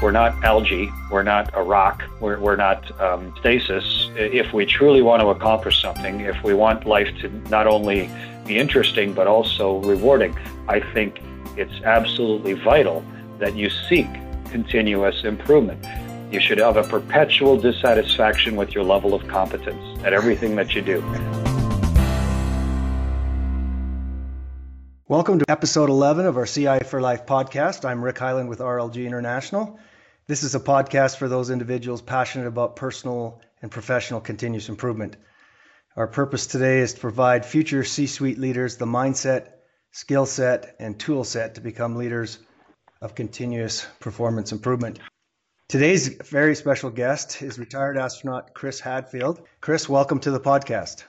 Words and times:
We're 0.00 0.12
not 0.12 0.44
algae. 0.44 0.92
We're 1.10 1.24
not 1.24 1.50
a 1.54 1.62
rock. 1.62 2.04
We're, 2.20 2.38
we're 2.38 2.54
not 2.54 2.88
um, 3.00 3.34
stasis. 3.40 4.08
If 4.14 4.52
we 4.52 4.64
truly 4.64 5.02
want 5.02 5.22
to 5.22 5.28
accomplish 5.28 5.82
something, 5.82 6.20
if 6.20 6.40
we 6.44 6.54
want 6.54 6.86
life 6.86 7.08
to 7.20 7.28
not 7.50 7.66
only 7.66 8.08
be 8.46 8.58
interesting 8.58 9.12
but 9.12 9.26
also 9.26 9.78
rewarding, 9.78 10.38
I 10.68 10.78
think 10.78 11.20
it's 11.56 11.82
absolutely 11.82 12.52
vital 12.52 13.04
that 13.40 13.56
you 13.56 13.70
seek 13.70 14.06
continuous 14.50 15.24
improvement. 15.24 15.84
You 16.32 16.38
should 16.38 16.58
have 16.58 16.76
a 16.76 16.84
perpetual 16.84 17.60
dissatisfaction 17.60 18.54
with 18.54 18.76
your 18.76 18.84
level 18.84 19.14
of 19.14 19.26
competence 19.26 20.00
at 20.04 20.12
everything 20.12 20.54
that 20.54 20.76
you 20.76 20.82
do. 20.82 21.00
Welcome 25.08 25.38
to 25.40 25.44
episode 25.48 25.88
11 25.88 26.26
of 26.26 26.36
our 26.36 26.46
CI 26.46 26.80
for 26.84 27.00
Life 27.00 27.26
podcast. 27.26 27.84
I'm 27.84 28.04
Rick 28.04 28.16
Heyland 28.16 28.46
with 28.46 28.60
RLG 28.60 29.04
International. 29.04 29.80
This 30.28 30.42
is 30.42 30.54
a 30.54 30.60
podcast 30.60 31.16
for 31.16 31.26
those 31.26 31.48
individuals 31.48 32.02
passionate 32.02 32.48
about 32.48 32.76
personal 32.76 33.40
and 33.62 33.70
professional 33.70 34.20
continuous 34.20 34.68
improvement. 34.68 35.16
Our 35.96 36.06
purpose 36.06 36.46
today 36.46 36.80
is 36.80 36.92
to 36.92 37.00
provide 37.00 37.46
future 37.46 37.82
C 37.82 38.06
suite 38.06 38.38
leaders 38.38 38.76
the 38.76 38.84
mindset, 38.84 39.52
skill 39.90 40.26
set, 40.26 40.76
and 40.78 41.00
tool 41.00 41.24
set 41.24 41.54
to 41.54 41.62
become 41.62 41.96
leaders 41.96 42.40
of 43.00 43.14
continuous 43.14 43.86
performance 44.00 44.52
improvement. 44.52 44.98
Today's 45.66 46.08
very 46.08 46.54
special 46.54 46.90
guest 46.90 47.40
is 47.40 47.58
retired 47.58 47.96
astronaut 47.96 48.52
Chris 48.52 48.80
Hadfield. 48.80 49.40
Chris, 49.62 49.88
welcome 49.88 50.20
to 50.20 50.30
the 50.30 50.40
podcast. 50.40 51.04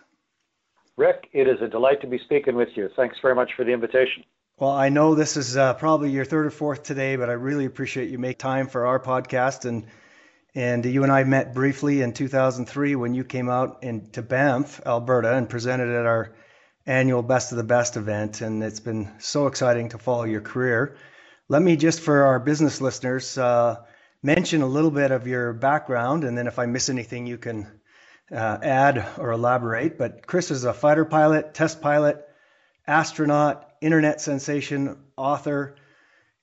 Rick, 0.96 1.27
it 1.34 1.49
is 1.49 1.62
a 1.62 1.68
delight 1.68 1.99
to 1.99 2.08
be 2.08 2.20
speaking 2.20 2.55
with 2.55 2.70
you. 2.76 2.88
Thanks 2.96 3.18
very 3.22 3.36
much 3.36 3.52
for 3.58 3.66
the 3.66 3.74
invitation. 3.74 4.24
Well, 4.59 4.72
I 4.72 4.90
know 4.90 5.16
this 5.16 5.38
is 5.38 5.55
uh, 5.55 5.76
probably 5.76 6.12
your 6.12 6.26
third 6.26 6.45
or 6.45 6.52
fourth 6.52 6.84
today, 6.84 7.16
but 7.16 7.30
I 7.30 7.34
really 7.34 7.63
appreciate 7.63 8.09
you 8.09 8.20
make 8.20 8.38
time 8.38 8.68
for 8.68 8.88
our 8.88 8.99
podcast. 8.99 9.63
And 9.63 9.88
and 10.54 10.84
you 10.84 11.04
and 11.04 11.12
I 11.13 11.24
met 11.24 11.54
briefly 11.54 12.02
in 12.02 12.12
2003 12.12 12.98
when 12.98 13.13
you 13.13 13.24
came 13.24 13.48
out 13.48 13.84
into 13.84 14.21
Banff, 14.21 14.82
Alberta, 14.85 15.34
and 15.34 15.48
presented 15.48 15.87
at 15.87 16.05
our 16.05 16.34
annual 16.85 17.21
Best 17.21 17.54
of 17.54 17.57
the 17.57 17.63
Best 17.63 17.96
event. 17.96 18.41
And 18.41 18.62
it's 18.62 18.82
been 18.82 19.10
so 19.20 19.48
exciting 19.48 19.90
to 19.90 19.98
follow 19.98 20.26
your 20.26 20.41
career. 20.41 20.98
Let 21.48 21.62
me 21.62 21.77
just, 21.77 22.02
for 22.02 22.26
our 22.26 22.40
business 22.40 22.82
listeners, 22.82 23.37
uh, 23.37 23.77
mention 24.21 24.62
a 24.62 24.68
little 24.68 24.91
bit 24.91 25.12
of 25.12 25.26
your 25.26 25.54
background, 25.54 26.26
and 26.26 26.37
then 26.37 26.48
if 26.48 26.60
I 26.60 26.65
miss 26.65 26.90
anything, 26.90 27.27
you 27.27 27.37
can 27.37 27.65
uh, 28.30 28.57
add 28.62 29.07
or 29.20 29.32
elaborate. 29.32 29.98
But 29.98 30.27
Chris 30.27 30.52
is 30.52 30.65
a 30.65 30.74
fighter 30.74 31.05
pilot, 31.05 31.54
test 31.54 31.80
pilot, 31.80 32.27
astronaut, 32.85 33.68
internet 33.82 34.22
sensation, 34.22 34.98
author, 35.16 35.76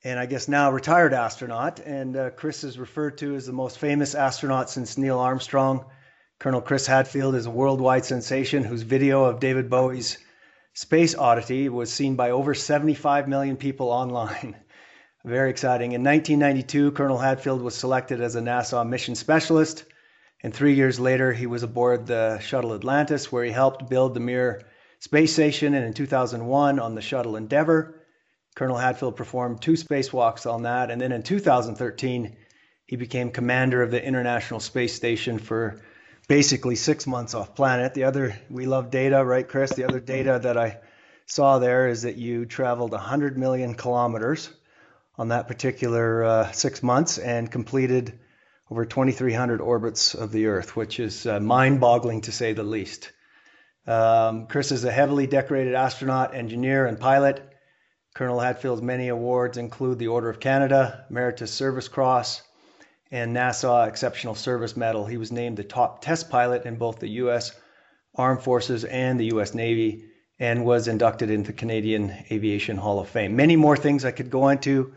and 0.05 0.19
I 0.19 0.27
guess 0.27 0.49
now 0.49 0.71
retired 0.71 1.13
astronaut. 1.13 1.81
And 1.81 2.17
uh, 2.17 2.31
Chris 2.31 2.65
is 2.65 2.79
referred 2.79 3.19
to 3.19 3.35
as 3.35 3.47
the 3.47 3.53
most 3.53 3.79
famous 3.79 4.15
astronaut 4.15 4.71
since 4.71 4.97
Neil 4.97 5.19
Armstrong. 5.19 5.85
Colonel 6.39 6.61
Chris 6.61 6.87
Hadfield 6.87 7.35
is 7.35 7.47
a 7.47 7.51
worldwide 7.51 8.05
sensation 8.05 8.63
whose 8.63 8.83
video 8.83 9.25
of 9.25 9.41
David 9.41 9.71
Bowie's 9.71 10.19
Space 10.75 11.15
Oddity 11.15 11.71
was 11.71 11.91
seen 11.91 12.17
by 12.17 12.31
over 12.31 12.53
75 12.53 13.29
million 13.29 13.57
people 13.57 13.89
online. 13.89 14.55
Very 15.25 15.51
exciting. 15.51 15.93
In 15.93 16.05
1992, 16.05 16.93
Colonel 16.93 17.19
Hadfield 17.19 17.63
was 17.63 17.75
selected 17.75 18.21
as 18.21 18.37
a 18.37 18.41
NASA 18.41 18.87
mission 18.87 19.15
specialist. 19.15 19.85
And 20.43 20.55
three 20.55 20.75
years 20.75 21.01
later, 21.01 21.33
he 21.33 21.47
was 21.47 21.63
aboard 21.63 22.07
the 22.07 22.39
shuttle 22.39 22.75
Atlantis, 22.75 23.33
where 23.33 23.43
he 23.43 23.51
helped 23.51 23.89
build 23.89 24.15
the 24.15 24.21
Mir 24.21 24.63
space 24.99 25.33
station, 25.33 25.75
and 25.75 25.85
in 25.85 25.93
2001 25.93 26.79
on 26.79 26.95
the 26.95 27.01
shuttle 27.01 27.37
Endeavour. 27.37 28.03
Colonel 28.55 28.77
Hadfield 28.77 29.17
performed 29.17 29.61
two 29.61 29.73
spacewalks 29.73 30.51
on 30.51 30.63
that, 30.63 30.91
and 30.91 31.01
then 31.01 31.13
in 31.13 31.23
2013 31.23 32.37
he 32.87 32.97
became 32.97 33.31
commander 33.31 33.83
of 33.83 33.91
the 33.91 34.03
International 34.03 34.61
Space 34.61 34.95
Station 34.95 35.39
for 35.39 35.83
basically 36.29 36.77
six 36.77 37.07
months 37.07 37.35
off 37.35 37.55
planet. 37.55 37.95
The 37.95 38.05
other, 38.05 38.39
we 38.49 38.67
love 38.67 38.91
data, 38.91 39.25
right, 39.25 39.47
Chris? 39.47 39.75
The 39.75 39.85
other 39.85 40.01
data 40.01 40.41
that 40.43 40.57
I 40.57 40.79
saw 41.27 41.59
there 41.59 41.89
is 41.89 42.03
that 42.03 42.17
you 42.17 42.47
traveled 42.47 42.93
100 42.93 43.37
million 43.37 43.75
kilometers 43.75 44.49
on 45.19 45.29
that 45.29 45.49
particular 45.49 46.25
uh, 46.25 46.53
six 46.53 46.83
months 46.83 47.19
and 47.19 47.51
completed 47.51 48.19
over 48.71 48.85
2,300 48.85 49.61
orbits 49.61 50.15
of 50.15 50.33
the 50.33 50.47
Earth, 50.47 50.77
which 50.77 50.99
is 51.01 51.27
uh, 51.27 51.41
mind 51.41 51.81
boggling 51.81 52.23
to 52.23 52.33
say 52.33 52.53
the 52.53 52.63
least. 52.63 53.13
Um, 53.87 54.47
Chris 54.47 54.73
is 54.73 54.85
a 54.85 54.91
heavily 54.91 55.27
decorated 55.27 55.75
astronaut, 55.75 56.35
engineer, 56.35 56.87
and 56.87 56.99
pilot. 56.99 57.43
Colonel 58.15 58.41
Hadfield's 58.41 58.83
many 58.83 59.09
awards 59.09 59.59
include 59.59 59.99
the 59.99 60.09
Order 60.09 60.29
of 60.29 60.41
Canada, 60.41 61.05
Meritorious 61.11 61.53
Service 61.53 61.87
Cross, 61.87 62.43
and 63.11 63.37
NASA 63.37 63.87
Exceptional 63.87 64.35
Service 64.35 64.77
Medal. 64.77 65.07
He 65.07 65.19
was 65.19 65.31
named 65.31 65.57
the 65.57 65.65
top 65.65 66.01
test 66.01 66.31
pilot 66.31 66.65
in 66.65 66.77
both 66.77 66.99
the 66.99 67.09
U.S. 67.09 67.53
Armed 68.17 68.43
Forces 68.43 68.85
and 68.85 69.21
the 69.21 69.27
U.S. 69.27 69.55
Navy 69.55 70.07
and 70.39 70.65
was 70.65 70.89
inducted 70.89 71.31
into 71.31 71.49
the 71.49 71.57
Canadian 71.57 72.11
Aviation 72.31 72.77
Hall 72.77 72.99
of 72.99 73.09
Fame. 73.09 73.37
Many 73.37 73.57
more 73.57 73.77
things 73.77 74.05
I 74.05 74.11
could 74.11 74.31
go 74.31 74.49
into. 74.49 74.95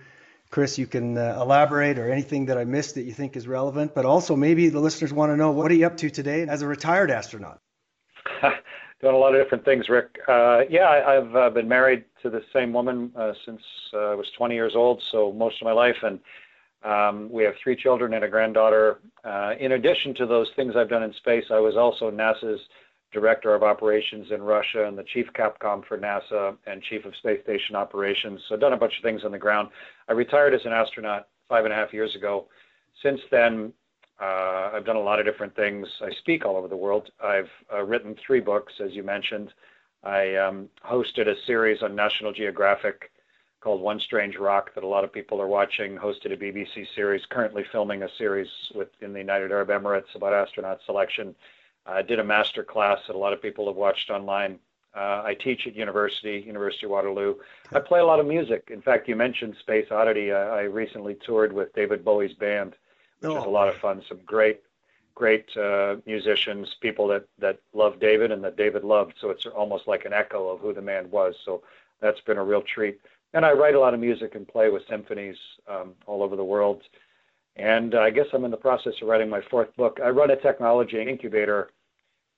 Chris, 0.49 0.79
you 0.79 0.87
can 0.87 1.17
uh, 1.17 1.37
elaborate 1.39 1.99
or 1.99 2.11
anything 2.11 2.47
that 2.47 2.57
I 2.57 2.63
missed 2.63 2.95
that 2.95 3.03
you 3.03 3.13
think 3.13 3.37
is 3.37 3.47
relevant, 3.47 3.93
but 3.93 4.05
also 4.05 4.35
maybe 4.35 4.69
the 4.69 4.79
listeners 4.79 5.13
want 5.13 5.31
to 5.31 5.37
know 5.37 5.51
what 5.51 5.71
are 5.71 5.75
you 5.75 5.85
up 5.85 5.97
to 5.97 6.09
today 6.09 6.41
as 6.47 6.63
a 6.63 6.67
retired 6.67 7.11
astronaut? 7.11 7.59
Doing 9.01 9.15
a 9.15 9.17
lot 9.17 9.33
of 9.33 9.41
different 9.41 9.63
things, 9.63 9.87
Rick. 9.87 10.17
Uh, 10.27 10.61
yeah, 10.69 11.01
I, 11.07 11.13
have 11.13 11.35
uh, 11.35 11.49
been 11.49 11.69
married 11.69 12.03
to 12.21 12.29
the 12.29 12.41
same 12.51 12.73
woman 12.73 13.11
uh, 13.17 13.31
since 13.45 13.61
uh, 13.93 14.11
I 14.11 14.15
was 14.15 14.27
20 14.37 14.55
years 14.55 14.73
old, 14.75 15.01
so 15.11 15.31
most 15.31 15.61
of 15.61 15.65
my 15.65 15.71
life, 15.71 15.95
and 16.03 16.19
um, 16.83 17.29
we 17.31 17.43
have 17.43 17.53
three 17.63 17.77
children 17.77 18.13
and 18.13 18.25
a 18.25 18.27
granddaughter. 18.27 18.99
Uh, 19.23 19.53
in 19.57 19.73
addition 19.73 20.13
to 20.15 20.25
those 20.25 20.47
things 20.55 20.75
I've 20.75 20.89
done 20.89 21.03
in 21.03 21.13
space, 21.13 21.45
I 21.49 21.59
was 21.59 21.77
also 21.77 22.11
NASA's 22.11 22.59
director 23.11 23.55
of 23.55 23.63
operations 23.63 24.27
in 24.31 24.41
Russia 24.41 24.85
and 24.85 24.97
the 24.97 25.03
chief 25.13 25.27
Capcom 25.33 25.85
for 25.87 25.97
NASA 25.97 26.55
and 26.67 26.81
chief 26.83 27.05
of 27.05 27.15
space 27.15 27.41
station 27.43 27.75
operations. 27.75 28.41
So 28.47 28.55
I've 28.55 28.61
done 28.61 28.73
a 28.73 28.77
bunch 28.77 28.97
of 28.97 29.03
things 29.03 29.23
on 29.23 29.31
the 29.31 29.39
ground. 29.39 29.69
I 30.07 30.13
retired 30.13 30.53
as 30.53 30.61
an 30.65 30.73
astronaut 30.73 31.27
five 31.47 31.65
and 31.65 31.73
a 31.73 31.75
half 31.75 31.93
years 31.93 32.15
ago. 32.15 32.47
Since 33.01 33.21
then, 33.31 33.73
uh, 34.21 34.71
I've 34.73 34.85
done 34.85 34.97
a 34.97 35.01
lot 35.01 35.19
of 35.19 35.25
different 35.25 35.55
things. 35.55 35.87
I 36.01 36.11
speak 36.11 36.45
all 36.45 36.57
over 36.57 36.67
the 36.67 36.75
world. 36.75 37.09
I've 37.23 37.49
uh, 37.73 37.83
written 37.83 38.15
three 38.15 38.41
books, 38.41 38.73
as 38.83 38.91
you 38.91 39.03
mentioned. 39.03 39.53
I 40.03 40.35
um, 40.35 40.69
hosted 40.85 41.27
a 41.27 41.35
series 41.45 41.81
on 41.81 41.95
National 41.95 42.33
Geographic 42.33 43.11
called 43.61 43.81
One 43.81 43.99
Strange 43.99 44.37
Rock 44.37 44.73
that 44.75 44.83
a 44.83 44.87
lot 44.87 45.03
of 45.03 45.11
people 45.11 45.41
are 45.41 45.47
watching. 45.47 45.97
Hosted 45.97 46.33
a 46.33 46.37
BBC 46.37 46.85
series, 46.95 47.25
currently 47.29 47.63
filming 47.71 48.03
a 48.03 48.09
series 48.17 48.47
within 48.75 49.13
the 49.13 49.19
United 49.19 49.51
Arab 49.51 49.69
Emirates 49.69 50.15
about 50.15 50.33
astronaut 50.33 50.79
selection. 50.85 51.35
I 51.85 52.01
did 52.01 52.19
a 52.19 52.23
master 52.23 52.63
class 52.63 52.99
that 53.07 53.15
a 53.15 53.19
lot 53.19 53.33
of 53.33 53.41
people 53.41 53.67
have 53.67 53.75
watched 53.75 54.09
online. 54.09 54.59
Uh, 54.95 55.21
I 55.23 55.35
teach 55.39 55.67
at 55.67 55.75
university, 55.75 56.43
University 56.45 56.85
of 56.85 56.91
Waterloo. 56.91 57.35
I 57.73 57.79
play 57.79 57.99
a 57.99 58.05
lot 58.05 58.19
of 58.19 58.25
music. 58.25 58.69
In 58.71 58.81
fact, 58.81 59.07
you 59.07 59.15
mentioned 59.15 59.55
Space 59.59 59.87
Oddity. 59.91 60.31
I, 60.31 60.59
I 60.59 60.61
recently 60.61 61.15
toured 61.25 61.53
with 61.53 61.73
David 61.73 62.03
Bowie's 62.03 62.33
band 62.33 62.75
which 63.21 63.31
oh. 63.31 63.37
is 63.37 63.45
a 63.45 63.49
lot 63.49 63.67
of 63.67 63.75
fun. 63.75 64.01
Some 64.07 64.19
great, 64.25 64.61
great 65.15 65.45
uh, 65.57 65.97
musicians, 66.05 66.75
people 66.81 67.07
that 67.09 67.25
that 67.39 67.59
love 67.73 67.99
David 67.99 68.31
and 68.31 68.43
that 68.43 68.57
David 68.57 68.83
loved. 68.83 69.13
So 69.19 69.29
it's 69.29 69.45
almost 69.45 69.87
like 69.87 70.05
an 70.05 70.13
echo 70.13 70.49
of 70.49 70.59
who 70.59 70.73
the 70.73 70.81
man 70.81 71.09
was. 71.11 71.35
So 71.45 71.63
that's 72.01 72.21
been 72.21 72.37
a 72.37 72.43
real 72.43 72.61
treat. 72.61 72.99
And 73.33 73.45
I 73.45 73.51
write 73.51 73.75
a 73.75 73.79
lot 73.79 73.93
of 73.93 73.99
music 73.99 74.35
and 74.35 74.47
play 74.47 74.69
with 74.69 74.83
symphonies 74.89 75.37
um, 75.67 75.93
all 76.07 76.23
over 76.23 76.35
the 76.35 76.43
world. 76.43 76.81
And 77.55 77.93
I 77.93 78.09
guess 78.09 78.25
I'm 78.33 78.45
in 78.45 78.51
the 78.51 78.57
process 78.57 78.93
of 79.01 79.07
writing 79.07 79.29
my 79.29 79.41
fourth 79.51 79.75
book. 79.75 79.99
I 80.03 80.09
run 80.09 80.31
a 80.31 80.35
technology 80.35 80.99
incubator 81.01 81.69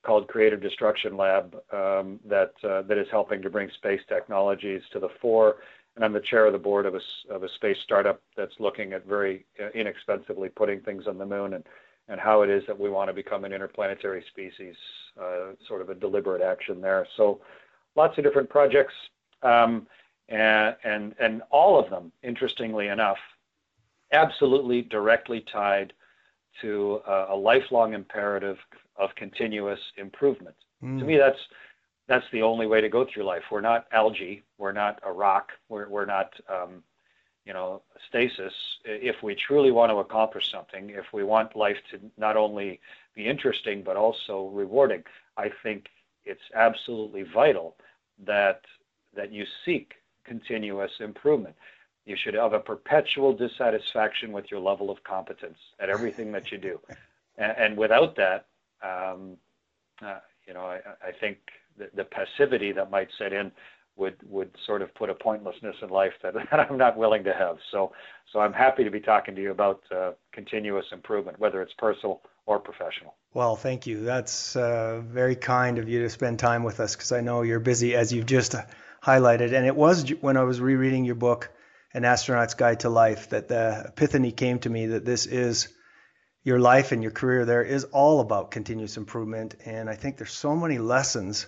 called 0.03 0.28
Creative 0.28 0.59
Destruction 0.59 1.16
Lab 1.16 1.56
um, 1.72 2.19
that 2.25 2.53
uh, 2.63 2.81
that 2.84 2.98
is 2.98 3.08
helping 3.12 3.42
to 3.44 3.50
bring 3.50 3.69
space 3.69 4.02
technologies 4.08 4.81
to 4.92 5.00
the 5.00 5.09
fore 5.22 5.58
and 5.96 6.06
I'm 6.06 6.13
the 6.13 6.22
chair 6.22 6.46
of 6.46 6.53
the 6.53 6.59
board 6.59 6.85
of 6.85 6.96
a, 6.96 7.02
of 7.29 7.44
a 7.44 7.50
space 7.50 7.78
startup 7.84 8.22
that's 8.38 8.60
looking 8.60 8.94
at 8.94 9.06
very 9.06 9.45
uh, 9.62 9.69
inexpensively 9.69 10.50
putting 10.50 10.80
things 10.81 11.07
on 11.07 11.18
the 11.18 11.25
moon 11.25 11.54
and, 11.54 11.63
and 12.07 12.19
how 12.19 12.42
it 12.42 12.50
is 12.50 12.63
that 12.68 12.80
we 12.80 12.89
want 12.89 13.10
to 13.10 13.13
become 13.13 13.44
an 13.44 13.54
interplanetary 13.54 14.24
species, 14.30 14.75
uh, 15.21 15.51
sort 15.68 15.81
of 15.81 15.89
a 15.89 15.95
deliberate 15.95 16.42
action 16.42 16.81
there. 16.81 17.06
So 17.18 17.42
lots 17.95 18.18
of 18.18 18.24
different 18.24 18.50
projects, 18.50 18.94
um, 19.44 19.88
and, 20.30 20.75
and, 20.83 21.16
and 21.19 21.42
all 21.51 21.77
of 21.77 21.89
them, 21.89 22.12
interestingly 22.24 22.88
enough, 22.88 23.18
absolutely 24.13 24.81
directly 24.83 25.44
tied 25.51 25.94
to 26.62 27.01
a, 27.07 27.27
a 27.30 27.36
lifelong 27.36 27.94
imperative 27.94 28.57
of 28.95 29.13
continuous 29.16 29.80
improvement. 29.98 30.56
Mm. 30.83 31.00
To 31.00 31.06
me, 31.06 31.18
that's 31.18 31.39
that's 32.07 32.25
the 32.31 32.42
only 32.42 32.68
way 32.68 32.81
to 32.81 32.89
go 32.89 33.06
through 33.06 33.24
life. 33.24 33.44
We're 33.51 33.62
not 33.62 33.88
algae. 33.92 34.44
We're 34.57 34.71
not 34.71 35.00
a 35.03 35.12
rock. 35.12 35.50
We're, 35.69 35.88
we're 35.88 36.06
not, 36.06 36.33
um, 36.50 36.83
you 37.45 37.53
know, 37.53 37.81
stasis. 38.09 38.53
If 38.86 39.24
we 39.24 39.36
truly 39.36 39.71
want 39.71 39.92
to 39.92 39.98
accomplish 39.98 40.51
something, 40.51 40.89
if 40.89 41.06
we 41.13 41.24
want 41.24 41.56
life 41.56 41.77
to 41.92 42.00
not 42.18 42.38
only 42.38 42.80
be 43.15 43.27
interesting 43.27 43.83
but 43.83 43.98
also 43.98 44.50
rewarding, 44.53 45.03
I 45.38 45.50
think 45.63 45.88
it's 46.25 46.42
absolutely 46.56 47.24
vital 47.24 47.75
that 48.25 48.62
that 49.15 49.31
you 49.31 49.45
seek 49.65 49.94
continuous 50.25 50.92
improvement. 51.00 51.56
You 52.06 52.15
should 52.15 52.33
have 52.33 52.54
a 52.54 52.59
perpetual 52.59 53.33
dissatisfaction 53.33 54.31
with 54.31 54.50
your 54.50 54.59
level 54.59 54.89
of 54.89 55.04
competence 55.04 55.57
at 55.80 55.89
everything 55.89 56.31
that 56.31 56.51
you 56.51 56.57
do. 56.57 56.80
And, 57.38 57.57
and 57.57 57.77
without 57.77 58.18
that, 58.18 58.47
um, 58.83 59.38
uh, 60.06 60.19
you 60.45 60.54
know, 60.54 60.65
I, 60.65 60.80
I 61.01 61.12
think 61.18 61.38
the, 61.77 61.89
the, 61.95 62.03
passivity 62.06 62.71
that 62.71 62.91
might 62.91 63.07
set 63.18 63.33
in 63.33 63.51
would 63.95 64.15
would 64.27 64.51
sort 64.65 64.81
of 64.81 64.94
put 64.95 65.09
a 65.09 65.13
pointlessness 65.13 65.75
in 65.81 65.89
life 65.89 66.13
that, 66.23 66.33
that 66.51 66.59
I'm 66.59 66.77
not 66.77 66.97
willing 66.97 67.23
to 67.25 67.33
have. 67.33 67.57
So 67.71 67.91
so 68.31 68.39
I'm 68.39 68.53
happy 68.53 68.83
to 68.83 68.91
be 68.91 69.00
talking 69.00 69.35
to 69.35 69.41
you 69.41 69.51
about 69.51 69.81
uh, 69.95 70.12
continuous 70.31 70.85
improvement, 70.91 71.39
whether 71.39 71.62
it's 71.62 71.73
personal 71.77 72.21
or 72.45 72.59
professional. 72.59 73.15
Well, 73.33 73.56
thank 73.56 73.88
you. 73.88 74.03
That's 74.03 74.56
uh, 74.56 75.01
very 75.06 75.35
kind 75.35 75.77
of 75.77 75.88
you 75.88 76.01
to 76.01 76.09
spend 76.09 76.39
time 76.39 76.63
with 76.63 76.79
us 76.79 76.95
because 76.95 77.12
I 77.12 77.21
know 77.21 77.44
you're 77.44 77.59
busy, 77.59 77.95
as 77.95 78.12
you've 78.12 78.25
just 78.25 78.56
highlighted. 79.03 79.53
And 79.53 79.65
it 79.65 79.75
was 79.75 80.09
when 80.21 80.38
I 80.38 80.44
was 80.44 80.59
rereading 80.59 81.06
your 81.06 81.15
book, 81.15 81.50
An 81.94 82.06
Astronaut's 82.06 82.56
Guide 82.56 82.81
to 82.81 82.89
Life, 82.89 83.29
that 83.29 83.47
the 83.47 83.85
epiphany 83.88 84.31
came 84.31 84.59
to 84.59 84.69
me 84.69 84.88
that 84.88 85.06
this 85.06 85.25
is 85.25 85.69
your 86.44 86.59
life 86.59 86.91
and 86.91 87.03
your 87.03 87.12
career 87.12 87.45
there 87.45 87.63
is 87.63 87.83
all 87.85 88.19
about 88.19 88.51
continuous 88.51 88.97
improvement. 88.97 89.56
And 89.65 89.89
I 89.89 89.95
think 89.95 90.18
there's 90.18 90.33
so 90.33 90.56
many 90.56 90.79
lessons 90.79 91.47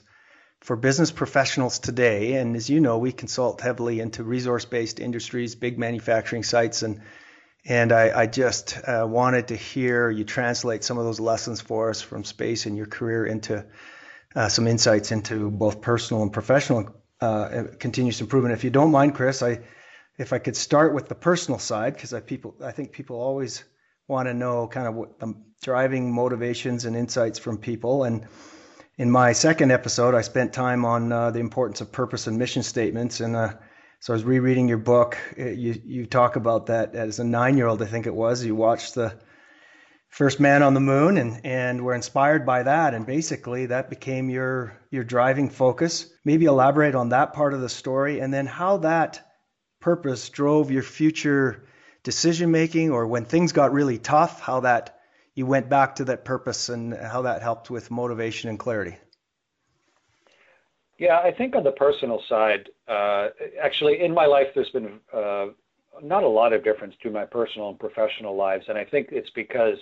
for 0.63 0.77
business 0.77 1.11
professionals 1.11 1.77
today. 1.77 2.35
And 2.35 2.55
as 2.55 2.69
you 2.69 2.79
know, 2.79 2.97
we 2.97 3.11
consult 3.11 3.59
heavily 3.59 3.99
into 3.99 4.23
resource 4.23 4.63
based 4.63 4.99
industries, 4.99 5.55
big 5.55 5.77
manufacturing 5.77 6.43
sites, 6.43 6.83
and 6.83 7.01
and 7.65 7.91
I, 7.91 8.21
I 8.21 8.27
just 8.27 8.77
uh, 8.77 9.05
wanted 9.07 9.49
to 9.49 9.55
hear 9.55 10.09
you 10.09 10.25
translate 10.25 10.83
some 10.83 10.97
of 10.97 11.05
those 11.05 11.19
lessons 11.19 11.61
for 11.61 11.89
us 11.89 12.01
from 12.01 12.25
space 12.25 12.65
and 12.65 12.75
your 12.75 12.87
career 12.87 13.25
into 13.25 13.65
uh, 14.35 14.49
some 14.49 14.67
insights 14.67 15.11
into 15.13 15.49
both 15.49 15.81
personal 15.81 16.23
and 16.23 16.33
professional 16.33 16.93
uh, 17.21 17.63
continuous 17.79 18.19
improvement. 18.19 18.53
If 18.53 18.63
you 18.63 18.69
don't 18.69 18.91
mind, 18.91 19.15
Chris, 19.15 19.41
I 19.41 19.59
if 20.17 20.31
I 20.31 20.39
could 20.39 20.55
start 20.55 20.93
with 20.93 21.09
the 21.09 21.15
personal 21.15 21.59
side 21.59 21.93
because 21.93 22.13
I 22.13 22.21
people 22.21 22.55
I 22.63 22.71
think 22.71 22.93
people 22.93 23.17
always 23.17 23.63
want 24.07 24.27
to 24.27 24.33
know 24.33 24.67
kind 24.67 24.87
of 24.87 24.95
what 24.95 25.19
the 25.19 25.33
driving 25.61 26.13
motivations 26.13 26.85
and 26.85 26.95
insights 26.95 27.39
from 27.39 27.57
people 27.57 28.03
and 28.03 28.27
in 28.97 29.09
my 29.09 29.33
second 29.33 29.71
episode, 29.71 30.13
I 30.13 30.21
spent 30.21 30.53
time 30.53 30.85
on 30.85 31.11
uh, 31.11 31.31
the 31.31 31.39
importance 31.39 31.81
of 31.81 31.91
purpose 31.91 32.27
and 32.27 32.37
mission 32.37 32.61
statements. 32.61 33.21
And 33.21 33.35
uh, 33.35 33.53
so 33.99 34.13
I 34.13 34.15
was 34.15 34.23
rereading 34.23 34.67
your 34.67 34.77
book. 34.77 35.17
Uh, 35.37 35.45
you, 35.45 35.81
you 35.83 36.05
talk 36.05 36.35
about 36.35 36.67
that 36.67 36.93
as 36.93 37.19
a 37.19 37.23
nine 37.23 37.57
year 37.57 37.67
old, 37.67 37.81
I 37.81 37.85
think 37.85 38.05
it 38.05 38.13
was. 38.13 38.45
You 38.45 38.55
watched 38.55 38.93
the 38.93 39.17
first 40.09 40.39
man 40.39 40.61
on 40.61 40.75
the 40.75 40.79
moon 40.79 41.17
and, 41.17 41.43
and 41.43 41.83
were 41.83 41.95
inspired 41.95 42.45
by 42.45 42.63
that. 42.63 42.93
And 42.93 43.07
basically, 43.07 43.67
that 43.67 43.89
became 43.89 44.29
your, 44.29 44.77
your 44.91 45.03
driving 45.03 45.49
focus. 45.49 46.07
Maybe 46.23 46.45
elaborate 46.45 46.93
on 46.93 47.09
that 47.09 47.33
part 47.33 47.55
of 47.55 47.61
the 47.61 47.69
story 47.69 48.19
and 48.19 48.31
then 48.31 48.45
how 48.45 48.77
that 48.77 49.27
purpose 49.81 50.29
drove 50.29 50.69
your 50.69 50.83
future 50.83 51.65
decision 52.03 52.51
making 52.51 52.91
or 52.91 53.07
when 53.07 53.25
things 53.25 53.53
got 53.53 53.73
really 53.73 53.97
tough, 53.97 54.39
how 54.39 54.59
that 54.59 54.99
you 55.35 55.45
went 55.45 55.69
back 55.69 55.95
to 55.95 56.05
that 56.05 56.25
purpose 56.25 56.69
and 56.69 56.93
how 56.93 57.23
that 57.23 57.41
helped 57.41 57.69
with 57.69 57.89
motivation 57.89 58.49
and 58.49 58.59
clarity. 58.59 58.97
Yeah, 60.99 61.19
I 61.19 61.31
think 61.31 61.55
on 61.55 61.63
the 61.63 61.71
personal 61.71 62.21
side, 62.29 62.69
uh, 62.87 63.29
actually 63.61 64.01
in 64.01 64.13
my 64.13 64.25
life, 64.25 64.47
there's 64.53 64.69
been 64.69 64.99
uh, 65.11 65.47
not 66.01 66.23
a 66.23 66.27
lot 66.27 66.53
of 66.53 66.63
difference 66.63 66.95
to 67.03 67.09
my 67.09 67.25
personal 67.25 67.69
and 67.69 67.79
professional 67.79 68.35
lives, 68.35 68.65
and 68.69 68.77
I 68.77 68.85
think 68.85 69.09
it's 69.11 69.29
because 69.31 69.77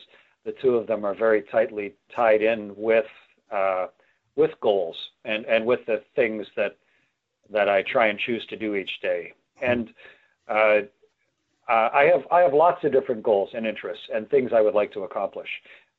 the 0.45 0.53
two 0.53 0.75
of 0.75 0.87
them 0.87 1.05
are 1.05 1.13
very 1.13 1.43
tightly 1.43 1.93
tied 2.15 2.41
in 2.41 2.73
with 2.75 3.05
uh, 3.51 3.87
with 4.35 4.51
goals 4.61 4.95
and 5.25 5.45
and 5.45 5.65
with 5.65 5.85
the 5.85 6.01
things 6.15 6.47
that 6.55 6.77
that 7.49 7.67
I 7.67 7.83
try 7.83 8.07
and 8.07 8.17
choose 8.17 8.45
to 8.47 8.55
do 8.55 8.75
each 8.75 9.01
day. 9.01 9.33
And 9.61 9.93
uh, 11.69 11.89
I 11.93 12.09
have 12.11 12.23
I 12.31 12.41
have 12.41 12.53
lots 12.53 12.83
of 12.83 12.91
different 12.91 13.23
goals 13.23 13.49
and 13.53 13.65
interests 13.65 14.03
and 14.13 14.29
things 14.29 14.51
I 14.53 14.61
would 14.61 14.73
like 14.73 14.91
to 14.93 15.01
accomplish. 15.01 15.49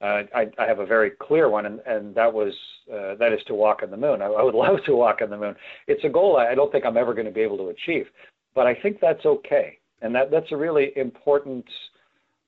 Uh, 0.01 0.23
I, 0.35 0.47
I, 0.59 0.67
have 0.67 0.81
a 0.81 0.87
very 0.87 1.11
clear 1.11 1.49
one, 1.49 1.65
and, 1.65 1.79
and 1.87 2.13
that 2.17 2.33
was 2.33 2.53
uh, 2.93 3.15
that 3.21 3.33
is 3.33 3.41
to 3.47 3.55
walk 3.55 3.85
on 3.85 3.91
the 3.93 3.97
moon. 3.97 4.21
I, 4.21 4.27
I, 4.27 4.43
would 4.43 4.55
love 4.67 4.79
to 4.87 4.97
walk 4.97 5.21
on 5.23 5.31
the 5.31 5.37
moon. 5.37 5.55
It's 5.87 6.03
a 6.05 6.09
goal 6.09 6.37
I 6.37 6.57
don't 6.57 6.73
think 6.73 6.85
I'm 6.85 6.97
ever 6.97 7.15
going 7.15 7.27
to 7.27 7.33
be 7.33 7.41
able 7.41 7.57
to 7.59 7.69
achieve, 7.69 8.07
but 8.55 8.67
I 8.67 8.75
think 8.75 8.99
that's 9.01 9.25
okay, 9.25 9.79
and 10.01 10.13
that 10.15 10.31
that's 10.31 10.51
a 10.51 10.57
really 10.57 10.93
important 10.97 11.65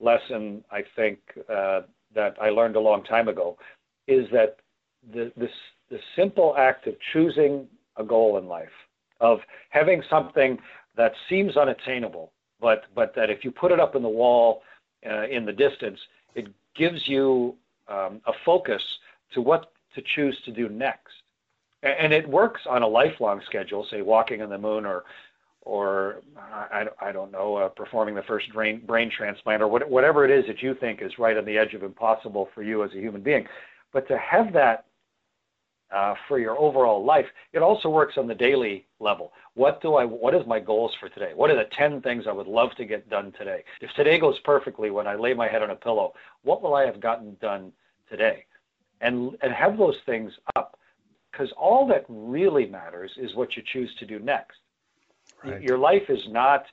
lesson 0.01 0.65
I 0.73 0.83
think 0.97 1.19
uh, 1.49 1.83
that 2.15 2.37
I 2.41 2.51
learned 2.51 2.75
a 2.75 2.81
long 2.81 3.05
time 3.05 3.29
ago, 3.29 3.57
is 4.09 4.27
that 4.33 4.57
the 5.13 5.31
this 5.37 5.51
the 5.91 5.99
simple 6.17 6.57
act 6.59 6.89
of 6.89 6.95
choosing 7.13 7.69
a 7.97 8.03
goal 8.03 8.39
in 8.39 8.49
life, 8.49 8.75
of 9.21 9.39
having 9.71 10.03
something 10.11 10.59
that 10.97 11.13
seems 11.29 11.57
unattainable 11.57 12.33
but 12.65 12.85
but 12.95 13.15
that 13.15 13.29
if 13.29 13.45
you 13.45 13.51
put 13.51 13.71
it 13.73 13.79
up 13.79 13.95
in 13.95 14.03
the 14.03 14.09
wall 14.09 14.63
uh, 15.07 15.27
in 15.27 15.45
the 15.45 15.53
distance, 15.53 16.01
it 16.35 16.47
gives 16.75 17.07
you 17.07 17.55
um, 17.89 18.23
a 18.27 18.33
focus 18.47 18.83
to 19.35 19.43
what 19.43 19.71
to 19.95 20.03
choose 20.15 20.37
to 20.47 20.51
do 20.51 20.71
next. 20.71 21.13
And, 21.83 22.15
it 22.15 22.27
works 22.27 22.63
on 22.67 22.83
a 22.83 22.89
lifelong 22.89 23.43
schedule, 23.45 23.87
say 23.91 24.01
walking 24.01 24.41
on 24.41 24.49
the 24.49 24.57
moon 24.57 24.87
or 24.87 25.05
or 25.61 26.23
I, 26.39 26.87
I 27.01 27.13
don't 27.13 27.31
know, 27.31 27.57
uh, 27.57 27.69
performing 27.69 28.15
the 28.15 28.23
first 28.23 28.51
brain, 28.55 28.81
brain 28.87 29.11
transplant 29.15 29.63
or 29.63 29.69
what, 29.69 29.89
whatever 29.91 30.25
it 30.25 30.31
is 30.31 30.47
that 30.47 30.63
you 30.63 30.75
think 30.75 31.03
is 31.03 31.19
right 31.19 31.37
on 31.37 31.45
the 31.45 31.59
edge 31.59 31.75
of 31.75 31.83
impossible 31.83 32.49
for 32.55 32.63
you 32.63 32.83
as 32.85 32.91
a 32.93 32.99
human 32.99 33.23
being. 33.23 33.47
But 33.93 34.09
to 34.09 34.17
have 34.19 34.53
that 34.55 34.87
uh, 35.93 36.15
for 36.29 36.39
your 36.39 36.59
overall 36.59 37.05
life. 37.05 37.27
It 37.53 37.61
also 37.61 37.89
works 37.89 38.15
on 38.17 38.27
the 38.27 38.35
daily 38.35 38.87
level. 39.01 39.33
What 39.55 39.81
do 39.81 39.95
I? 39.95 40.05
What 40.05 40.35
is 40.35 40.47
my 40.47 40.61
goals 40.61 40.93
for 40.99 41.09
today? 41.09 41.33
What 41.35 41.51
are 41.51 41.57
the 41.57 41.69
ten 41.77 42.01
things 42.01 42.25
I 42.27 42.33
would 42.33 42.47
love 42.47 42.75
to 42.77 42.85
get 42.85 43.09
done 43.09 43.33
today? 43.39 43.65
If 43.81 43.91
today 43.93 44.19
goes 44.19 44.39
perfectly, 44.45 44.91
when 44.91 45.07
I 45.07 45.15
lay 45.15 45.35
my 45.35 45.49
head 45.49 45.63
on 45.63 45.71
a 45.71 45.77
pillow, 45.77 46.15
what 46.43 46.63
will 46.63 46.75
I 46.75 46.85
have 46.85 47.01
gotten 47.01 47.37
done 47.41 47.73
today? 48.09 48.45
And 49.01 49.37
and 49.43 49.53
have 49.53 49.79
those 49.79 49.97
things 50.07 50.33
up, 50.57 50.79
because 51.31 51.53
all 51.57 51.87
that 51.89 52.05
really 52.09 52.67
matters 52.67 53.13
is 53.17 53.35
what 53.35 53.57
you 53.57 53.63
choose 53.73 53.95
to 53.99 54.07
do 54.07 54.19
next. 54.19 54.59
Right. 55.45 55.63
Your 55.63 55.79
life 55.79 56.09
is 56.09 56.21
not 56.29 56.65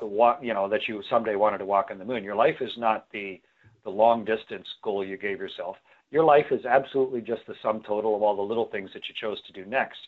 what 0.00 0.42
you 0.42 0.52
know 0.52 0.68
that 0.68 0.88
you 0.88 1.02
someday 1.08 1.36
wanted 1.36 1.58
to 1.58 1.66
walk 1.66 1.88
on 1.90 1.98
the 1.98 2.04
moon. 2.04 2.24
Your 2.24 2.34
life 2.34 2.56
is 2.60 2.72
not 2.76 3.06
the 3.12 3.40
the 3.84 3.90
long 3.90 4.24
distance 4.24 4.66
goal 4.82 5.04
you 5.04 5.16
gave 5.16 5.38
yourself 5.38 5.76
your 6.10 6.24
life 6.24 6.46
is 6.50 6.64
absolutely 6.64 7.20
just 7.20 7.46
the 7.46 7.54
sum 7.62 7.82
total 7.82 8.16
of 8.16 8.22
all 8.22 8.36
the 8.36 8.42
little 8.42 8.66
things 8.66 8.90
that 8.94 9.08
you 9.08 9.14
chose 9.14 9.40
to 9.42 9.52
do 9.52 9.64
next. 9.64 10.00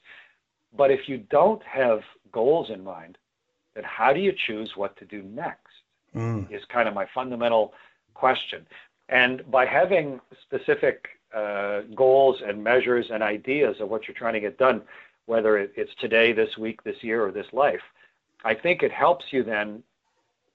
But 0.77 0.91
if 0.91 1.09
you 1.09 1.19
don't 1.31 1.63
have 1.63 2.01
goals 2.33 2.71
in 2.71 2.83
mind, 2.83 3.19
then 3.75 3.85
how 3.85 4.13
do 4.13 4.21
you 4.21 4.33
choose 4.47 4.73
what 4.77 4.97
to 4.99 5.05
do 5.05 5.23
next? 5.23 5.73
Mm. 6.15 6.53
Is 6.53 6.63
kind 6.67 6.89
of 6.89 6.95
my 6.95 7.07
fundamental 7.15 7.73
question. 8.15 8.67
And 9.09 9.51
by 9.51 9.65
having 9.65 10.21
specific 10.43 11.09
uh, 11.35 11.83
goals 11.95 12.43
and 12.47 12.63
measures 12.63 13.07
and 13.11 13.23
ideas 13.23 13.77
of 13.81 13.89
what 13.89 14.07
you're 14.07 14.15
trying 14.15 14.35
to 14.35 14.41
get 14.41 14.59
done, 14.59 14.83
whether 15.27 15.57
it's 15.59 15.95
today, 16.01 16.33
this 16.33 16.59
week, 16.59 16.83
this 16.83 17.03
year, 17.03 17.25
or 17.25 17.31
this 17.31 17.47
life, 17.53 17.81
I 18.45 18.55
think 18.55 18.83
it 18.83 18.93
helps 18.93 19.27
you 19.31 19.43
then 19.43 19.83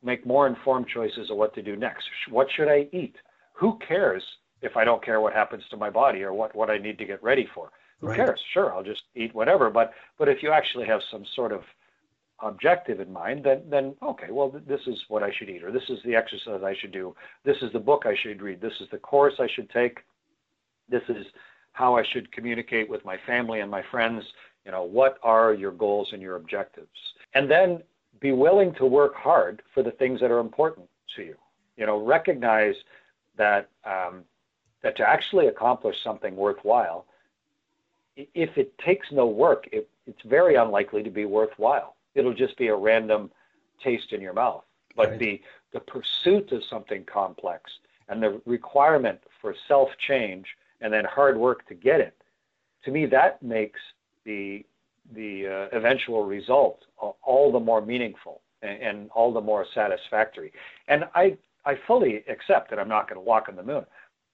make 0.04 0.26
more 0.26 0.46
informed 0.46 0.88
choices 0.88 1.32
of 1.32 1.38
what 1.38 1.56
to 1.56 1.62
do 1.62 1.76
next. 1.76 2.06
What 2.30 2.48
should 2.52 2.68
I 2.68 2.88
eat? 2.92 3.16
Who 3.54 3.80
cares 3.80 4.24
if 4.62 4.76
I 4.76 4.84
don't 4.84 5.04
care 5.04 5.22
what 5.22 5.34
happens 5.34 5.64
to 5.70 5.78
my 5.78 5.90
body 5.90 6.24
or 6.24 6.34
what, 6.34 6.56
what 6.56 6.70
I 6.70 6.78
need 6.78 6.98
to 6.98 7.06
get 7.06 7.22
ready 7.24 7.48
for. 7.54 7.72
Who 8.00 8.08
right. 8.08 8.16
cares? 8.16 8.40
Sure, 8.54 8.74
I'll 8.74 8.84
just 8.84 9.04
eat 9.16 9.34
whatever. 9.34 9.70
But 9.70 9.94
but 10.20 10.28
if 10.28 10.44
you 10.44 10.52
actually 10.52 10.86
have 10.86 11.02
some 11.12 11.26
sort 11.36 11.52
of 11.52 11.62
objective 12.42 13.00
in 13.00 13.12
mind, 13.12 13.44
then 13.44 13.64
then 13.70 13.96
okay, 14.04 14.28
well 14.30 14.50
this 14.68 14.82
is 14.86 14.98
what 15.08 15.24
I 15.24 15.32
should 15.32 15.50
eat, 15.50 15.64
or 15.64 15.72
this 15.72 15.90
is 15.90 16.00
the 16.06 16.16
exercise 16.16 16.62
I 16.64 16.76
should 16.80 16.92
do, 16.92 17.16
this 17.44 17.58
is 17.62 17.72
the 17.74 17.80
book 17.80 18.04
I 18.06 18.16
should 18.22 18.42
read, 18.42 18.62
this 18.62 18.80
is 18.80 18.88
the 18.92 19.00
course 19.00 19.34
I 19.40 19.48
should 19.56 19.70
take, 19.72 20.00
this 20.88 21.02
is 21.10 21.26
how 21.74 21.96
I 21.96 22.04
should 22.12 22.32
communicate 22.32 22.90
with 22.90 23.04
my 23.06 23.18
family 23.26 23.62
and 23.62 23.70
my 23.70 23.84
friends. 23.90 24.24
You 24.66 24.72
know, 24.72 24.84
what 24.84 25.18
are 25.24 25.54
your 25.54 25.72
goals 25.72 26.10
and 26.12 26.22
your 26.22 26.36
objectives? 26.36 26.90
And 27.34 27.50
then 27.50 27.82
be 28.20 28.32
willing 28.32 28.74
to 28.76 28.86
work 28.86 29.16
hard 29.16 29.62
for 29.74 29.82
the 29.82 29.92
things 29.92 30.20
that 30.20 30.30
are 30.30 30.40
important 30.40 30.88
to 31.16 31.24
you. 31.24 31.36
You 31.78 31.86
know, 31.86 32.04
recognize 32.04 32.76
that 33.38 33.70
um, 33.86 34.24
that 34.88 34.96
to 34.96 35.04
actually 35.04 35.48
accomplish 35.48 35.98
something 36.02 36.34
worthwhile, 36.38 37.06
if 38.16 38.58
it 38.58 38.78
takes 38.78 39.12
no 39.12 39.28
work, 39.28 39.68
it, 39.74 39.90
it's 40.06 40.22
very 40.24 40.56
unlikely 40.56 41.04
to 41.04 41.10
be 41.10 41.26
worthwhile. 41.26 41.98
It'll 42.16 42.34
just 42.34 42.58
be 42.58 42.68
a 42.70 42.76
random 42.76 43.30
taste 43.84 44.14
in 44.14 44.22
your 44.22 44.32
mouth. 44.32 44.64
But 44.96 45.10
right. 45.10 45.20
the 45.20 45.42
the 45.74 45.82
pursuit 45.82 46.54
of 46.54 46.64
something 46.70 47.04
complex 47.04 47.70
and 48.08 48.24
the 48.24 48.42
requirement 48.46 49.20
for 49.42 49.54
self 49.68 49.90
change 50.08 50.46
and 50.80 50.94
then 50.94 51.04
hard 51.04 51.38
work 51.38 51.68
to 51.68 51.74
get 51.74 52.00
it, 52.00 52.16
to 52.86 52.92
me 52.92 53.06
that 53.08 53.44
makes 53.44 53.82
the 54.24 54.66
the 55.14 55.48
uh, 55.48 55.78
eventual 55.78 56.24
result 56.24 56.86
all 56.98 57.52
the 57.52 57.60
more 57.60 57.82
meaningful 57.82 58.40
and, 58.62 58.82
and 58.82 59.10
all 59.12 59.34
the 59.34 59.42
more 59.42 59.66
satisfactory. 59.76 60.54
And 60.88 61.04
I 61.14 61.38
I 61.66 61.78
fully 61.86 62.24
accept 62.30 62.70
that 62.70 62.80
I'm 62.80 62.88
not 62.88 63.10
going 63.10 63.20
to 63.20 63.28
walk 63.34 63.50
on 63.50 63.58
the 63.58 63.64
moon. 63.64 63.86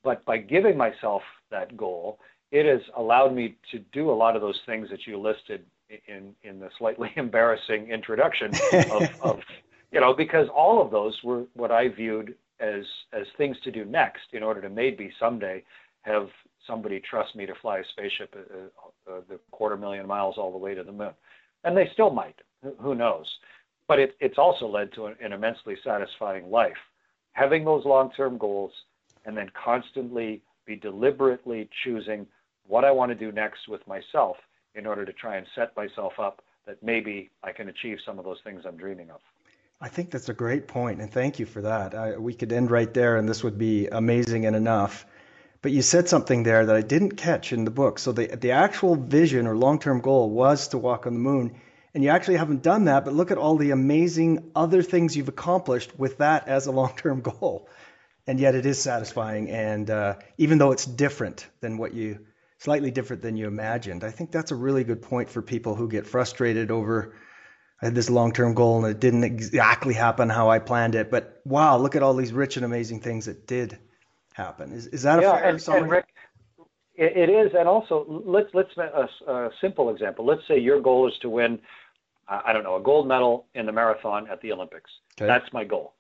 But 0.04 0.24
by 0.26 0.38
giving 0.38 0.78
myself 0.78 1.22
that 1.50 1.76
goal, 1.78 2.20
it 2.52 2.66
has 2.66 2.82
allowed 2.98 3.34
me 3.34 3.56
to 3.72 3.80
do 3.92 4.12
a 4.12 4.14
lot 4.14 4.36
of 4.36 4.42
those 4.42 4.60
things 4.66 4.90
that 4.90 5.08
you 5.08 5.20
listed 5.20 5.66
in 6.08 6.34
in 6.44 6.60
the 6.60 6.70
slightly 6.78 7.12
embarrassing 7.16 7.90
introduction 7.90 8.52
of, 8.92 9.04
of 9.22 9.40
you 9.92 10.00
know, 10.00 10.14
because 10.14 10.48
all 10.54 10.82
of 10.82 10.92
those 10.92 11.18
were 11.24 11.46
what 11.54 11.72
I 11.72 11.88
viewed 11.88 12.36
as 12.60 12.84
as 13.12 13.26
things 13.38 13.58
to 13.64 13.72
do 13.72 13.86
next 13.86 14.34
in 14.34 14.44
order 14.44 14.62
to 14.62 14.70
maybe 14.70 15.12
someday 15.20 15.64
have 16.04 16.28
somebody 16.68 17.00
trust 17.00 17.36
me 17.36 17.46
to 17.46 17.54
fly 17.62 17.80
a 17.80 17.84
spaceship 17.92 18.36
uh, 18.36 19.12
uh, 19.12 19.22
the 19.30 19.40
quarter 19.52 19.78
million 19.78 20.08
miles 20.08 20.36
all 20.38 20.52
the 20.52 20.58
way 20.58 20.74
to 20.74 20.84
the 20.84 20.92
moon, 20.92 21.12
and 21.64 21.76
they 21.76 21.90
still 21.94 22.10
might. 22.10 22.36
Who 22.80 22.96
knows? 22.96 23.26
But 23.88 24.00
it, 24.00 24.16
it's 24.22 24.38
also 24.38 24.68
led 24.68 24.94
to 24.94 25.08
an, 25.08 25.16
an 25.22 25.34
immensely 25.34 25.76
satisfying 25.84 26.50
life. 26.50 26.78
Having 27.34 27.66
those 27.66 27.84
long-term 27.84 28.38
goals 28.38 28.72
and 29.26 29.36
then 29.38 29.50
constantly 29.54 30.42
be 30.66 30.76
deliberately 30.76 31.70
choosing 31.84 32.26
what 32.68 32.86
I 32.86 32.92
want 32.92 33.10
to 33.12 33.16
do 33.16 33.32
next 33.32 33.68
with 33.68 33.86
myself 33.88 34.38
in 34.76 34.86
order 34.86 35.06
to 35.06 35.14
try 35.14 35.38
and 35.38 35.46
set 35.56 35.76
myself 35.76 36.14
up 36.20 36.42
that 36.66 36.82
maybe 36.82 37.30
I 37.44 37.52
can 37.52 37.70
achieve 37.70 37.98
some 38.06 38.18
of 38.20 38.26
those 38.26 38.40
things 38.44 38.64
I'm 38.66 38.78
dreaming 38.78 39.10
of. 39.10 39.20
I 39.82 39.90
think 39.90 40.12
that's 40.12 40.30
a 40.30 40.34
great 40.34 40.68
point, 40.68 41.02
and 41.02 41.12
thank 41.12 41.40
you 41.40 41.46
for 41.46 41.62
that. 41.62 41.94
I, 41.94 42.18
we 42.18 42.34
could 42.34 42.54
end 42.54 42.72
right 42.72 42.94
there, 42.94 43.18
and 43.18 43.28
this 43.28 43.44
would 43.44 43.58
be 43.58 43.88
amazing 43.88 44.46
and 44.46 44.56
enough. 44.56 45.06
But 45.62 45.74
you 45.74 45.82
said 45.82 46.08
something 46.08 46.44
there 46.44 46.66
that 46.66 46.76
I 46.76 46.82
didn't 46.82 47.18
catch 47.18 47.52
in 47.52 47.66
the 47.66 47.72
book. 47.72 48.00
So 48.00 48.12
the 48.12 48.28
the 48.28 48.52
actual 48.52 48.96
vision 48.96 49.48
or 49.48 49.56
long-term 49.56 50.02
goal 50.02 50.30
was 50.30 50.70
to 50.70 50.78
walk 50.78 51.06
on 51.06 51.14
the 51.14 51.20
moon, 51.20 51.56
and 51.94 52.04
you 52.04 52.10
actually 52.10 52.38
haven't 52.38 52.64
done 52.64 52.86
that. 52.86 53.04
But 53.06 53.14
look 53.14 53.32
at 53.32 53.38
all 53.38 53.58
the 53.58 53.72
amazing 53.72 54.52
other 54.56 54.84
things 54.84 55.18
you've 55.18 55.30
accomplished 55.30 55.98
with 55.98 56.18
that 56.20 56.48
as 56.48 56.66
a 56.66 56.72
long-term 56.72 57.22
goal, 57.32 57.68
and 58.28 58.40
yet 58.40 58.56
it 58.56 58.66
is 58.66 58.82
satisfying. 58.82 59.50
And 59.50 59.90
uh, 59.90 60.16
even 60.38 60.58
though 60.58 60.72
it's 60.72 60.86
different 60.86 61.48
than 61.62 61.78
what 61.78 61.94
you 61.94 62.26
slightly 62.58 62.92
different 62.92 63.22
than 63.22 63.36
you 63.36 63.46
imagined. 63.46 64.06
I 64.06 64.12
think 64.12 64.32
that's 64.32 64.52
a 64.52 64.56
really 64.56 64.86
good 64.86 65.02
point 65.02 65.30
for 65.30 65.42
people 65.42 65.76
who 65.76 65.90
get 65.90 66.08
frustrated 66.08 66.72
over 66.72 67.14
I 67.84 67.88
had 67.88 67.96
this 67.96 68.10
long-term 68.10 68.54
goal 68.54 68.86
and 68.86 68.96
it 68.96 69.02
didn't 69.02 69.26
exactly 69.26 69.94
happen 69.94 70.30
how 70.30 70.50
I 70.50 70.60
planned 70.60 70.96
it, 70.96 71.12
but 71.12 71.42
wow, 71.44 71.78
look 71.78 71.98
at 71.98 72.02
all 72.02 72.14
these 72.14 72.32
rich 72.32 72.56
and 72.56 72.64
amazing 72.64 73.02
things 73.02 73.26
that 73.26 73.46
did 73.46 73.78
happen. 74.32 74.72
Is, 74.72 74.88
is 74.88 75.02
that 75.02 75.20
a 75.20 75.22
yeah, 75.22 75.34
fair 75.34 75.50
and, 75.50 75.62
summary? 75.62 75.82
And 75.82 75.92
Rick, 75.92 76.06
it, 76.96 77.18
it 77.18 77.30
is, 77.30 77.52
and 77.54 77.68
also 77.68 78.06
let's 78.26 78.48
let's 78.54 78.70
a, 78.78 79.10
a 79.30 79.50
simple 79.60 79.90
example. 79.90 80.26
Let's 80.26 80.48
say 80.48 80.60
your 80.60 80.80
goal 80.80 81.10
is 81.10 81.14
to 81.24 81.30
win, 81.30 81.60
I 82.30 82.54
don't 82.54 82.64
know, 82.64 82.78
a 82.78 82.82
gold 82.82 83.06
medal 83.06 83.48
in 83.54 83.66
the 83.66 83.74
marathon 83.74 84.30
at 84.30 84.40
the 84.42 84.54
Olympics. 84.54 84.90
Okay. 85.20 85.28
That's 85.28 85.52
my 85.52 85.66
goal. 85.66 85.94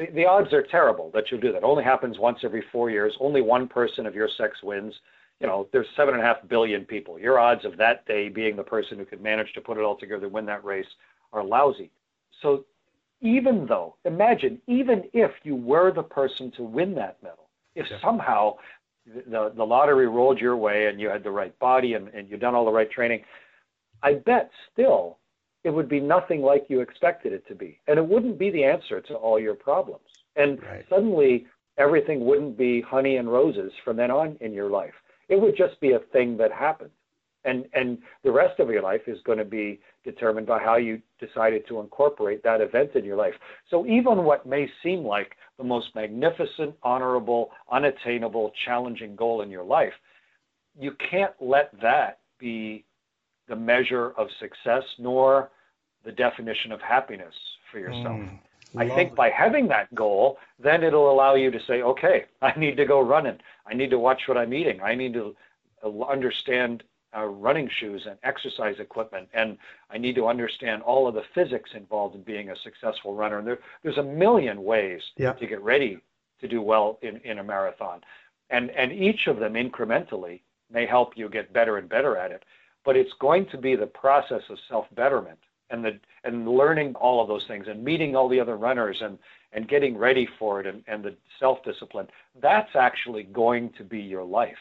The, 0.00 0.06
the 0.12 0.26
odds 0.26 0.52
are 0.52 0.64
terrible 0.64 1.12
that 1.14 1.30
you'll 1.30 1.40
do 1.40 1.52
that. 1.52 1.58
It 1.58 1.64
only 1.64 1.84
happens 1.84 2.18
once 2.18 2.38
every 2.42 2.64
four 2.72 2.90
years. 2.90 3.14
Only 3.20 3.42
one 3.42 3.68
person 3.68 4.06
of 4.06 4.16
your 4.16 4.28
sex 4.36 4.56
wins 4.64 4.94
you 5.40 5.46
know, 5.46 5.66
there's 5.72 5.86
seven 5.96 6.14
and 6.14 6.22
a 6.22 6.26
half 6.26 6.36
billion 6.48 6.84
people. 6.84 7.18
Your 7.18 7.38
odds 7.38 7.64
of 7.64 7.76
that 7.78 8.06
day 8.06 8.28
being 8.28 8.56
the 8.56 8.62
person 8.62 8.98
who 8.98 9.06
could 9.06 9.22
manage 9.22 9.52
to 9.54 9.60
put 9.60 9.78
it 9.78 9.82
all 9.82 9.96
together, 9.96 10.26
and 10.26 10.34
win 10.34 10.46
that 10.46 10.64
race, 10.64 10.86
are 11.32 11.42
lousy. 11.42 11.90
So 12.42 12.64
even 13.22 13.66
though, 13.66 13.96
imagine, 14.04 14.60
even 14.66 15.04
if 15.14 15.30
you 15.42 15.56
were 15.56 15.92
the 15.92 16.02
person 16.02 16.52
to 16.56 16.62
win 16.62 16.94
that 16.96 17.16
medal, 17.22 17.48
if 17.74 17.86
yeah. 17.90 17.96
somehow 18.02 18.56
the, 19.06 19.52
the 19.56 19.64
lottery 19.64 20.08
rolled 20.08 20.38
your 20.38 20.56
way 20.56 20.88
and 20.88 21.00
you 21.00 21.08
had 21.08 21.24
the 21.24 21.30
right 21.30 21.58
body 21.58 21.94
and, 21.94 22.08
and 22.08 22.28
you'd 22.28 22.40
done 22.40 22.54
all 22.54 22.66
the 22.66 22.70
right 22.70 22.90
training, 22.90 23.22
I 24.02 24.14
bet 24.14 24.50
still 24.72 25.16
it 25.64 25.70
would 25.70 25.88
be 25.88 26.00
nothing 26.00 26.42
like 26.42 26.66
you 26.68 26.80
expected 26.80 27.32
it 27.32 27.46
to 27.48 27.54
be. 27.54 27.78
And 27.86 27.98
it 27.98 28.06
wouldn't 28.06 28.38
be 28.38 28.50
the 28.50 28.64
answer 28.64 29.00
to 29.00 29.14
all 29.14 29.38
your 29.38 29.54
problems. 29.54 30.06
And 30.36 30.62
right. 30.62 30.84
suddenly 30.88 31.46
everything 31.78 32.24
wouldn't 32.24 32.56
be 32.56 32.80
honey 32.80 33.16
and 33.16 33.30
roses 33.30 33.72
from 33.84 33.96
then 33.96 34.10
on 34.10 34.36
in 34.40 34.52
your 34.52 34.70
life. 34.70 34.94
It 35.28 35.40
would 35.40 35.56
just 35.56 35.80
be 35.80 35.92
a 35.92 36.00
thing 36.12 36.36
that 36.38 36.52
happened. 36.52 36.90
And, 37.44 37.64
and 37.72 37.98
the 38.22 38.30
rest 38.30 38.60
of 38.60 38.68
your 38.68 38.82
life 38.82 39.02
is 39.06 39.18
going 39.24 39.38
to 39.38 39.46
be 39.46 39.80
determined 40.04 40.46
by 40.46 40.58
how 40.58 40.76
you 40.76 41.00
decided 41.18 41.66
to 41.68 41.80
incorporate 41.80 42.42
that 42.42 42.60
event 42.60 42.90
in 42.94 43.04
your 43.04 43.16
life. 43.16 43.32
So 43.70 43.86
even 43.86 44.24
what 44.24 44.44
may 44.44 44.68
seem 44.82 45.04
like 45.04 45.36
the 45.56 45.64
most 45.64 45.88
magnificent, 45.94 46.74
honorable, 46.82 47.50
unattainable, 47.72 48.52
challenging 48.66 49.16
goal 49.16 49.40
in 49.40 49.50
your 49.50 49.64
life, 49.64 49.92
you 50.78 50.92
can't 51.10 51.32
let 51.40 51.70
that 51.80 52.18
be 52.38 52.84
the 53.50 53.56
measure 53.56 54.12
of 54.12 54.28
success 54.38 54.84
nor 54.98 55.50
the 56.04 56.12
definition 56.12 56.72
of 56.72 56.80
happiness 56.80 57.34
for 57.70 57.78
yourself. 57.78 58.20
Mm. 58.20 58.38
I 58.76 58.88
think 58.88 59.16
by 59.16 59.30
having 59.30 59.66
that 59.68 59.92
goal, 59.94 60.38
then 60.58 60.84
it'll 60.84 61.10
allow 61.10 61.34
you 61.34 61.50
to 61.50 61.58
say, 61.66 61.82
okay, 61.82 62.24
I 62.42 62.56
need 62.56 62.76
to 62.78 62.86
go 62.86 63.00
running. 63.00 63.38
I 63.66 63.74
need 63.74 63.90
to 63.90 63.98
watch 63.98 64.22
what 64.26 64.38
I'm 64.38 64.54
eating. 64.54 64.80
I 64.80 64.94
need 64.94 65.12
to 65.14 65.36
uh, 65.84 66.02
understand 66.04 66.84
uh, 67.16 67.24
running 67.24 67.68
shoes 67.68 68.06
and 68.08 68.16
exercise 68.22 68.76
equipment, 68.78 69.28
and 69.34 69.58
I 69.90 69.98
need 69.98 70.14
to 70.14 70.28
understand 70.28 70.82
all 70.82 71.08
of 71.08 71.14
the 71.14 71.24
physics 71.34 71.70
involved 71.74 72.14
in 72.14 72.22
being 72.22 72.50
a 72.50 72.56
successful 72.56 73.14
runner. 73.14 73.38
And 73.38 73.46
there, 73.46 73.58
there's 73.82 73.98
a 73.98 74.02
million 74.04 74.62
ways 74.62 75.02
yeah. 75.16 75.32
to 75.32 75.46
get 75.46 75.60
ready 75.60 75.98
to 76.40 76.46
do 76.46 76.62
well 76.62 77.00
in, 77.02 77.16
in 77.24 77.40
a 77.40 77.44
marathon, 77.44 78.00
and 78.48 78.70
and 78.70 78.92
each 78.92 79.26
of 79.26 79.38
them 79.40 79.54
incrementally 79.54 80.40
may 80.70 80.86
help 80.86 81.16
you 81.16 81.28
get 81.28 81.52
better 81.52 81.76
and 81.78 81.88
better 81.88 82.16
at 82.16 82.30
it. 82.30 82.44
But 82.84 82.96
it's 82.96 83.12
going 83.20 83.46
to 83.52 83.58
be 83.58 83.76
the 83.76 83.86
process 83.86 84.42
of 84.48 84.58
self 84.68 84.86
betterment 84.94 85.38
and 85.70 85.84
the 85.84 85.98
and 86.24 86.48
learning 86.48 86.94
all 86.94 87.22
of 87.22 87.28
those 87.28 87.44
things 87.46 87.66
and 87.68 87.84
meeting 87.84 88.16
all 88.16 88.28
the 88.28 88.40
other 88.40 88.56
runners 88.56 88.98
and 89.00 89.18
and 89.52 89.68
getting 89.68 89.96
ready 89.96 90.28
for 90.38 90.60
it 90.60 90.66
and, 90.66 90.82
and 90.86 91.04
the 91.04 91.14
self 91.38 91.58
discipline 91.64 92.06
that's 92.40 92.70
actually 92.74 93.24
going 93.24 93.70
to 93.76 93.84
be 93.84 93.98
your 93.98 94.24
life 94.24 94.52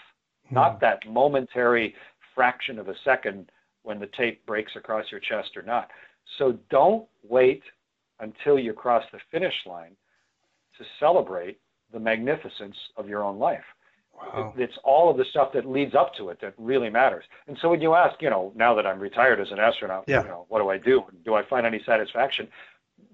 mm-hmm. 0.45 0.55
not 0.55 0.79
that 0.79 0.99
momentary 1.07 1.95
fraction 2.39 2.79
of 2.79 2.87
a 2.87 2.95
second 3.03 3.51
when 3.83 3.99
the 3.99 4.09
tape 4.17 4.45
breaks 4.45 4.71
across 4.75 5.05
your 5.11 5.19
chest 5.19 5.57
or 5.57 5.61
not. 5.61 5.89
So 6.37 6.57
don't 6.69 7.05
wait 7.27 7.63
until 8.19 8.59
you 8.59 8.73
cross 8.73 9.03
the 9.11 9.19
finish 9.31 9.53
line 9.65 9.95
to 10.77 10.85
celebrate 10.99 11.59
the 11.91 11.99
magnificence 11.99 12.75
of 12.97 13.09
your 13.09 13.23
own 13.23 13.39
life 13.39 13.63
Wow. 14.19 14.53
It's 14.57 14.77
all 14.83 15.09
of 15.09 15.17
the 15.17 15.25
stuff 15.29 15.53
that 15.53 15.65
leads 15.65 15.95
up 15.95 16.13
to 16.15 16.29
it 16.29 16.39
that 16.41 16.53
really 16.57 16.89
matters. 16.89 17.23
And 17.47 17.57
so 17.61 17.69
when 17.69 17.81
you 17.81 17.95
ask, 17.95 18.21
you 18.21 18.29
know, 18.29 18.51
now 18.55 18.75
that 18.75 18.85
I'm 18.85 18.99
retired 18.99 19.39
as 19.39 19.51
an 19.51 19.59
astronaut, 19.59 20.03
yeah. 20.07 20.23
you 20.23 20.27
know, 20.27 20.45
what 20.49 20.59
do 20.59 20.69
I 20.69 20.77
do? 20.77 21.03
Do 21.25 21.35
I 21.35 21.43
find 21.47 21.65
any 21.65 21.81
satisfaction? 21.85 22.47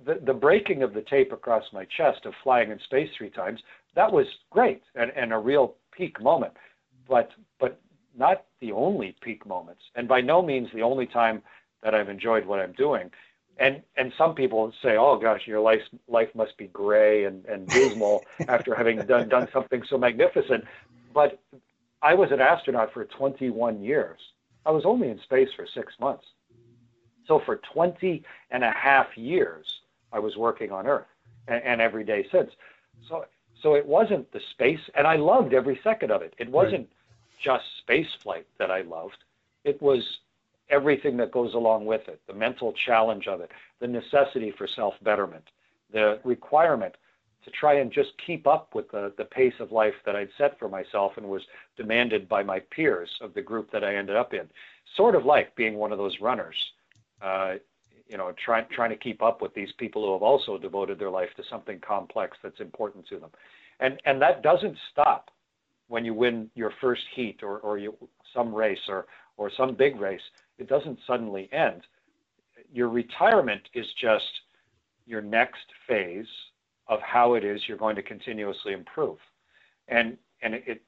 The, 0.05 0.19
the 0.25 0.33
breaking 0.33 0.83
of 0.83 0.93
the 0.93 1.01
tape 1.01 1.31
across 1.31 1.63
my 1.71 1.85
chest 1.85 2.25
of 2.25 2.33
flying 2.43 2.71
in 2.71 2.79
space 2.79 3.09
three 3.17 3.29
times, 3.29 3.61
that 3.95 4.11
was 4.11 4.25
great 4.49 4.81
and, 4.95 5.11
and 5.15 5.31
a 5.31 5.37
real 5.37 5.75
peak 5.91 6.21
moment. 6.21 6.53
But 7.07 7.31
but 7.59 7.79
not 8.17 8.45
the 8.61 8.71
only 8.71 9.15
peak 9.21 9.45
moments, 9.45 9.81
and 9.95 10.07
by 10.07 10.21
no 10.21 10.41
means 10.41 10.69
the 10.73 10.81
only 10.81 11.05
time 11.05 11.41
that 11.83 11.93
I've 11.93 12.09
enjoyed 12.09 12.45
what 12.45 12.59
I'm 12.59 12.73
doing. 12.73 13.11
And 13.57 13.81
and 13.95 14.11
some 14.17 14.35
people 14.35 14.73
say, 14.83 14.97
"Oh 14.97 15.17
gosh, 15.17 15.41
your 15.45 15.61
life 15.61 15.81
life 16.07 16.29
must 16.35 16.57
be 16.57 16.67
gray 16.67 17.23
and, 17.23 17.45
and 17.45 17.67
dismal 17.67 18.25
after 18.47 18.75
having 18.75 18.97
done 19.05 19.29
done 19.29 19.47
something 19.53 19.81
so 19.89 19.97
magnificent." 19.97 20.65
But 21.15 21.39
I 22.03 22.13
was 22.13 22.29
an 22.31 22.41
astronaut 22.41 22.93
for 22.93 23.05
21 23.05 23.81
years. 23.81 24.19
I 24.65 24.71
was 24.71 24.83
only 24.85 25.09
in 25.09 25.19
space 25.23 25.47
for 25.55 25.65
six 25.73 25.93
months. 25.99 26.25
So 27.27 27.41
for 27.45 27.61
20 27.73 28.21
and 28.51 28.63
a 28.63 28.71
half 28.71 29.07
years, 29.15 29.65
I 30.11 30.19
was 30.19 30.35
working 30.35 30.71
on 30.71 30.85
Earth 30.85 31.07
and, 31.47 31.63
and 31.63 31.81
every 31.81 32.03
day 32.03 32.27
since. 32.31 32.51
So, 33.09 33.25
so 33.63 33.73
it 33.73 33.85
wasn't 33.85 34.31
the 34.31 34.41
space, 34.51 34.79
and 34.95 35.07
I 35.07 35.15
loved 35.15 35.53
every 35.53 35.79
second 35.83 36.11
of 36.11 36.21
it. 36.21 36.35
It 36.37 36.51
wasn't 36.51 36.81
right. 36.81 36.89
just 37.43 37.63
space 37.79 38.07
flight 38.21 38.45
that 38.59 38.69
I 38.69 38.81
loved. 38.81 39.17
It 39.63 39.81
was 39.81 40.03
everything 40.69 41.17
that 41.17 41.31
goes 41.31 41.53
along 41.53 41.85
with 41.85 42.07
it, 42.07 42.21
the 42.27 42.33
mental 42.33 42.73
challenge 42.85 43.27
of 43.27 43.39
it, 43.39 43.49
the 43.79 43.87
necessity 43.87 44.53
for 44.57 44.67
self-betterment, 44.67 45.43
the 45.91 46.19
requirement 46.23 46.95
to 47.45 47.51
try 47.51 47.75
and 47.75 47.91
just 47.91 48.09
keep 48.25 48.47
up 48.47 48.73
with 48.75 48.89
the, 48.91 49.13
the 49.17 49.25
pace 49.25 49.53
of 49.59 49.71
life 49.71 49.93
that 50.05 50.15
I'd 50.15 50.29
set 50.37 50.57
for 50.59 50.67
myself 50.67 51.13
and 51.17 51.27
was 51.27 51.43
demanded 51.77 52.27
by 52.27 52.43
my 52.43 52.59
peers 52.71 53.09
of 53.21 53.33
the 53.33 53.41
group 53.41 53.71
that 53.71 53.83
I 53.83 53.95
ended 53.95 54.15
up 54.15 54.33
in. 54.33 54.49
Sort 54.97 55.15
of 55.15 55.25
like 55.25 55.55
being 55.55 55.75
one 55.75 55.91
of 55.91 55.97
those 55.97 56.19
runners, 56.19 56.55
uh, 57.21 57.53
you 58.07 58.17
know, 58.17 58.33
trying 58.43 58.65
trying 58.71 58.89
to 58.89 58.97
keep 58.97 59.21
up 59.21 59.41
with 59.41 59.53
these 59.53 59.71
people 59.77 60.05
who 60.05 60.13
have 60.13 60.23
also 60.23 60.57
devoted 60.57 60.99
their 60.99 61.09
life 61.09 61.29
to 61.37 61.43
something 61.49 61.79
complex 61.79 62.37
that's 62.43 62.59
important 62.59 63.07
to 63.07 63.19
them, 63.19 63.29
and 63.79 63.99
and 64.05 64.21
that 64.21 64.43
doesn't 64.43 64.77
stop 64.91 65.31
when 65.87 66.05
you 66.05 66.13
win 66.13 66.49
your 66.55 66.71
first 66.81 67.01
heat 67.15 67.41
or 67.41 67.59
or 67.59 67.77
you, 67.77 67.95
some 68.33 68.53
race 68.53 68.79
or 68.87 69.07
or 69.37 69.51
some 69.57 69.75
big 69.75 69.99
race. 69.99 70.21
It 70.57 70.69
doesn't 70.69 70.99
suddenly 71.07 71.49
end. 71.51 71.81
Your 72.71 72.89
retirement 72.89 73.63
is 73.73 73.85
just 73.99 74.23
your 75.05 75.21
next 75.21 75.65
phase 75.87 76.27
of 76.87 76.99
how 77.01 77.33
it 77.33 77.43
is 77.43 77.61
you're 77.67 77.77
going 77.77 77.95
to 77.95 78.03
continuously 78.03 78.73
improve. 78.73 79.17
And 79.87 80.17
and 80.41 80.55
it, 80.55 80.81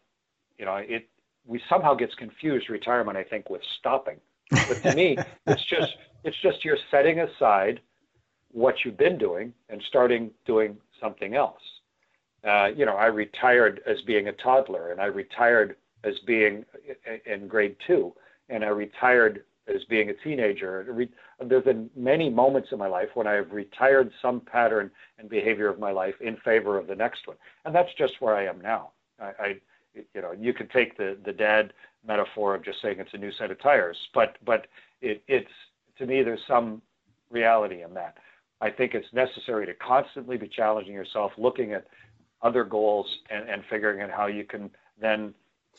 you 0.57 0.65
know, 0.65 0.75
it 0.75 1.07
we 1.45 1.61
somehow 1.69 1.93
gets 1.93 2.13
confused 2.15 2.69
retirement, 2.69 3.17
I 3.17 3.23
think, 3.23 3.49
with 3.49 3.61
stopping. 3.79 4.17
But 4.51 4.83
to 4.83 4.95
me, 4.95 5.17
it's 5.47 5.63
just 5.65 5.95
it's 6.23 6.37
just 6.41 6.63
you're 6.63 6.77
setting 6.91 7.19
aside 7.19 7.79
what 8.51 8.75
you've 8.83 8.97
been 8.97 9.17
doing 9.17 9.53
and 9.69 9.81
starting 9.87 10.31
doing 10.45 10.77
something 11.01 11.35
else. 11.35 11.61
Uh, 12.47 12.67
you 12.75 12.85
know, 12.85 12.95
I 12.95 13.07
retired 13.07 13.81
as 13.85 14.01
being 14.01 14.27
a 14.27 14.33
toddler, 14.33 14.91
and 14.91 15.01
I 15.01 15.05
retired 15.05 15.75
as 16.03 16.13
being 16.25 16.65
in 17.25 17.47
grade 17.47 17.75
two, 17.85 18.13
and 18.49 18.63
I 18.63 18.69
retired 18.69 19.43
as 19.73 19.83
being 19.85 20.09
a 20.09 20.13
teenager. 20.13 21.09
There's 21.45 21.63
been 21.63 21.89
many 21.95 22.29
moments 22.29 22.69
in 22.71 22.77
my 22.77 22.87
life 22.87 23.09
when 23.13 23.27
I 23.27 23.33
have 23.33 23.51
retired 23.51 24.11
some 24.21 24.41
pattern 24.41 24.91
and 25.19 25.29
behavior 25.29 25.67
of 25.67 25.79
my 25.79 25.91
life 25.91 26.15
in 26.21 26.37
favor 26.37 26.77
of 26.77 26.87
the 26.87 26.95
next 26.95 27.27
one, 27.27 27.37
and 27.65 27.73
that's 27.73 27.93
just 27.97 28.13
where 28.19 28.35
I 28.35 28.45
am 28.45 28.61
now. 28.61 28.91
I, 29.19 29.25
I 29.39 29.55
you 30.13 30.21
know, 30.21 30.31
you 30.31 30.53
could 30.53 30.69
take 30.71 30.97
the 30.97 31.17
the 31.25 31.33
dad 31.33 31.73
metaphor 32.07 32.55
of 32.55 32.63
just 32.63 32.81
saying 32.81 32.97
it's 32.99 33.13
a 33.13 33.17
new 33.17 33.31
set 33.33 33.51
of 33.51 33.61
tires, 33.61 33.97
but 34.13 34.37
but 34.45 34.67
it, 35.01 35.23
it's 35.27 35.51
to 35.97 36.05
me 36.05 36.23
there's 36.23 36.39
some 36.47 36.81
reality 37.29 37.83
in 37.83 37.93
that. 37.93 38.17
I 38.61 38.69
think 38.69 38.93
it's 38.93 39.07
necessary 39.13 39.65
to 39.67 39.73
constantly 39.75 40.37
be 40.37 40.47
challenging 40.47 40.93
yourself, 40.93 41.31
looking 41.37 41.73
at 41.73 41.85
other 42.41 42.63
goals, 42.63 43.07
and, 43.29 43.47
and 43.49 43.63
figuring 43.69 44.01
out 44.01 44.11
how 44.11 44.27
you 44.27 44.43
can 44.43 44.69
then 44.99 45.33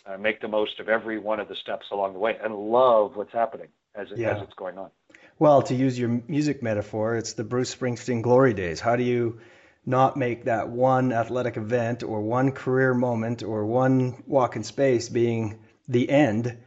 uh, 0.07 0.17
make 0.17 0.41
the 0.41 0.49
most 0.49 0.81
of 0.81 0.89
every 0.89 1.19
one 1.19 1.41
of 1.41 1.49
the 1.49 1.57
steps 1.57 1.87
along 1.93 2.13
the 2.13 2.19
way 2.19 2.37
and 2.43 2.55
love 2.55 3.17
what's 3.17 3.33
happening 3.33 3.69
as, 3.95 4.11
it, 4.11 4.19
yeah. 4.19 4.37
as 4.37 4.43
it's 4.43 4.55
going 4.55 4.79
on. 4.79 4.91
Well, 5.39 5.63
to 5.63 5.75
use 5.75 5.99
your 5.99 6.21
music 6.27 6.63
metaphor, 6.63 7.17
it's 7.17 7.35
the 7.35 7.45
Bruce 7.45 7.75
Springsteen 7.75 8.23
glory 8.23 8.55
days. 8.55 8.81
How 8.81 8.97
do 8.97 9.03
you 9.03 9.41
not 9.87 10.17
make 10.17 10.45
that 10.45 10.69
one 10.69 11.13
athletic 11.13 11.57
event 11.57 12.03
or 12.03 12.21
one 12.21 12.53
career 12.53 12.93
moment 12.93 13.43
or 13.43 13.65
one 13.65 14.23
walk 14.27 14.57
in 14.57 14.63
space 14.63 15.09
being 15.09 15.61
the 15.89 16.11
end 16.11 16.59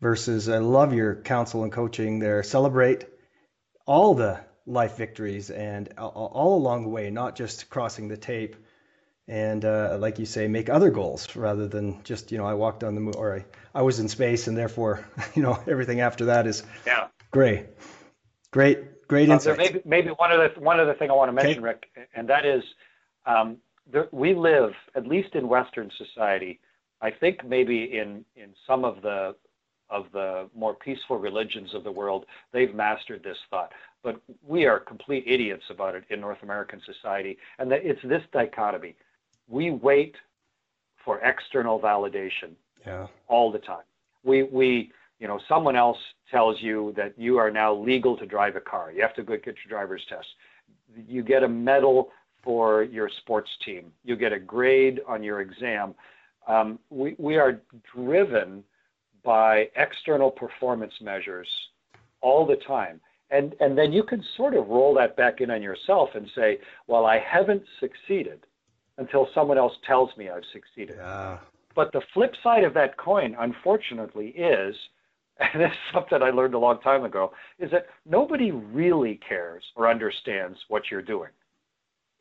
versus 0.00 0.48
I 0.48 0.58
love 0.58 0.94
your 0.94 1.16
counsel 1.16 1.62
and 1.62 1.72
coaching 1.72 2.18
there. 2.18 2.42
Celebrate 2.42 3.06
all 3.86 4.14
the 4.14 4.40
life 4.66 4.96
victories 4.96 5.50
and 5.50 5.92
all, 5.98 6.30
all 6.32 6.56
along 6.56 6.84
the 6.84 6.88
way, 6.88 7.10
not 7.10 7.36
just 7.36 7.68
crossing 7.68 8.08
the 8.08 8.16
tape 8.16 8.56
and 9.30 9.64
uh, 9.64 9.96
like 10.00 10.18
you 10.18 10.26
say, 10.26 10.48
make 10.48 10.68
other 10.68 10.90
goals 10.90 11.36
rather 11.36 11.68
than 11.68 12.02
just 12.02 12.32
you 12.32 12.38
know 12.38 12.46
I 12.46 12.54
walked 12.54 12.82
on 12.82 12.96
the 12.96 13.00
moon 13.00 13.14
or 13.16 13.36
I, 13.36 13.44
I 13.78 13.82
was 13.82 14.00
in 14.00 14.08
space 14.08 14.48
and 14.48 14.58
therefore 14.58 15.06
you 15.34 15.42
know 15.42 15.58
everything 15.68 16.00
after 16.00 16.26
that 16.26 16.46
is 16.48 16.64
yeah 16.84 17.06
gray. 17.30 17.66
Great, 18.50 19.06
great 19.06 19.30
uh, 19.30 19.34
insight. 19.34 19.56
maybe 19.56 19.80
maybe 19.84 20.08
one 20.10 20.32
other 20.32 20.50
one 20.58 20.80
other 20.80 20.94
thing 20.94 21.10
I 21.10 21.14
want 21.14 21.28
to 21.28 21.32
mention, 21.32 21.64
okay. 21.64 21.78
Rick, 21.94 22.08
and 22.14 22.28
that 22.28 22.44
is 22.44 22.64
um, 23.24 23.58
there, 23.90 24.08
we 24.10 24.34
live 24.34 24.72
at 24.96 25.06
least 25.06 25.36
in 25.36 25.48
Western 25.48 25.90
society. 25.96 26.58
I 27.00 27.12
think 27.12 27.46
maybe 27.46 27.96
in 27.96 28.24
in 28.34 28.50
some 28.66 28.84
of 28.84 29.00
the 29.02 29.36
of 29.90 30.06
the 30.12 30.48
more 30.56 30.74
peaceful 30.74 31.18
religions 31.18 31.72
of 31.72 31.84
the 31.84 31.92
world, 31.92 32.26
they've 32.52 32.74
mastered 32.74 33.22
this 33.22 33.38
thought. 33.48 33.72
But 34.02 34.20
we 34.44 34.66
are 34.66 34.80
complete 34.80 35.24
idiots 35.26 35.64
about 35.70 35.94
it 35.94 36.04
in 36.10 36.20
North 36.20 36.42
American 36.42 36.80
society, 36.84 37.38
and 37.60 37.70
that 37.70 37.84
it's 37.84 38.02
this 38.02 38.22
dichotomy 38.32 38.96
we 39.50 39.72
wait 39.72 40.14
for 41.04 41.18
external 41.20 41.78
validation 41.80 42.52
yeah. 42.86 43.06
all 43.26 43.50
the 43.50 43.58
time. 43.58 43.82
We, 44.22 44.44
we, 44.44 44.92
you 45.18 45.26
know, 45.28 45.40
someone 45.48 45.76
else 45.76 45.98
tells 46.30 46.60
you 46.60 46.94
that 46.96 47.18
you 47.18 47.36
are 47.38 47.50
now 47.50 47.74
legal 47.74 48.16
to 48.16 48.26
drive 48.26 48.56
a 48.56 48.60
car. 48.60 48.92
You 48.92 49.02
have 49.02 49.14
to 49.14 49.22
go 49.22 49.36
get 49.36 49.56
your 49.64 49.68
driver's 49.68 50.02
test. 50.08 50.26
You 51.08 51.22
get 51.22 51.42
a 51.42 51.48
medal 51.48 52.10
for 52.42 52.84
your 52.84 53.10
sports 53.18 53.50
team. 53.64 53.92
You 54.04 54.16
get 54.16 54.32
a 54.32 54.38
grade 54.38 55.00
on 55.06 55.22
your 55.22 55.40
exam. 55.40 55.94
Um, 56.46 56.78
we, 56.90 57.16
we 57.18 57.36
are 57.36 57.60
driven 57.94 58.64
by 59.22 59.68
external 59.76 60.30
performance 60.30 60.94
measures 61.00 61.48
all 62.22 62.46
the 62.46 62.56
time. 62.66 63.00
And, 63.30 63.54
and 63.60 63.76
then 63.76 63.92
you 63.92 64.02
can 64.02 64.24
sort 64.36 64.54
of 64.54 64.68
roll 64.68 64.94
that 64.94 65.16
back 65.16 65.40
in 65.40 65.50
on 65.50 65.62
yourself 65.62 66.10
and 66.14 66.26
say, 66.34 66.58
well, 66.86 67.06
I 67.06 67.18
haven't 67.18 67.62
succeeded 67.78 68.40
until 69.00 69.28
someone 69.34 69.58
else 69.58 69.72
tells 69.86 70.16
me 70.16 70.28
I've 70.28 70.44
succeeded. 70.52 70.96
Yeah. 70.98 71.38
But 71.74 71.90
the 71.92 72.02
flip 72.12 72.34
side 72.42 72.64
of 72.64 72.74
that 72.74 72.96
coin, 72.98 73.34
unfortunately, 73.40 74.28
is, 74.28 74.76
and 75.40 75.60
this 75.60 75.72
is 75.72 75.92
something 75.92 76.22
I 76.22 76.30
learned 76.30 76.54
a 76.54 76.58
long 76.58 76.80
time 76.80 77.04
ago, 77.04 77.32
is 77.58 77.70
that 77.72 77.86
nobody 78.06 78.52
really 78.52 79.18
cares 79.26 79.64
or 79.74 79.88
understands 79.88 80.58
what 80.68 80.90
you're 80.90 81.02
doing. 81.02 81.30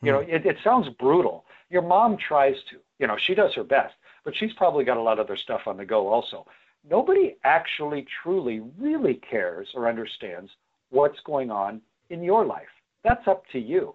You 0.01 0.13
know, 0.13 0.23
hmm. 0.23 0.29
it, 0.29 0.45
it 0.45 0.55
sounds 0.63 0.87
brutal. 0.97 1.45
Your 1.69 1.81
mom 1.81 2.17
tries 2.17 2.55
to, 2.69 2.77
you 2.97 3.07
know, 3.07 3.17
she 3.27 3.35
does 3.35 3.53
her 3.55 3.63
best, 3.63 3.93
but 4.23 4.33
she's 4.35 4.53
probably 4.53 4.85
got 4.85 4.97
a 4.97 5.01
lot 5.01 5.19
of 5.19 5.25
other 5.25 5.37
stuff 5.37 5.61
on 5.67 5.75
the 5.75 5.85
go 5.85 6.07
also. 6.07 6.45
Nobody 6.89 7.35
actually, 7.43 8.05
truly, 8.23 8.61
really 8.79 9.15
cares 9.15 9.67
or 9.75 9.89
understands 9.89 10.49
what's 10.89 11.19
going 11.25 11.51
on 11.51 11.81
in 12.09 12.23
your 12.23 12.45
life. 12.45 12.69
That's 13.03 13.27
up 13.27 13.43
to 13.51 13.59
you. 13.59 13.93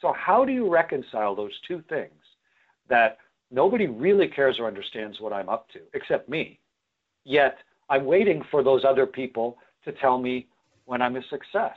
So, 0.00 0.12
how 0.12 0.44
do 0.44 0.52
you 0.52 0.70
reconcile 0.70 1.34
those 1.34 1.52
two 1.66 1.82
things 1.88 2.12
that 2.88 3.18
nobody 3.50 3.86
really 3.86 4.28
cares 4.28 4.56
or 4.58 4.66
understands 4.66 5.20
what 5.20 5.32
I'm 5.32 5.48
up 5.48 5.68
to 5.70 5.80
except 5.94 6.28
me, 6.28 6.58
yet 7.24 7.58
I'm 7.88 8.04
waiting 8.04 8.42
for 8.50 8.62
those 8.62 8.84
other 8.84 9.06
people 9.06 9.58
to 9.84 9.92
tell 9.92 10.18
me 10.18 10.46
when 10.84 11.02
I'm 11.02 11.16
a 11.16 11.22
success? 11.30 11.76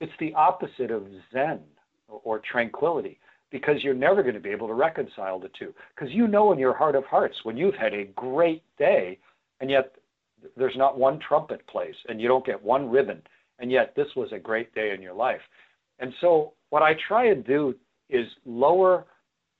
It's 0.00 0.12
the 0.18 0.34
opposite 0.34 0.90
of 0.90 1.06
Zen 1.32 1.60
or 2.08 2.40
tranquility 2.40 3.18
because 3.50 3.84
you're 3.84 3.94
never 3.94 4.22
going 4.22 4.34
to 4.34 4.40
be 4.40 4.50
able 4.50 4.66
to 4.66 4.74
reconcile 4.74 5.38
the 5.38 5.50
two. 5.58 5.74
Because 5.94 6.12
you 6.12 6.26
know 6.26 6.52
in 6.52 6.58
your 6.58 6.74
heart 6.74 6.96
of 6.96 7.04
hearts 7.04 7.36
when 7.44 7.56
you've 7.56 7.74
had 7.74 7.94
a 7.94 8.06
great 8.16 8.62
day 8.78 9.18
and 9.60 9.70
yet 9.70 9.92
there's 10.56 10.76
not 10.76 10.98
one 10.98 11.20
trumpet 11.20 11.64
plays 11.68 11.94
and 12.08 12.20
you 12.20 12.26
don't 12.26 12.44
get 12.44 12.60
one 12.60 12.90
ribbon 12.90 13.22
and 13.58 13.70
yet 13.70 13.94
this 13.94 14.08
was 14.16 14.32
a 14.32 14.38
great 14.38 14.74
day 14.74 14.92
in 14.92 15.02
your 15.02 15.12
life. 15.12 15.40
And 16.00 16.12
so 16.20 16.54
what 16.72 16.82
I 16.82 16.96
try 17.06 17.26
and 17.26 17.44
do 17.44 17.74
is 18.08 18.26
lower 18.46 19.04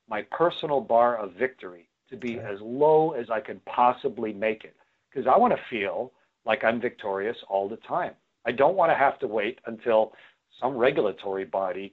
my 0.08 0.22
personal 0.30 0.80
bar 0.80 1.18
of 1.18 1.34
victory 1.34 1.90
to 2.08 2.16
be 2.16 2.38
as 2.38 2.58
low 2.62 3.10
as 3.10 3.28
I 3.28 3.38
can 3.38 3.60
possibly 3.66 4.32
make 4.32 4.64
it 4.64 4.74
because 5.10 5.26
I 5.26 5.36
want 5.36 5.52
to 5.52 5.60
feel 5.68 6.10
like 6.46 6.64
I'm 6.64 6.80
victorious 6.80 7.36
all 7.50 7.68
the 7.68 7.76
time. 7.86 8.14
I 8.46 8.52
don't 8.52 8.76
want 8.76 8.92
to 8.92 8.96
have 8.96 9.18
to 9.18 9.26
wait 9.26 9.58
until 9.66 10.14
some 10.58 10.74
regulatory 10.74 11.44
body 11.44 11.92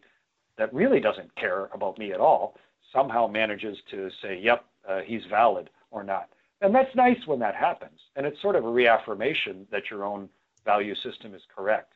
that 0.57 0.73
really 0.73 1.01
doesn't 1.01 1.35
care 1.35 1.65
about 1.73 1.97
me 1.97 2.13
at 2.13 2.21
all 2.21 2.55
somehow 2.93 3.27
manages 3.27 3.77
to 3.91 4.09
say, 4.21 4.39
yep, 4.41 4.63
uh, 4.87 5.01
he's 5.05 5.25
valid 5.29 5.69
or 5.91 6.01
not. 6.01 6.29
And 6.61 6.73
that's 6.73 6.95
nice 6.95 7.19
when 7.25 7.39
that 7.39 7.55
happens. 7.55 7.99
And 8.15 8.25
it's 8.25 8.41
sort 8.41 8.55
of 8.55 8.63
a 8.63 8.71
reaffirmation 8.71 9.67
that 9.69 9.91
your 9.91 10.05
own 10.05 10.29
value 10.63 10.95
system 10.95 11.35
is 11.35 11.41
correct. 11.53 11.91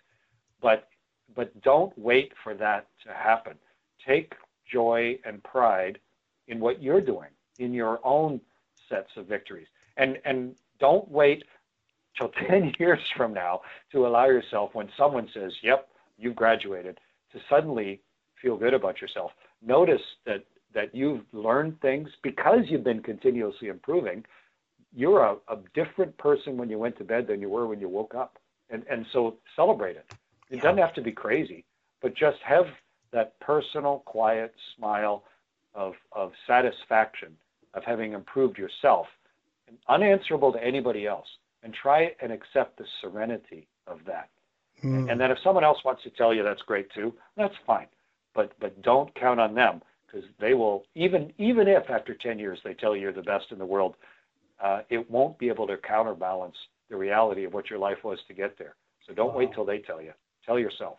But 0.62 0.90
but 1.36 1.60
don't 1.62 1.98
wait 1.98 2.32
for 2.44 2.54
that 2.56 2.88
to 3.06 3.14
happen. 3.14 3.54
Take 4.06 4.34
joy 4.72 5.18
and 5.26 5.44
pride 5.44 6.00
in 6.48 6.60
what 6.60 6.82
you're 6.82 7.02
doing, 7.02 7.30
in 7.60 7.74
your 7.74 8.00
own 8.04 8.42
sets 8.90 9.10
of 9.16 9.28
victories. 9.28 9.68
And, 9.98 10.18
and 10.26 10.56
don't 10.80 11.10
wait 11.10 11.44
till 12.18 12.30
10 12.50 12.74
years 12.80 13.00
from 13.16 13.34
now 13.34 13.62
to 13.92 14.06
allow 14.08 14.26
yourself, 14.26 14.72
when 14.74 14.90
someone 14.98 15.30
says, 15.34 15.52
yep, 15.62 15.90
you've 16.18 16.36
graduated, 16.36 17.00
to 17.32 17.40
suddenly 17.50 18.02
feel 18.42 18.58
good 18.58 18.74
about 18.74 19.02
yourself. 19.02 19.32
Notice 19.66 20.02
that, 20.26 20.44
that 20.74 20.94
you've 20.94 21.22
learned 21.32 21.80
things 21.82 22.10
because 22.22 22.66
you've 22.68 22.84
been 22.84 23.02
continuously 23.02 23.70
improving. 23.70 24.24
You're 24.96 25.24
a, 25.24 25.36
a 25.48 25.58
different 25.74 26.16
person 26.18 26.58
when 26.58 26.70
you 26.70 26.78
went 26.78 26.98
to 26.98 27.04
bed 27.04 27.28
than 27.28 27.42
you 27.42 27.50
were 27.50 27.68
when 27.68 27.80
you 27.80 27.90
woke 27.90 28.14
up. 28.14 28.38
And, 28.70 28.84
and 28.90 29.06
so 29.14 29.38
celebrate 29.56 29.96
it. 29.96 30.12
It 30.54 30.62
doesn't 30.62 30.78
have 30.78 30.94
to 30.94 31.02
be 31.02 31.12
crazy, 31.12 31.66
but 32.02 32.16
just 32.16 32.38
have 32.46 32.66
that 33.12 33.40
personal, 33.40 34.04
quiet 34.06 34.54
smile 34.78 35.24
of, 35.74 35.94
of 36.12 36.32
satisfaction 36.46 37.36
of 37.74 37.84
having 37.84 38.14
improved 38.14 38.58
yourself, 38.58 39.08
unanswerable 39.90 40.54
to 40.54 40.64
anybody 40.64 41.08
else, 41.08 41.28
and 41.64 41.74
try 41.74 42.12
and 42.22 42.32
accept 42.32 42.78
the 42.78 42.86
serenity 43.02 43.68
of 43.88 44.00
that. 44.06 44.30
Mm. 44.84 45.12
And 45.12 45.20
then 45.20 45.32
if 45.32 45.38
someone 45.44 45.64
else 45.64 45.80
wants 45.84 46.04
to 46.04 46.12
tell 46.12 46.34
you 46.34 46.44
that's 46.44 46.62
great 46.62 46.92
too, 46.94 47.14
that's 47.36 47.56
fine. 47.66 47.88
But 48.36 48.52
but 48.60 48.80
don't 48.82 49.14
count 49.16 49.40
on 49.40 49.56
them 49.56 49.82
because 50.06 50.28
they 50.40 50.54
will 50.54 50.84
even 50.94 51.32
even 51.38 51.68
if 51.68 51.90
after 51.90 52.14
10 52.14 52.38
years 52.38 52.60
they 52.64 52.74
tell 52.74 52.96
you 52.96 53.04
you're 53.04 53.14
the 53.14 53.22
best 53.22 53.46
in 53.52 53.58
the 53.58 53.66
world, 53.66 53.96
uh, 54.62 54.82
it 54.90 55.10
won't 55.10 55.38
be 55.40 55.48
able 55.48 55.66
to 55.68 55.78
counterbalance 55.78 56.56
the 56.90 56.98
reality 56.98 57.44
of 57.46 57.54
what 57.54 57.70
your 57.70 57.80
life 57.80 58.04
was 58.04 58.20
to 58.28 58.34
get 58.34 58.58
there. 58.58 58.76
So 59.08 59.14
don't 59.14 59.34
wow. 59.34 59.40
wait 59.40 59.54
till 59.54 59.66
they 59.66 59.80
tell 59.80 60.02
you. 60.02 60.14
Tell 60.46 60.60
yourself. 60.60 60.98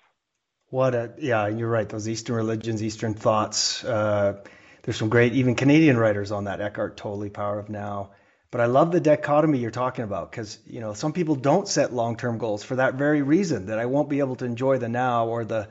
What 0.70 0.94
a 0.94 1.14
yeah, 1.18 1.48
you're 1.48 1.68
right. 1.68 1.88
Those 1.88 2.08
Eastern 2.08 2.36
religions, 2.36 2.82
Eastern 2.82 3.14
thoughts. 3.14 3.84
Uh, 3.84 4.42
there's 4.82 4.96
some 4.96 5.08
great, 5.08 5.32
even 5.34 5.54
Canadian 5.54 5.96
writers 5.96 6.30
on 6.30 6.44
that. 6.44 6.60
Eckhart 6.60 6.96
Tolle, 6.96 7.30
Power 7.30 7.58
of 7.58 7.68
Now. 7.68 8.10
But 8.50 8.60
I 8.60 8.66
love 8.66 8.92
the 8.92 9.00
dichotomy 9.00 9.58
you're 9.58 9.70
talking 9.72 10.04
about 10.04 10.30
because 10.30 10.58
you 10.64 10.80
know 10.80 10.92
some 10.94 11.12
people 11.12 11.34
don't 11.34 11.66
set 11.66 11.92
long-term 11.92 12.38
goals 12.38 12.62
for 12.62 12.76
that 12.76 12.94
very 12.94 13.20
reason 13.22 13.66
that 13.66 13.78
I 13.78 13.86
won't 13.86 14.08
be 14.08 14.20
able 14.20 14.36
to 14.36 14.44
enjoy 14.44 14.78
the 14.78 14.88
now 14.88 15.26
or 15.26 15.44
the 15.44 15.68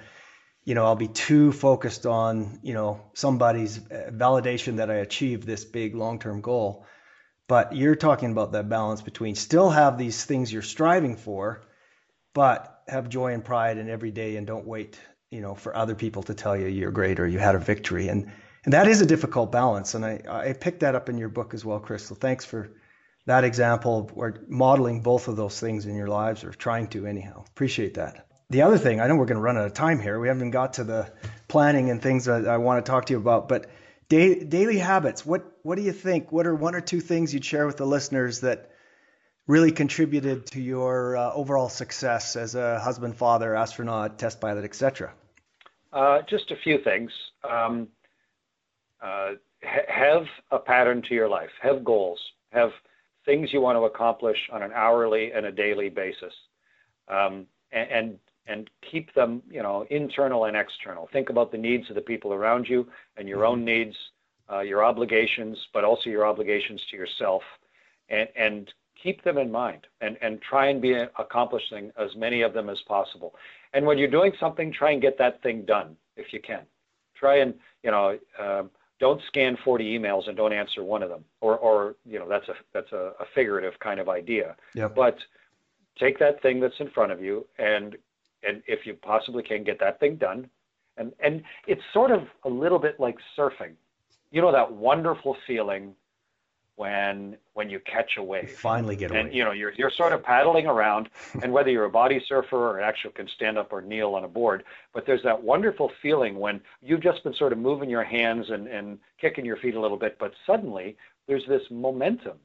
you 0.65 0.75
know 0.75 0.85
I'll 0.85 0.95
be 0.95 1.07
too 1.07 1.53
focused 1.53 2.05
on 2.05 2.59
you 2.61 2.73
know 2.73 3.01
somebody's 3.13 3.77
uh, 3.77 4.11
validation 4.11 4.77
that 4.77 4.91
I 4.91 4.95
achieved 4.95 5.43
this 5.43 5.63
big 5.63 5.95
long-term 5.95 6.41
goal. 6.41 6.85
But 7.47 7.75
you're 7.75 7.95
talking 7.95 8.31
about 8.31 8.51
that 8.51 8.69
balance 8.69 9.01
between 9.01 9.35
still 9.35 9.69
have 9.69 9.97
these 9.97 10.23
things 10.25 10.51
you're 10.51 10.61
striving 10.61 11.15
for, 11.15 11.61
but 12.33 12.72
have 12.87 13.09
joy 13.09 13.33
and 13.33 13.43
pride 13.43 13.77
in 13.77 13.89
every 13.89 14.11
day 14.11 14.35
and 14.35 14.47
don't 14.47 14.65
wait, 14.65 14.99
you 15.29 15.41
know, 15.41 15.55
for 15.55 15.75
other 15.75 15.95
people 15.95 16.23
to 16.23 16.33
tell 16.33 16.55
you 16.55 16.67
you're 16.67 16.91
great 16.91 17.19
or 17.19 17.27
you 17.27 17.39
had 17.39 17.55
a 17.55 17.59
victory. 17.59 18.07
And 18.07 18.31
and 18.65 18.73
that 18.73 18.87
is 18.87 19.01
a 19.01 19.05
difficult 19.05 19.51
balance. 19.51 19.93
And 19.93 20.05
I, 20.05 20.21
I 20.27 20.53
picked 20.53 20.81
that 20.81 20.95
up 20.95 21.09
in 21.09 21.17
your 21.17 21.29
book 21.29 21.53
as 21.53 21.65
well, 21.65 21.79
Crystal. 21.79 22.15
Thanks 22.15 22.45
for 22.45 22.71
that 23.25 23.43
example 23.43 24.09
or 24.15 24.45
modeling 24.47 25.01
both 25.01 25.27
of 25.27 25.35
those 25.35 25.59
things 25.59 25.85
in 25.85 25.95
your 25.95 26.07
lives 26.07 26.43
or 26.43 26.51
trying 26.51 26.87
to 26.89 27.05
anyhow. 27.05 27.43
Appreciate 27.49 27.95
that. 27.95 28.27
The 28.49 28.61
other 28.61 28.77
thing, 28.77 29.01
I 29.01 29.07
know 29.07 29.15
we're 29.15 29.25
going 29.25 29.37
to 29.37 29.43
run 29.43 29.57
out 29.57 29.65
of 29.65 29.73
time 29.73 29.99
here. 29.99 30.19
We 30.19 30.27
haven't 30.27 30.51
got 30.51 30.73
to 30.73 30.83
the 30.83 31.11
planning 31.47 31.89
and 31.89 32.01
things 32.01 32.25
that 32.25 32.47
I 32.47 32.57
want 32.57 32.85
to 32.85 32.89
talk 32.89 33.05
to 33.05 33.13
you 33.13 33.17
about, 33.19 33.49
but 33.49 33.69
da- 34.09 34.43
daily 34.43 34.77
habits. 34.77 35.25
What 35.25 35.45
what 35.63 35.75
do 35.75 35.81
you 35.81 35.93
think? 35.93 36.31
What 36.31 36.45
are 36.45 36.55
one 36.55 36.75
or 36.75 36.81
two 36.81 36.99
things 36.99 37.33
you'd 37.33 37.45
share 37.45 37.65
with 37.65 37.77
the 37.77 37.85
listeners 37.85 38.41
that 38.41 38.69
really 39.47 39.71
contributed 39.71 40.45
to 40.47 40.61
your 40.61 41.17
uh, 41.17 41.33
overall 41.33 41.69
success 41.69 42.35
as 42.35 42.55
a 42.55 42.79
husband, 42.79 43.15
father, 43.15 43.55
astronaut, 43.55 44.17
test 44.17 44.39
pilot, 44.39 44.63
etc.? 44.63 45.13
Uh, 45.91 46.21
just 46.29 46.51
a 46.51 46.55
few 46.55 46.79
things. 46.83 47.11
Um, 47.43 47.87
uh, 49.01 49.33
ha- 49.63 49.87
have 49.87 50.25
a 50.51 50.59
pattern 50.59 51.01
to 51.03 51.13
your 51.13 51.27
life. 51.27 51.51
Have 51.61 51.83
goals. 51.83 52.19
Have 52.51 52.71
things 53.25 53.51
you 53.51 53.61
want 53.61 53.77
to 53.77 53.83
accomplish 53.83 54.37
on 54.51 54.63
an 54.63 54.71
hourly 54.73 55.31
and 55.31 55.45
a 55.45 55.51
daily 55.51 55.89
basis, 55.89 56.33
um, 57.07 57.45
and, 57.71 57.89
and 57.91 58.19
and 58.45 58.69
keep 58.91 59.13
them, 59.13 59.41
you 59.49 59.63
know, 59.63 59.85
internal 59.89 60.45
and 60.45 60.57
external. 60.57 61.07
Think 61.13 61.29
about 61.29 61.51
the 61.51 61.57
needs 61.57 61.89
of 61.89 61.95
the 61.95 62.01
people 62.01 62.33
around 62.33 62.67
you 62.67 62.87
and 63.15 63.27
your 63.29 63.45
own 63.45 63.63
needs, 63.63 63.95
uh, 64.51 64.59
your 64.59 64.83
obligations, 64.83 65.57
but 65.73 65.85
also 65.85 66.09
your 66.09 66.25
obligations 66.25 66.81
to 66.91 66.97
yourself, 66.97 67.43
and 68.09 68.27
and 68.35 68.73
keep 69.03 69.23
them 69.23 69.37
in 69.37 69.51
mind 69.51 69.85
and 70.01 70.17
and 70.21 70.41
try 70.41 70.67
and 70.67 70.81
be 70.81 70.93
accomplishing 70.93 71.91
as 71.97 72.15
many 72.15 72.41
of 72.41 72.53
them 72.53 72.69
as 72.69 72.79
possible. 72.87 73.35
And 73.73 73.85
when 73.85 73.97
you're 73.97 74.07
doing 74.09 74.31
something, 74.39 74.71
try 74.71 74.91
and 74.91 75.01
get 75.01 75.17
that 75.17 75.43
thing 75.43 75.65
done 75.65 75.97
if 76.15 76.31
you 76.31 76.39
can. 76.39 76.61
Try 77.15 77.39
and 77.39 77.53
you 77.83 77.91
know. 77.91 78.17
Um, 78.39 78.69
don't 78.99 79.21
scan 79.27 79.57
40 79.65 79.99
emails 79.99 80.29
and 80.29 80.37
don't 80.37 80.53
answer 80.53 80.81
one 80.81 81.03
of 81.03 81.09
them 81.09 81.25
or 81.41 81.57
or 81.57 81.95
you 82.05 82.19
know 82.19 82.29
that's 82.29 82.47
a 82.47 82.53
that's 82.73 82.91
a, 82.93 83.11
a 83.19 83.25
figurative 83.35 83.77
kind 83.79 83.99
of 83.99 84.07
idea 84.07 84.55
yep. 84.75 84.95
but 84.95 85.17
take 85.99 86.17
that 86.19 86.41
thing 86.41 86.61
that's 86.61 86.79
in 86.79 86.89
front 86.89 87.11
of 87.11 87.21
you 87.21 87.45
and 87.57 87.97
and 88.47 88.61
if 88.65 88.85
you 88.85 88.93
possibly 88.93 89.43
can 89.43 89.61
get 89.63 89.77
that 89.79 89.99
thing 89.99 90.15
done 90.15 90.49
and 90.95 91.11
and 91.19 91.43
it's 91.67 91.81
sort 91.91 92.11
of 92.11 92.21
a 92.45 92.49
little 92.49 92.79
bit 92.79 92.97
like 92.97 93.17
surfing 93.37 93.73
you 94.31 94.41
know 94.41 94.53
that 94.53 94.71
wonderful 94.71 95.35
feeling 95.45 95.93
when 96.75 97.37
when 97.53 97.69
you 97.69 97.79
catch 97.79 98.17
a 98.17 98.23
wave. 98.23 98.49
You 98.49 98.55
finally 98.55 98.95
get 98.95 99.11
away. 99.11 99.19
And 99.19 99.33
you 99.33 99.43
know, 99.43 99.51
you're 99.51 99.73
you're 99.73 99.91
sort 99.91 100.13
of 100.13 100.23
paddling 100.23 100.65
around, 100.65 101.09
and 101.41 101.53
whether 101.53 101.69
you're 101.69 101.85
a 101.85 101.89
body 101.89 102.23
surfer 102.27 102.57
or 102.57 102.81
actually 102.81 103.13
can 103.13 103.27
stand 103.27 103.57
up 103.57 103.71
or 103.71 103.81
kneel 103.81 104.15
on 104.15 104.23
a 104.23 104.27
board, 104.27 104.63
but 104.93 105.05
there's 105.05 105.23
that 105.23 105.43
wonderful 105.43 105.91
feeling 106.01 106.39
when 106.39 106.61
you've 106.81 107.01
just 107.01 107.23
been 107.23 107.33
sort 107.33 107.53
of 107.53 107.59
moving 107.59 107.89
your 107.89 108.03
hands 108.03 108.49
and, 108.49 108.67
and 108.67 108.99
kicking 109.19 109.45
your 109.45 109.57
feet 109.57 109.75
a 109.75 109.79
little 109.79 109.97
bit, 109.97 110.17
but 110.19 110.33
suddenly 110.45 110.97
there's 111.27 111.45
this 111.47 111.63
momentum 111.69 112.37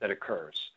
that 0.00 0.10
occurs. 0.10 0.70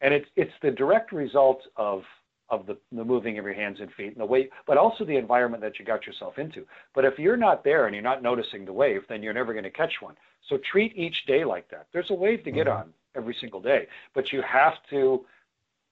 And 0.00 0.14
it's 0.14 0.28
it's 0.36 0.54
the 0.62 0.70
direct 0.70 1.12
result 1.12 1.62
of 1.76 2.04
of 2.50 2.66
the, 2.66 2.76
the 2.92 3.04
moving 3.04 3.38
of 3.38 3.44
your 3.44 3.54
hands 3.54 3.78
and 3.80 3.92
feet 3.92 4.08
and 4.12 4.20
the 4.20 4.24
weight, 4.24 4.50
but 4.66 4.78
also 4.78 5.04
the 5.04 5.16
environment 5.16 5.62
that 5.62 5.78
you 5.78 5.84
got 5.84 6.06
yourself 6.06 6.38
into. 6.38 6.64
But 6.94 7.04
if 7.04 7.18
you're 7.18 7.36
not 7.36 7.62
there 7.62 7.86
and 7.86 7.94
you're 7.94 8.02
not 8.02 8.22
noticing 8.22 8.64
the 8.64 8.72
wave, 8.72 9.02
then 9.08 9.22
you're 9.22 9.34
never 9.34 9.52
going 9.52 9.64
to 9.64 9.70
catch 9.70 9.94
one. 10.00 10.16
So 10.48 10.58
treat 10.70 10.96
each 10.96 11.26
day 11.26 11.44
like 11.44 11.68
that. 11.70 11.86
There's 11.92 12.10
a 12.10 12.14
wave 12.14 12.44
to 12.44 12.50
get 12.50 12.66
mm-hmm. 12.66 12.78
on 12.78 12.92
every 13.14 13.36
single 13.40 13.60
day, 13.60 13.86
but 14.14 14.32
you 14.32 14.42
have 14.42 14.74
to 14.90 15.24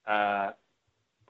uh, 0.06 0.50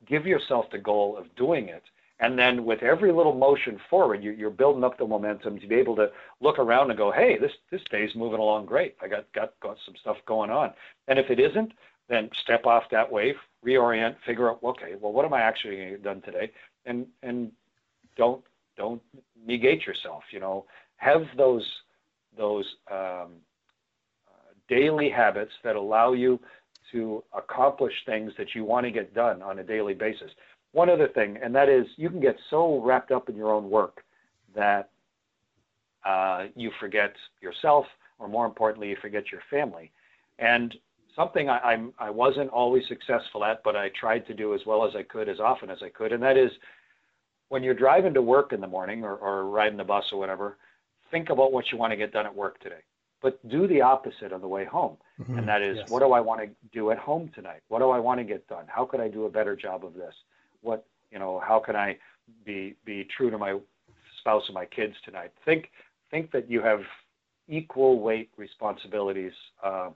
give 0.07 0.27
yourself 0.27 0.67
the 0.71 0.79
goal 0.79 1.17
of 1.17 1.35
doing 1.37 1.69
it. 1.69 1.83
And 2.19 2.39
then 2.39 2.65
with 2.65 2.83
every 2.83 3.12
little 3.12 3.35
motion 3.35 3.79
forward, 3.91 4.25
you, 4.25 4.31
you're 4.31 4.49
building 4.49 4.85
up 4.85 4.97
the 4.97 5.07
momentum 5.07 5.59
to 5.61 5.67
be 5.67 5.75
able 5.75 5.97
to 5.97 6.11
look 6.41 6.59
around 6.59 6.91
and 6.91 6.97
go, 6.97 7.12
hey, 7.12 7.37
this, 7.39 7.53
this 7.71 7.83
day's 7.91 8.15
moving 8.15 8.41
along 8.41 8.67
great. 8.67 8.97
I 9.03 9.09
got, 9.09 9.31
got, 9.35 9.53
got 9.61 9.77
some 9.85 9.95
stuff 10.01 10.17
going 10.27 10.51
on. 10.51 10.73
And 11.09 11.19
if 11.19 11.31
it 11.31 11.39
isn't, 11.39 11.73
then 12.09 12.31
step 12.35 12.66
off 12.66 12.85
that 12.90 13.11
wave, 13.11 13.37
reorient, 13.64 14.16
figure 14.25 14.51
out, 14.51 14.61
okay, 14.62 14.95
well, 15.01 15.12
what 15.12 15.25
am 15.25 15.33
I 15.33 15.40
actually 15.40 15.97
done 16.03 16.23
today? 16.23 16.53
And, 16.85 17.07
and 17.23 17.51
don't, 18.16 18.42
don't 18.77 19.03
negate 19.45 19.87
yourself, 19.87 20.23
you 20.31 20.40
know, 20.40 20.66
have 20.97 21.27
those 21.37 21.66
those 22.37 22.66
um, 22.90 23.33
daily 24.69 25.09
habits 25.09 25.53
that 25.64 25.77
allow 25.77 26.12
you 26.12 26.38
to 26.92 27.23
accomplish 27.37 27.92
things 28.05 28.33
that 28.38 28.55
you 28.55 28.64
want 28.64 28.85
to 28.85 28.90
get 28.90 29.14
done 29.14 29.42
on 29.42 29.59
a 29.59 29.64
daily 29.64 29.95
basis. 29.95 30.31
One 30.73 30.90
other 30.90 31.09
thing, 31.09 31.38
and 31.42 31.55
that 31.55 31.69
is 31.69 31.87
you 31.97 32.11
can 32.11 32.21
get 32.21 32.37
so 32.51 32.81
wrapped 32.83 33.11
up 33.11 33.29
in 33.29 33.37
your 33.37 33.53
own 33.53 33.71
work 33.71 34.05
that 34.55 34.90
uh, 36.05 36.47
you 36.55 36.71
forget 36.79 37.14
yourself, 37.40 37.87
or 38.19 38.29
more 38.29 38.47
importantly, 38.47 38.90
you 38.90 38.97
forget 39.01 39.33
your 39.33 39.40
family. 39.51 39.90
And 40.38 40.75
something 41.17 41.49
I, 41.49 41.59
I'm, 41.59 41.93
I 41.99 42.11
wasn't 42.11 42.51
always 42.51 42.85
successful 42.89 43.45
at, 43.45 43.63
but 43.65 43.75
I 43.75 43.91
tried 43.99 44.27
to 44.27 44.35
do 44.35 44.55
as 44.55 44.61
well 44.67 44.87
as 44.87 44.95
I 44.95 45.03
could, 45.03 45.29
as 45.29 45.41
often 45.41 45.71
as 45.71 45.79
I 45.83 45.89
could, 45.89 46.13
and 46.13 46.23
that 46.23 46.37
is 46.37 46.51
when 47.49 47.63
you're 47.63 47.75
driving 47.75 48.15
to 48.15 48.23
work 48.23 48.53
in 48.53 48.61
the 48.61 48.67
morning 48.67 49.05
or, 49.05 49.17
or 49.17 49.47
riding 49.47 49.77
the 49.77 49.85
bus 49.85 50.05
or 50.13 50.19
whatever, 50.19 50.59
think 51.11 51.31
about 51.31 51.53
what 51.53 51.65
you 51.71 51.79
want 51.79 51.93
to 51.93 51.97
get 51.97 52.13
done 52.13 52.27
at 52.27 52.35
work 52.35 52.61
today. 52.61 52.81
But 53.23 53.47
do 53.49 53.67
the 53.67 53.81
opposite 53.81 54.33
on 54.33 54.41
the 54.41 54.49
way 54.49 54.65
home. 54.65 54.97
Mm-hmm. 55.21 55.39
And 55.39 55.49
that 55.49 55.63
is, 55.63 55.77
yes. 55.79 55.89
what 55.89 56.01
do 56.01 56.13
I 56.13 56.21
want 56.21 56.43
to 56.43 56.49
do 56.73 56.91
at 56.91 56.99
home 56.99 57.31
tonight? 57.35 57.63
What 57.69 57.79
do 57.79 57.91
I 57.91 57.99
want 57.99 58.21
to 58.21 58.25
get 58.25 58.47
done? 58.49 58.65
How 58.69 58.85
could 58.85 59.01
I 59.01 59.09
do 59.09 59.25
a 59.25 59.31
better 59.31 59.57
job 59.57 59.85
of 59.85 59.95
this? 59.95 60.15
What, 60.61 60.85
you 61.11 61.19
know, 61.19 61.41
how 61.47 61.59
can 61.59 61.77
I 61.77 61.97
be, 62.45 62.75
be 62.85 63.09
true 63.17 63.31
to 63.31 63.39
my 63.39 63.59
spouse 64.21 64.43
and 64.47 64.55
my 64.55 64.67
kids 64.67 64.95
tonight? 65.05 65.33
Think, 65.45 65.71
think 66.11 66.31
that 66.33 66.51
you 66.51 66.61
have 66.63 66.81
equal 67.49 68.01
weight 68.01 68.31
responsibilities 68.37 69.33
uh, 69.65 69.91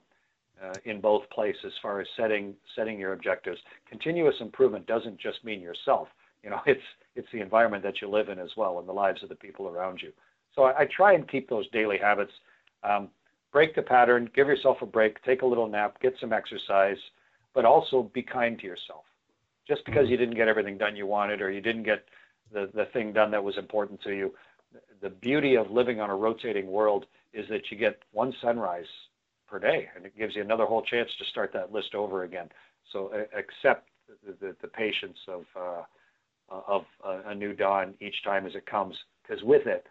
uh, 0.63 0.75
in 0.85 1.01
both 1.01 1.29
places 1.31 1.61
as 1.67 1.73
far 1.83 2.01
as 2.01 2.07
setting 2.17 2.55
setting 2.77 2.99
your 2.99 3.13
objectives. 3.13 3.59
Continuous 3.89 4.35
improvement 4.41 4.87
doesn't 4.87 5.19
just 5.19 5.43
mean 5.45 5.61
yourself. 5.61 6.09
You 6.43 6.51
know, 6.51 6.61
it's 6.67 6.83
it's 7.17 7.29
the 7.33 7.41
environment 7.41 7.83
that 7.83 8.01
you 8.01 8.09
live 8.09 8.29
in 8.29 8.39
as 8.39 8.51
well, 8.57 8.79
and 8.79 8.89
the 8.89 8.93
lives 8.93 9.23
of 9.23 9.29
the 9.29 9.35
people 9.35 9.69
around 9.69 10.01
you. 10.03 10.13
So 10.55 10.63
I, 10.65 10.81
I 10.81 10.89
try 10.95 11.15
and 11.15 11.29
keep 11.29 11.49
those 11.49 11.69
daily 11.71 11.99
habits. 11.99 12.33
Um, 12.83 13.09
break 13.53 13.75
the 13.75 13.83
pattern, 13.83 14.31
give 14.35 14.47
yourself 14.47 14.79
a 14.81 14.87
break, 14.87 15.23
take 15.25 15.43
a 15.43 15.47
little 15.47 15.69
nap, 15.69 16.01
get 16.01 16.15
some 16.21 16.33
exercise, 16.33 16.97
but 17.55 17.65
also 17.65 18.11
be 18.15 18.23
kind 18.23 18.59
to 18.59 18.67
yourself. 18.67 19.05
Just 19.67 19.85
because 19.85 20.09
you 20.09 20.17
didn't 20.17 20.37
get 20.37 20.49
everything 20.49 20.79
done 20.79 20.97
you 20.97 21.07
wanted 21.07 21.41
or 21.41 21.51
you 21.51 21.61
didn't 21.61 21.83
get 21.83 22.05
the, 22.53 22.71
the 22.75 22.87
thing 22.93 23.13
done 23.13 23.31
that 23.31 23.43
was 23.43 23.57
important 23.59 24.01
to 24.03 24.13
you, 24.13 24.33
the 25.03 25.11
beauty 25.11 25.57
of 25.57 25.71
living 25.71 26.01
on 26.01 26.11
a 26.11 26.17
rotating 26.17 26.67
world 26.69 27.07
is 27.33 27.47
that 27.49 27.71
you 27.71 27.77
get 27.77 27.99
one 28.13 28.33
sunrise 28.41 28.85
per 29.51 29.59
day, 29.59 29.89
and 29.97 30.07
it 30.07 30.17
gives 30.17 30.37
you 30.37 30.43
another 30.43 30.65
whole 30.65 30.83
chance 30.83 31.11
to 31.19 31.25
start 31.25 31.53
that 31.53 31.73
list 31.73 31.95
over 31.95 32.23
again. 32.23 32.49
So 32.93 33.13
uh, 33.13 33.39
accept 33.39 33.89
the, 34.25 34.33
the, 34.41 34.57
the, 34.63 34.69
patience 34.69 35.19
of 35.29 35.45
uh, 35.57 35.83
of 36.67 36.85
a 37.05 37.35
new 37.35 37.53
dawn 37.53 37.95
each 38.01 38.25
time 38.25 38.45
as 38.47 38.55
it 38.55 38.67
comes, 38.67 38.97
because 39.23 39.43
with 39.45 39.67
it 39.67 39.87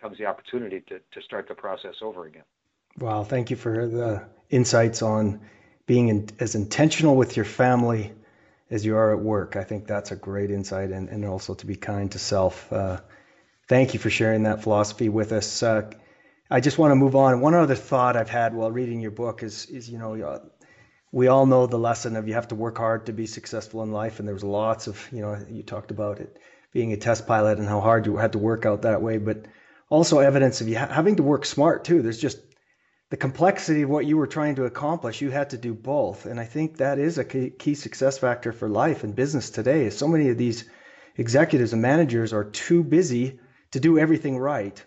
comes 0.00 0.16
the 0.18 0.26
opportunity 0.26 0.80
to, 0.88 0.98
to 0.98 1.22
start 1.24 1.48
the 1.48 1.54
process 1.54 1.94
over 2.02 2.26
again. 2.26 2.44
Wow, 2.98 3.24
thank 3.24 3.50
you 3.50 3.56
for 3.56 3.88
the 3.88 4.24
insights 4.50 5.02
on 5.02 5.40
being 5.86 6.08
in, 6.08 6.28
as 6.38 6.54
intentional 6.54 7.16
with 7.16 7.36
your 7.36 7.44
family 7.44 8.12
as 8.70 8.84
you 8.84 8.96
are 8.96 9.12
at 9.12 9.20
work. 9.20 9.56
I 9.56 9.64
think 9.64 9.86
that's 9.86 10.12
a 10.12 10.16
great 10.16 10.50
insight, 10.50 10.90
and, 10.90 11.08
and 11.08 11.24
also 11.24 11.54
to 11.54 11.66
be 11.66 11.74
kind 11.74 12.10
to 12.12 12.18
self. 12.18 12.72
Uh, 12.72 13.00
thank 13.68 13.94
you 13.94 14.00
for 14.00 14.10
sharing 14.10 14.44
that 14.44 14.62
philosophy 14.62 15.08
with 15.08 15.32
us. 15.32 15.62
Uh, 15.62 15.90
I 16.50 16.60
just 16.60 16.78
want 16.78 16.90
to 16.90 16.96
move 16.96 17.16
on. 17.16 17.40
One 17.40 17.54
other 17.54 17.74
thought 17.74 18.16
I've 18.16 18.28
had 18.28 18.54
while 18.54 18.70
reading 18.70 19.00
your 19.00 19.10
book 19.10 19.42
is, 19.42 19.66
is 19.66 19.88
you 19.88 19.98
know, 19.98 20.14
uh, 20.14 20.40
we 21.10 21.28
all 21.28 21.46
know 21.46 21.66
the 21.66 21.78
lesson 21.78 22.16
of 22.16 22.28
you 22.28 22.34
have 22.34 22.48
to 22.48 22.54
work 22.54 22.76
hard 22.76 23.06
to 23.06 23.12
be 23.12 23.26
successful 23.26 23.82
in 23.82 23.92
life, 23.92 24.18
and 24.18 24.28
there's 24.28 24.44
lots 24.44 24.86
of, 24.86 25.08
you 25.10 25.22
know, 25.22 25.38
you 25.48 25.62
talked 25.62 25.90
about 25.90 26.20
it 26.20 26.38
being 26.72 26.92
a 26.92 26.96
test 26.96 27.26
pilot 27.26 27.58
and 27.58 27.68
how 27.68 27.80
hard 27.80 28.04
you 28.04 28.16
had 28.16 28.32
to 28.32 28.38
work 28.38 28.66
out 28.66 28.82
that 28.82 29.00
way, 29.00 29.16
but 29.16 29.46
also 29.88 30.18
evidence 30.18 30.60
of 30.60 30.68
you 30.68 30.74
having 30.74 31.16
to 31.16 31.22
work 31.22 31.46
smart 31.46 31.84
too. 31.84 32.02
There's 32.02 32.20
just 32.20 32.38
the 33.10 33.16
complexity 33.16 33.82
of 33.82 33.90
what 33.90 34.06
you 34.06 34.16
were 34.16 34.26
trying 34.26 34.56
to 34.56 34.64
accomplish. 34.64 35.22
You 35.22 35.30
had 35.30 35.50
to 35.50 35.58
do 35.58 35.72
both, 35.72 36.26
and 36.26 36.40
I 36.40 36.44
think 36.44 36.76
that 36.76 36.98
is 36.98 37.16
a 37.16 37.24
key 37.24 37.74
success 37.74 38.18
factor 38.18 38.52
for 38.52 38.68
life 38.68 39.04
and 39.04 39.14
business 39.14 39.50
today. 39.50 39.88
So 39.90 40.08
many 40.08 40.28
of 40.28 40.36
these 40.36 40.64
executives 41.16 41.72
and 41.72 41.80
managers 41.80 42.32
are 42.32 42.44
too 42.44 42.82
busy 42.82 43.38
to 43.70 43.80
do 43.80 43.98
everything 43.98 44.36
right. 44.36 44.84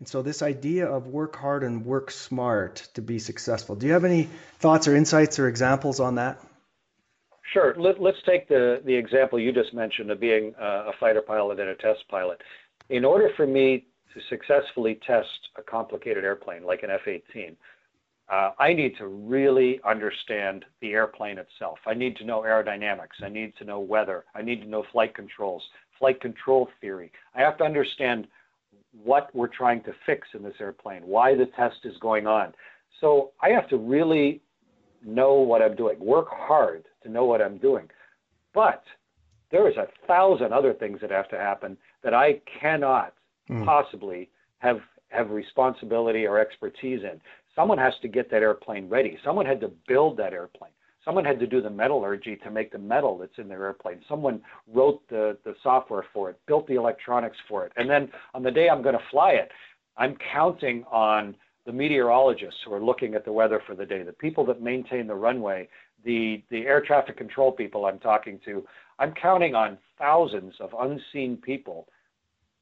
And 0.00 0.08
so, 0.08 0.22
this 0.22 0.42
idea 0.42 0.86
of 0.86 1.06
work 1.06 1.36
hard 1.36 1.62
and 1.62 1.84
work 1.84 2.10
smart 2.10 2.88
to 2.94 3.02
be 3.02 3.18
successful. 3.18 3.76
Do 3.76 3.86
you 3.86 3.92
have 3.92 4.04
any 4.04 4.28
thoughts 4.58 4.88
or 4.88 4.96
insights 4.96 5.38
or 5.38 5.46
examples 5.46 6.00
on 6.00 6.14
that? 6.14 6.40
Sure. 7.52 7.74
Let, 7.76 8.00
us 8.00 8.14
take 8.24 8.48
the, 8.48 8.80
the 8.84 8.94
example 8.94 9.38
you 9.38 9.52
just 9.52 9.74
mentioned 9.74 10.10
of 10.10 10.18
being 10.18 10.54
a 10.58 10.92
fighter 10.98 11.20
pilot 11.20 11.60
and 11.60 11.68
a 11.68 11.74
test 11.74 12.00
pilot. 12.08 12.40
In 12.88 13.04
order 13.04 13.30
for 13.36 13.46
me 13.46 13.86
to 14.14 14.20
successfully 14.28 15.00
test 15.06 15.50
a 15.56 15.62
complicated 15.62 16.24
airplane 16.24 16.64
like 16.64 16.82
an 16.82 16.90
F 16.90 17.06
18, 17.06 17.56
uh, 18.30 18.52
I 18.58 18.72
need 18.72 18.96
to 18.98 19.08
really 19.08 19.80
understand 19.84 20.64
the 20.80 20.92
airplane 20.92 21.38
itself. 21.38 21.78
I 21.86 21.94
need 21.94 22.16
to 22.16 22.24
know 22.24 22.42
aerodynamics. 22.42 23.22
I 23.22 23.28
need 23.28 23.54
to 23.58 23.64
know 23.64 23.80
weather. 23.80 24.24
I 24.34 24.42
need 24.42 24.62
to 24.62 24.68
know 24.68 24.84
flight 24.92 25.14
controls, 25.14 25.62
flight 25.98 26.20
control 26.20 26.68
theory. 26.80 27.10
I 27.34 27.40
have 27.40 27.58
to 27.58 27.64
understand 27.64 28.28
what 29.04 29.34
we're 29.34 29.48
trying 29.48 29.82
to 29.84 29.92
fix 30.06 30.28
in 30.34 30.42
this 30.42 30.54
airplane, 30.60 31.02
why 31.04 31.34
the 31.34 31.46
test 31.56 31.76
is 31.84 31.94
going 32.00 32.26
on. 32.26 32.52
So 33.00 33.30
I 33.42 33.50
have 33.50 33.68
to 33.70 33.76
really 33.76 34.40
know 35.04 35.34
what 35.34 35.62
I'm 35.62 35.76
doing. 35.76 35.98
Work 36.00 36.28
hard 36.30 36.84
to 37.02 37.08
know 37.08 37.24
what 37.24 37.40
I'm 37.40 37.58
doing. 37.58 37.88
But 38.52 38.82
there 39.50 39.68
is 39.68 39.76
a 39.76 39.86
thousand 40.06 40.52
other 40.52 40.74
things 40.74 41.00
that 41.00 41.10
have 41.10 41.28
to 41.30 41.36
happen 41.36 41.76
that 42.02 42.14
I 42.14 42.40
cannot 42.60 43.14
mm. 43.48 43.64
possibly 43.64 44.28
have 44.58 44.78
have 45.08 45.30
responsibility 45.30 46.24
or 46.24 46.38
expertise 46.38 47.00
in. 47.02 47.20
Someone 47.56 47.78
has 47.78 47.94
to 48.02 48.08
get 48.08 48.30
that 48.30 48.42
airplane 48.42 48.88
ready. 48.88 49.18
Someone 49.24 49.44
had 49.44 49.60
to 49.60 49.70
build 49.88 50.16
that 50.18 50.32
airplane. 50.32 50.70
Someone 51.04 51.24
had 51.24 51.40
to 51.40 51.46
do 51.46 51.62
the 51.62 51.70
metallurgy 51.70 52.36
to 52.36 52.50
make 52.50 52.72
the 52.72 52.78
metal 52.78 53.16
that's 53.16 53.38
in 53.38 53.48
their 53.48 53.64
airplane. 53.64 54.00
Someone 54.08 54.40
wrote 54.72 55.00
the, 55.08 55.38
the 55.44 55.54
software 55.62 56.04
for 56.12 56.30
it, 56.30 56.38
built 56.46 56.66
the 56.66 56.74
electronics 56.74 57.38
for 57.48 57.64
it. 57.64 57.72
And 57.76 57.88
then 57.88 58.10
on 58.34 58.42
the 58.42 58.50
day 58.50 58.68
I'm 58.68 58.82
going 58.82 58.96
to 58.96 59.04
fly 59.10 59.30
it, 59.30 59.50
I'm 59.96 60.16
counting 60.32 60.84
on 60.90 61.34
the 61.66 61.72
meteorologists 61.72 62.60
who 62.64 62.72
are 62.72 62.82
looking 62.82 63.14
at 63.14 63.24
the 63.24 63.32
weather 63.32 63.62
for 63.66 63.74
the 63.74 63.86
day, 63.86 64.02
the 64.02 64.12
people 64.12 64.44
that 64.46 64.62
maintain 64.62 65.06
the 65.06 65.14
runway, 65.14 65.68
the, 66.04 66.42
the 66.50 66.62
air 66.62 66.80
traffic 66.80 67.16
control 67.16 67.52
people 67.52 67.86
I'm 67.86 67.98
talking 67.98 68.40
to. 68.44 68.64
I'm 68.98 69.12
counting 69.20 69.54
on 69.54 69.78
thousands 69.98 70.54
of 70.60 70.70
unseen 70.78 71.36
people 71.36 71.88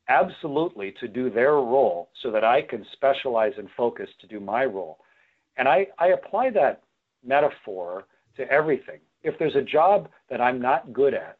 absolutely 0.08 0.94
to 1.00 1.08
do 1.08 1.30
their 1.30 1.54
role 1.54 2.08
so 2.22 2.30
that 2.30 2.44
I 2.44 2.62
can 2.62 2.84
specialize 2.92 3.52
and 3.58 3.68
focus 3.76 4.08
to 4.20 4.26
do 4.26 4.40
my 4.40 4.64
role. 4.64 4.98
And 5.56 5.68
I, 5.68 5.86
I 5.98 6.08
apply 6.08 6.50
that 6.50 6.82
metaphor 7.24 8.04
to 8.38 8.50
everything. 8.50 9.00
If 9.22 9.38
there's 9.38 9.56
a 9.56 9.62
job 9.62 10.08
that 10.30 10.40
I'm 10.40 10.60
not 10.60 10.92
good 10.92 11.14
at, 11.14 11.36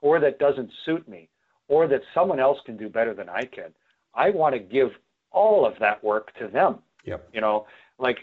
or 0.00 0.20
that 0.20 0.38
doesn't 0.38 0.70
suit 0.84 1.08
me, 1.08 1.28
or 1.68 1.88
that 1.88 2.02
someone 2.14 2.40
else 2.40 2.58
can 2.64 2.76
do 2.76 2.88
better 2.88 3.14
than 3.14 3.28
I 3.28 3.44
can, 3.44 3.72
I 4.14 4.30
want 4.30 4.54
to 4.54 4.58
give 4.58 4.90
all 5.30 5.66
of 5.66 5.74
that 5.80 6.02
work 6.04 6.32
to 6.38 6.48
them. 6.48 6.78
Yep. 7.04 7.28
You 7.32 7.40
know, 7.40 7.66
like 7.98 8.18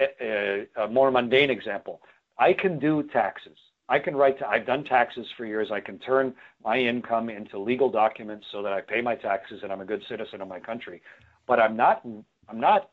a, 0.00 0.66
a, 0.76 0.84
a 0.84 0.88
more 0.88 1.10
mundane 1.10 1.50
example, 1.50 2.00
I 2.38 2.52
can 2.52 2.78
do 2.78 3.02
taxes. 3.12 3.56
I 3.88 3.98
can 3.98 4.16
write. 4.16 4.38
To, 4.38 4.48
I've 4.48 4.66
done 4.66 4.82
taxes 4.84 5.26
for 5.36 5.44
years. 5.44 5.68
I 5.70 5.80
can 5.80 5.98
turn 5.98 6.34
my 6.64 6.78
income 6.78 7.28
into 7.28 7.58
legal 7.58 7.90
documents 7.90 8.46
so 8.50 8.62
that 8.62 8.72
I 8.72 8.80
pay 8.80 9.02
my 9.02 9.14
taxes 9.14 9.60
and 9.62 9.70
I'm 9.70 9.82
a 9.82 9.84
good 9.84 10.02
citizen 10.08 10.40
of 10.40 10.48
my 10.48 10.58
country. 10.58 11.02
But 11.46 11.60
I'm 11.60 11.76
not. 11.76 12.02
I'm 12.48 12.60
not 12.60 12.90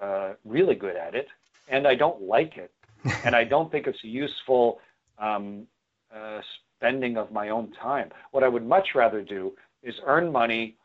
uh, 0.00 0.32
really 0.44 0.74
good 0.74 0.96
at 0.96 1.14
it, 1.14 1.28
and 1.68 1.86
I 1.86 1.94
don't 1.94 2.22
like 2.22 2.56
it, 2.56 2.72
and 3.24 3.34
I 3.34 3.44
don't 3.44 3.70
think 3.70 3.86
it's 3.86 4.02
a 4.04 4.08
useful 4.08 4.80
um, 5.18 5.66
uh, 6.14 6.40
spending 6.76 7.16
of 7.16 7.32
my 7.32 7.48
own 7.50 7.72
time. 7.80 8.10
What 8.32 8.42
I 8.42 8.48
would 8.48 8.66
much 8.66 8.88
rather 8.94 9.22
do 9.22 9.52
is 9.82 9.94
earn 10.06 10.30
money 10.30 10.76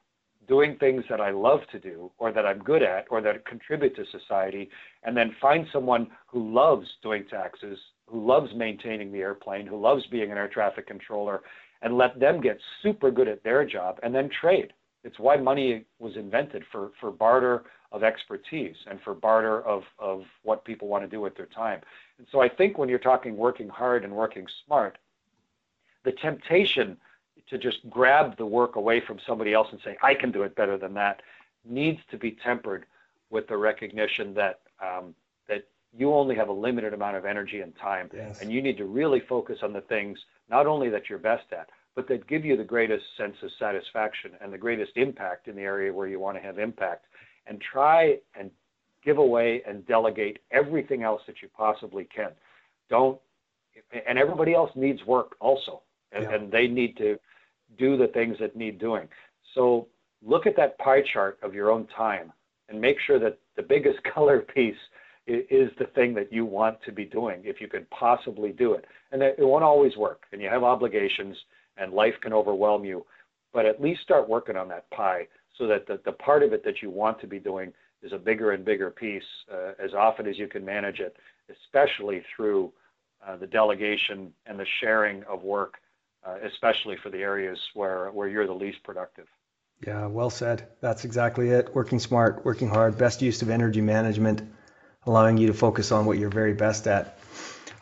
doing 0.48 0.78
things 0.78 1.04
that 1.10 1.20
I 1.20 1.32
love 1.32 1.60
to 1.72 1.80
do 1.80 2.12
or 2.18 2.32
that 2.32 2.46
I'm 2.46 2.60
good 2.60 2.82
at 2.82 3.06
or 3.10 3.22
that 3.22 3.46
contribute 3.46 3.96
to 3.98 4.06
society, 4.18 4.70
and 5.04 5.16
then 5.16 5.36
find 5.42 5.68
someone 5.74 6.08
who 6.28 6.54
loves 6.54 6.88
doing 7.04 7.26
taxes, 7.30 7.78
who 8.08 8.26
loves 8.26 8.50
maintaining 8.56 9.12
the 9.12 9.20
airplane, 9.20 9.68
who 9.68 9.78
loves 9.78 10.06
being 10.08 10.32
an 10.32 10.38
air 10.38 10.48
traffic 10.48 10.88
controller, 10.88 11.42
and 11.82 11.98
let 11.98 12.20
them 12.20 12.42
get 12.42 12.58
super 12.82 13.12
good 13.12 13.28
at 13.28 13.44
their 13.44 13.66
job 13.66 14.00
and 14.04 14.16
then 14.16 14.30
trade. 14.42 14.72
It's 15.04 15.20
why 15.20 15.38
money 15.38 15.86
was 16.00 16.16
invented 16.16 16.64
for, 16.72 16.92
for 17.00 17.12
barter 17.12 17.64
of 17.92 18.04
expertise 18.04 18.76
and 18.88 19.00
for 19.02 19.14
barter 19.14 19.62
of, 19.62 19.84
of 20.00 20.26
what 20.44 20.66
people 20.66 20.88
want 20.88 21.04
to 21.04 21.10
do 21.10 21.22
with 21.22 21.36
their 21.36 21.46
time. 21.46 21.82
And 22.18 22.28
so 22.32 22.42
I 22.42 22.50
think 22.50 22.78
when 22.78 22.90
you're 22.90 23.00
talking 23.00 23.38
working 23.38 23.70
hard 23.70 24.04
and 24.04 24.14
working 24.14 24.48
smart, 24.66 24.98
the 26.04 26.12
temptation 26.12 26.98
to 27.50 27.58
just 27.58 27.90
grab 27.90 28.38
the 28.38 28.46
work 28.46 28.76
away 28.76 29.00
from 29.00 29.20
somebody 29.26 29.54
else 29.54 29.68
and 29.72 29.80
say, 29.84 29.98
I 30.02 30.14
can 30.14 30.32
do 30.32 30.44
it 30.44 30.56
better 30.56 30.78
than 30.78 30.94
that, 30.96 31.22
needs 31.66 32.00
to 32.12 32.18
be 32.18 32.32
tempered 32.44 32.86
with 33.30 33.48
the 33.48 33.58
recognition 33.58 34.34
that 34.34 34.60
um, 34.82 35.16
that 35.48 35.66
you 35.98 36.14
only 36.14 36.36
have 36.36 36.50
a 36.50 36.54
limited 36.54 36.94
amount 36.94 37.16
of 37.16 37.26
energy 37.26 37.62
and 37.62 37.76
time, 37.76 38.10
yes. 38.14 38.42
and 38.42 38.52
you 38.52 38.62
need 38.62 38.78
to 38.78 38.86
really 38.86 39.20
focus 39.20 39.60
on 39.64 39.74
the 39.74 39.82
things 39.82 40.20
not 40.50 40.68
only 40.68 40.90
that 40.90 41.10
you're 41.10 41.20
best 41.20 41.46
at, 41.52 41.70
but 41.98 42.08
that 42.08 42.28
give 42.28 42.46
you 42.46 42.56
the 42.56 42.64
greatest 42.64 43.04
sense 43.18 43.36
of 43.42 43.50
satisfaction 43.58 44.30
and 44.40 44.54
the 44.54 44.58
greatest 44.58 44.92
impact 44.98 45.48
in 45.48 45.56
the 45.56 45.64
area 45.64 45.92
where 45.92 46.08
you 46.08 46.20
want 46.20 46.38
to 46.38 46.44
have 46.44 46.60
impact, 46.60 47.06
and 47.48 47.60
try 47.60 48.20
and 48.40 48.52
give 49.04 49.18
away 49.18 49.64
and 49.68 49.86
delegate 49.88 50.38
everything 50.52 51.02
else 51.02 51.24
that 51.26 51.42
you 51.42 51.50
possibly 51.58 52.08
can. 52.16 52.30
Don't, 52.88 53.20
and 54.08 54.20
everybody 54.20 54.54
else 54.54 54.70
needs 54.76 55.04
work 55.06 55.36
also, 55.40 55.82
and, 56.12 56.26
yeah. 56.26 56.36
and 56.36 56.52
they 56.52 56.68
need 56.68 56.96
to 56.98 57.18
do 57.80 57.98
the 57.98 58.08
things 58.10 58.38
that 58.40 58.56
need 58.56 58.78
doing. 58.78 59.08
So 59.56 59.88
look 60.24 60.46
at 60.46 60.56
that 60.56 60.78
pie 60.78 61.02
chart 61.12 61.40
of 61.42 61.56
your 61.56 61.72
own 61.72 61.88
time 61.88 62.32
and 62.70 62.80
make 62.80 62.98
sure 63.08 63.18
that 63.18 63.40
the 63.56 63.64
biggest 63.64 63.98
color 64.14 64.42
piece 64.42 64.76
is 65.26 65.72
the 65.80 65.86
thing 65.96 66.14
that 66.14 66.32
you 66.32 66.46
want 66.46 66.78
to 66.84 66.92
be 66.92 67.06
doing 67.06 67.42
if 67.44 67.60
you 67.60 67.68
could 67.68 67.90
possibly 67.90 68.52
do 68.52 68.74
it. 68.74 68.86
And 69.12 69.24
it 69.24 69.40
won't 69.40 69.64
always 69.64 69.98
work, 69.98 70.26
and 70.32 70.40
you 70.40 70.48
have 70.48 70.64
obligations, 70.64 71.36
and 71.80 71.94
life 71.94 72.16
can 72.22 72.34
overwhelm 72.34 72.86
you. 72.86 73.06
But 73.54 73.66
at 73.66 73.82
least 73.82 74.02
start 74.02 74.30
working 74.30 74.56
on 74.56 74.68
that 74.70 74.90
pie 74.92 75.28
so 75.58 75.68
that 75.68 75.88
the, 75.88 76.00
the 76.06 76.12
part 76.12 76.44
of 76.44 76.54
it 76.54 76.64
that 76.64 76.82
you 76.82 76.90
want 76.90 77.20
to 77.22 77.28
be 77.28 77.40
doing 77.40 77.74
is 78.04 78.14
a 78.14 78.18
bigger 78.18 78.52
and 78.52 78.64
bigger 78.64 78.92
piece 78.92 79.24
uh, 79.52 79.72
as 79.84 79.94
often 79.94 80.28
as 80.28 80.38
you 80.38 80.48
can 80.48 80.64
manage 80.64 81.00
it, 81.00 81.16
especially 81.50 82.24
through 82.36 82.72
uh, 83.26 83.36
the 83.36 83.48
delegation 83.48 84.32
and 84.46 84.60
the 84.60 84.66
sharing 84.80 85.24
of 85.24 85.44
work 85.44 85.78
uh, 86.28 86.36
especially 86.44 86.98
for 87.02 87.10
the 87.10 87.20
areas 87.20 87.60
where, 87.74 88.10
where 88.12 88.28
you're 88.28 88.48
the 88.48 88.54
least 88.54 88.84
productive. 88.84 89.28
Yeah, 89.86 90.08
well 90.08 90.30
said. 90.30 90.68
That's 90.82 91.06
exactly 91.06 91.50
it. 91.50 91.74
Working 91.76 92.00
smart, 92.00 92.44
working 92.44 92.68
hard, 92.68 92.98
best 92.98 93.22
use 93.22 93.42
of 93.42 93.50
energy 93.50 93.82
management, 93.82 94.42
allowing 95.06 95.38
you 95.38 95.48
to 95.48 95.54
focus 95.54 95.92
on 95.92 96.06
what 96.06 96.18
you're 96.18 96.30
very 96.30 96.54
best 96.54 96.88
at. 96.88 97.20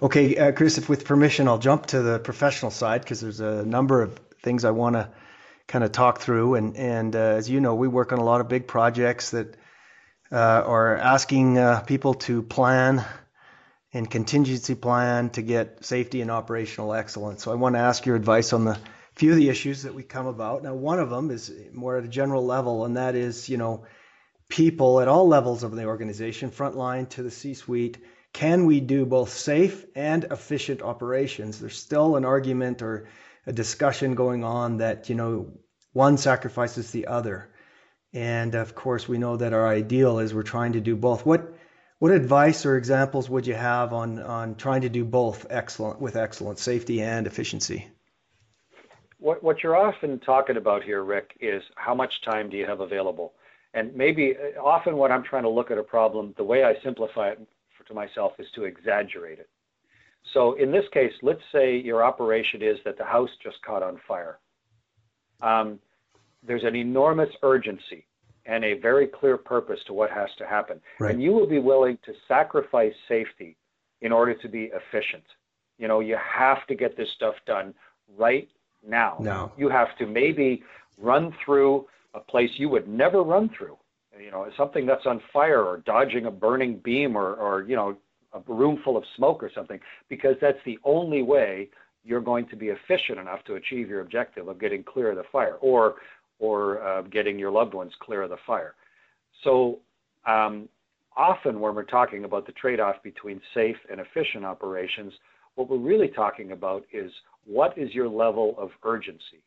Okay, 0.01 0.35
uh, 0.35 0.51
Chris, 0.51 0.77
if 0.77 0.89
with 0.89 1.05
permission, 1.05 1.47
I'll 1.47 1.57
jump 1.57 1.85
to 1.87 2.01
the 2.01 2.19
professional 2.19 2.69
side 2.69 3.01
because 3.01 3.21
there's 3.21 3.39
a 3.39 3.63
number 3.65 4.01
of 4.01 4.19
things 4.43 4.65
I 4.65 4.71
want 4.71 4.95
to 4.95 5.09
kind 5.67 5.85
of 5.85 5.93
talk 5.93 6.19
through. 6.19 6.55
And, 6.55 6.75
and 6.75 7.15
uh, 7.15 7.19
as 7.19 7.49
you 7.49 7.61
know, 7.61 7.75
we 7.75 7.87
work 7.87 8.11
on 8.11 8.19
a 8.19 8.23
lot 8.23 8.41
of 8.41 8.49
big 8.49 8.67
projects 8.67 9.31
that 9.31 9.55
uh, 10.33 10.35
are 10.35 10.97
asking 10.97 11.57
uh, 11.57 11.79
people 11.81 12.15
to 12.15 12.41
plan 12.41 13.05
and 13.93 14.11
contingency 14.11 14.75
plan 14.75 15.29
to 15.29 15.41
get 15.41 15.85
safety 15.85 16.19
and 16.19 16.29
operational 16.29 16.93
excellence. 16.93 17.41
So 17.41 17.53
I 17.53 17.55
want 17.55 17.75
to 17.75 17.79
ask 17.79 18.05
your 18.05 18.17
advice 18.17 18.51
on 18.51 18.65
the 18.65 18.77
few 19.13 19.31
of 19.31 19.37
the 19.37 19.47
issues 19.47 19.83
that 19.83 19.95
we 19.95 20.03
come 20.03 20.27
about. 20.27 20.61
Now, 20.61 20.73
one 20.73 20.99
of 20.99 21.09
them 21.09 21.31
is 21.31 21.49
more 21.71 21.97
at 21.97 22.03
a 22.03 22.09
general 22.09 22.45
level, 22.45 22.83
and 22.83 22.97
that 22.97 23.15
is, 23.15 23.47
you 23.47 23.55
know, 23.55 23.85
people 24.49 24.99
at 24.99 25.07
all 25.07 25.25
levels 25.29 25.63
of 25.63 25.73
the 25.73 25.85
organization, 25.85 26.51
frontline 26.51 27.07
to 27.11 27.23
the 27.23 27.31
C-suite, 27.31 27.97
can 28.35 28.65
we 28.65 28.81
do 28.81 29.05
both 29.05 29.29
safe 29.29 29.85
and 29.95 30.25
efficient 30.25 30.81
operations? 30.81 31.57
There's 31.57 31.79
still 31.79 32.17
an 32.17 32.25
argument 32.25 32.81
or 32.81 33.07
a 33.47 33.53
discussion 33.53 34.13
going 34.13 34.43
on 34.43 34.79
that, 34.79 35.07
you 35.07 35.15
know, 35.15 35.53
one 35.93 36.17
sacrifices 36.17 36.91
the 36.91 37.07
other. 37.07 37.49
And 38.11 38.55
of 38.55 38.75
course, 38.75 39.07
we 39.07 39.17
know 39.19 39.37
that 39.37 39.53
our 39.53 39.65
ideal 39.65 40.19
is 40.19 40.33
we're 40.33 40.43
trying 40.43 40.73
to 40.73 40.81
do 40.81 40.97
both. 40.97 41.25
What 41.25 41.53
what 41.99 42.11
advice 42.11 42.65
or 42.65 42.75
examples 42.75 43.29
would 43.29 43.47
you 43.47 43.53
have 43.53 43.93
on, 43.93 44.19
on 44.19 44.55
trying 44.55 44.81
to 44.81 44.89
do 44.89 45.05
both 45.05 45.45
excellent 45.49 46.01
with 46.01 46.17
excellent 46.17 46.59
safety 46.59 47.01
and 47.01 47.27
efficiency? 47.27 47.87
What, 49.17 49.43
what 49.43 49.63
you're 49.63 49.77
often 49.77 50.19
talking 50.19 50.57
about 50.57 50.83
here, 50.83 51.01
Rick, 51.01 51.37
is 51.39 51.63
how 51.75 51.95
much 51.95 52.21
time 52.21 52.49
do 52.49 52.57
you 52.57 52.65
have 52.65 52.81
available? 52.81 53.31
And 53.73 53.95
maybe 53.95 54.35
uh, 54.35 54.61
often 54.61 54.97
when 54.97 55.13
I'm 55.13 55.23
trying 55.23 55.43
to 55.43 55.49
look 55.49 55.71
at 55.71 55.77
a 55.77 55.83
problem, 55.83 56.33
the 56.35 56.43
way 56.43 56.65
I 56.65 56.75
simplify 56.83 57.29
it 57.29 57.39
to 57.87 57.93
myself 57.93 58.33
is 58.39 58.47
to 58.55 58.63
exaggerate 58.63 59.39
it. 59.39 59.49
So 60.33 60.53
in 60.53 60.71
this 60.71 60.85
case, 60.91 61.11
let's 61.21 61.41
say 61.51 61.77
your 61.77 62.03
operation 62.03 62.61
is 62.61 62.77
that 62.85 62.97
the 62.97 63.05
house 63.05 63.29
just 63.43 63.57
caught 63.63 63.83
on 63.83 63.99
fire. 64.07 64.39
Um, 65.41 65.79
there's 66.45 66.63
an 66.63 66.75
enormous 66.75 67.29
urgency 67.43 68.05
and 68.45 68.63
a 68.63 68.73
very 68.79 69.07
clear 69.07 69.37
purpose 69.37 69.79
to 69.87 69.93
what 69.93 70.09
has 70.11 70.29
to 70.37 70.45
happen. 70.45 70.79
Right. 70.99 71.13
And 71.13 71.21
you 71.21 71.31
will 71.31 71.47
be 71.47 71.59
willing 71.59 71.97
to 72.05 72.13
sacrifice 72.27 72.93
safety 73.07 73.55
in 74.01 74.11
order 74.11 74.33
to 74.35 74.47
be 74.47 74.71
efficient. 74.73 75.23
You 75.77 75.87
know, 75.87 75.99
you 75.99 76.17
have 76.17 76.65
to 76.67 76.75
get 76.75 76.95
this 76.95 77.07
stuff 77.15 77.35
done 77.45 77.73
right 78.17 78.47
now. 78.87 79.17
No. 79.19 79.51
You 79.57 79.69
have 79.69 79.97
to 79.99 80.05
maybe 80.05 80.63
run 80.97 81.33
through 81.43 81.85
a 82.13 82.19
place 82.19 82.49
you 82.57 82.69
would 82.69 82.87
never 82.87 83.23
run 83.23 83.49
through. 83.57 83.77
You 84.21 84.31
know, 84.31 84.49
something 84.57 84.85
that's 84.85 85.05
on 85.05 85.21
fire 85.33 85.63
or 85.63 85.77
dodging 85.77 86.25
a 86.25 86.31
burning 86.31 86.79
beam 86.83 87.15
or, 87.17 87.33
or 87.33 87.63
you 87.63 87.75
know, 87.75 87.97
a 88.33 88.39
room 88.51 88.81
full 88.83 88.97
of 88.97 89.03
smoke 89.15 89.43
or 89.43 89.51
something, 89.53 89.79
because 90.09 90.35
that's 90.41 90.57
the 90.65 90.77
only 90.83 91.21
way 91.21 91.69
you're 92.03 92.21
going 92.21 92.47
to 92.49 92.55
be 92.55 92.67
efficient 92.67 93.19
enough 93.19 93.43
to 93.45 93.55
achieve 93.55 93.89
your 93.89 94.01
objective 94.01 94.47
of 94.47 94.59
getting 94.59 94.83
clear 94.83 95.11
of 95.11 95.17
the 95.17 95.23
fire. 95.31 95.55
Or 95.61 95.95
or 96.39 96.81
uh, 96.81 97.01
getting 97.03 97.39
your 97.39 97.51
loved 97.51 97.73
ones 97.73 97.91
clear 97.99 98.23
of 98.23 98.29
the 98.29 98.37
fire. 98.45 98.75
So 99.43 99.79
um, 100.25 100.67
often 101.15 101.59
when 101.59 101.75
we're 101.75 101.83
talking 101.83 102.25
about 102.25 102.45
the 102.45 102.51
trade-off 102.53 103.01
between 103.03 103.41
safe 103.53 103.77
and 103.89 103.99
efficient 103.99 104.43
operations, 104.45 105.13
what 105.55 105.69
we're 105.69 105.77
really 105.77 106.09
talking 106.09 106.51
about 106.51 106.85
is 106.91 107.11
what 107.45 107.77
is 107.77 107.93
your 107.93 108.07
level 108.07 108.55
of 108.57 108.71
urgency? 108.83 109.41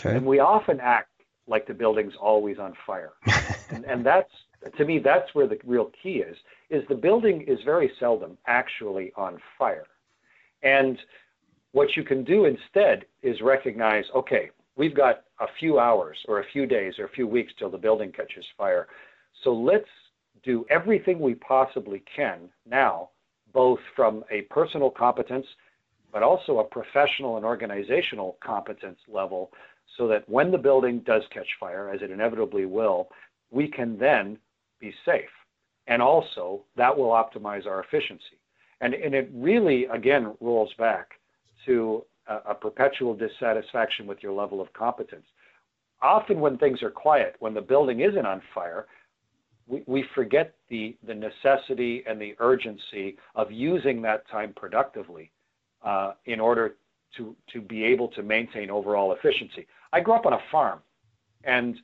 Okay. 0.00 0.16
And 0.16 0.24
we 0.24 0.38
often 0.38 0.80
act 0.80 1.10
like 1.46 1.66
the 1.66 1.74
building's 1.74 2.14
always 2.20 2.58
on 2.58 2.74
fire. 2.86 3.12
and, 3.72 3.84
and 3.84 4.04
that's, 4.04 4.30
to 4.76 4.84
me, 4.84 4.98
that's 4.98 5.34
where 5.34 5.46
the 5.46 5.58
real 5.64 5.90
key 6.02 6.16
is, 6.16 6.36
is 6.70 6.82
the 6.88 6.94
building 6.94 7.42
is 7.42 7.58
very 7.64 7.90
seldom 7.98 8.38
actually 8.46 9.12
on 9.16 9.38
fire. 9.58 9.86
And 10.62 10.98
what 11.72 11.96
you 11.96 12.04
can 12.04 12.22
do 12.22 12.44
instead 12.44 13.04
is 13.22 13.40
recognize, 13.40 14.04
okay, 14.14 14.50
we've 14.76 14.94
got 14.94 15.24
a 15.40 15.46
few 15.58 15.78
hours 15.78 16.16
or 16.28 16.40
a 16.40 16.44
few 16.52 16.66
days 16.66 16.94
or 16.98 17.06
a 17.06 17.10
few 17.10 17.26
weeks 17.26 17.52
till 17.58 17.70
the 17.70 17.78
building 17.78 18.12
catches 18.12 18.44
fire. 18.56 18.86
So 19.42 19.52
let's 19.52 19.88
do 20.44 20.64
everything 20.70 21.18
we 21.18 21.34
possibly 21.34 22.02
can 22.14 22.48
now, 22.68 23.10
both 23.52 23.80
from 23.96 24.24
a 24.30 24.42
personal 24.42 24.90
competence, 24.90 25.46
but 26.12 26.22
also 26.22 26.58
a 26.58 26.64
professional 26.64 27.36
and 27.36 27.44
organizational 27.44 28.36
competence 28.44 28.98
level, 29.08 29.50
so 29.96 30.06
that 30.08 30.28
when 30.28 30.50
the 30.50 30.58
building 30.58 31.00
does 31.00 31.22
catch 31.32 31.48
fire, 31.58 31.90
as 31.90 32.02
it 32.02 32.10
inevitably 32.10 32.66
will, 32.66 33.08
we 33.52 33.68
can 33.68 33.98
then 33.98 34.38
be 34.80 34.92
safe. 35.04 35.30
And 35.86 36.02
also, 36.02 36.62
that 36.76 36.96
will 36.96 37.10
optimize 37.10 37.66
our 37.66 37.82
efficiency. 37.82 38.38
And, 38.80 38.94
and 38.94 39.14
it 39.14 39.30
really, 39.32 39.84
again, 39.86 40.34
rolls 40.40 40.70
back 40.78 41.10
to 41.66 42.04
a, 42.26 42.50
a 42.50 42.54
perpetual 42.54 43.14
dissatisfaction 43.14 44.06
with 44.06 44.18
your 44.22 44.32
level 44.32 44.60
of 44.60 44.72
competence. 44.72 45.26
Often, 46.00 46.40
when 46.40 46.58
things 46.58 46.82
are 46.82 46.90
quiet, 46.90 47.36
when 47.38 47.54
the 47.54 47.60
building 47.60 48.00
isn't 48.00 48.26
on 48.26 48.42
fire, 48.54 48.86
we, 49.68 49.82
we 49.86 50.04
forget 50.14 50.54
the, 50.68 50.96
the 51.06 51.14
necessity 51.14 52.02
and 52.08 52.20
the 52.20 52.34
urgency 52.40 53.16
of 53.36 53.52
using 53.52 54.02
that 54.02 54.28
time 54.28 54.52
productively 54.56 55.30
uh, 55.84 56.12
in 56.26 56.40
order 56.40 56.76
to, 57.16 57.36
to 57.52 57.60
be 57.60 57.84
able 57.84 58.08
to 58.08 58.22
maintain 58.22 58.70
overall 58.70 59.12
efficiency. 59.12 59.66
I 59.92 60.00
grew 60.00 60.14
up 60.14 60.26
on 60.26 60.32
a 60.32 60.40
farm, 60.50 60.80
and 61.44 61.76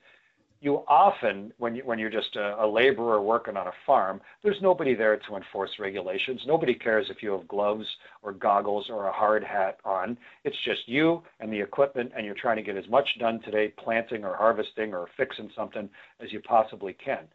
you 0.60 0.82
often, 0.88 1.52
when, 1.58 1.76
you, 1.76 1.82
when 1.84 1.98
you're 1.98 2.10
just 2.10 2.34
a, 2.34 2.64
a, 2.64 2.66
laborer 2.66 3.22
working 3.22 3.56
on 3.56 3.68
a 3.68 3.72
farm, 3.86 4.20
there's 4.42 4.60
nobody 4.60 4.94
there 4.94 5.16
to 5.16 5.36
enforce 5.36 5.70
regulations. 5.78 6.40
Nobody 6.46 6.74
cares 6.74 7.06
if 7.10 7.22
you 7.22 7.30
have 7.32 7.46
gloves 7.46 7.86
or 8.22 8.32
goggles 8.32 8.86
or 8.90 9.06
a 9.06 9.12
hard 9.12 9.44
hat 9.44 9.78
on. 9.84 10.18
It's 10.44 10.56
just 10.64 10.80
you 10.86 11.22
and 11.38 11.52
the 11.52 11.60
equipment, 11.60 12.12
and 12.16 12.26
you're 12.26 12.34
trying 12.34 12.56
to 12.56 12.62
get 12.62 12.76
as 12.76 12.88
much 12.88 13.08
done 13.20 13.40
today, 13.42 13.72
planting 13.78 14.24
or 14.24 14.34
harvesting 14.34 14.94
or 14.94 15.08
fixing 15.16 15.50
something, 15.54 15.88
as 16.20 16.32
you 16.32 16.40
possibly 16.40 16.92
can. 16.92 17.28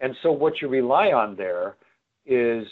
And 0.00 0.14
so, 0.22 0.30
what 0.30 0.60
you 0.62 0.68
rely 0.68 1.12
on 1.12 1.36
there 1.36 1.76
is, 2.26 2.66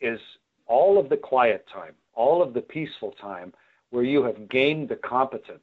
is 0.00 0.18
all 0.66 0.98
of 0.98 1.08
the 1.08 1.16
quiet 1.16 1.64
time, 1.72 1.94
all 2.14 2.42
of 2.42 2.52
the 2.52 2.60
peaceful 2.60 3.14
time 3.20 3.54
where 3.90 4.04
you 4.04 4.22
have 4.22 4.48
gained 4.50 4.88
the 4.88 4.96
competence 4.96 5.60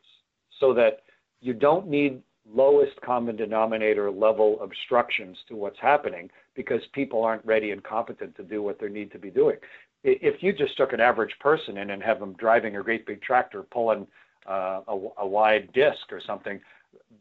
so 0.60 0.74
that 0.74 1.02
you 1.42 1.54
don't 1.54 1.88
need 1.88 2.22
lowest 2.54 3.00
common 3.02 3.36
denominator 3.36 4.12
level 4.12 4.60
obstructions 4.62 5.38
to 5.48 5.56
what's 5.56 5.80
happening 5.80 6.30
because 6.56 6.82
people 6.94 7.24
aren't 7.24 7.46
ready 7.46 7.72
and 7.72 7.84
competent 7.84 8.36
to 8.36 8.44
do 8.44 8.62
what 8.62 8.80
they 8.80 8.88
need 8.88 9.12
to 9.12 9.20
be 9.20 9.30
doing. 9.30 9.58
If 10.04 10.44
you 10.44 10.54
just 10.54 10.78
took 10.78 10.94
an 10.94 11.00
average 11.00 11.34
person 11.40 11.78
in 11.78 11.90
and 11.90 12.04
have 12.04 12.20
them 12.20 12.34
driving 12.34 12.78
a 12.78 12.84
great 12.84 13.08
big 13.08 13.22
tractor 13.22 13.64
pulling 13.64 14.06
uh, 14.48 14.82
a, 14.88 15.00
a, 15.20 15.28
wide 15.28 15.74
disc 15.74 16.12
or 16.12 16.22
something, 16.26 16.60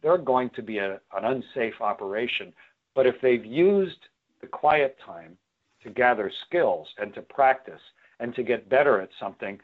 they're 0.02 0.18
going 0.18 0.50
to 0.50 0.62
be 0.62 0.78
a, 0.78 1.00
an 1.16 1.24
unsafe 1.24 1.80
operation. 1.80 2.52
But 2.94 3.06
if 3.06 3.14
they've 3.22 3.44
used 3.44 3.96
the 4.42 4.46
quiet 4.46 4.98
time 5.04 5.38
to 5.82 5.90
gather 5.90 6.30
skills 6.46 6.86
and 6.98 7.14
to 7.14 7.22
practice 7.22 7.80
and 8.20 8.34
to 8.34 8.42
get 8.42 8.68
better 8.68 9.00
at 9.00 9.08
something, 9.18 9.58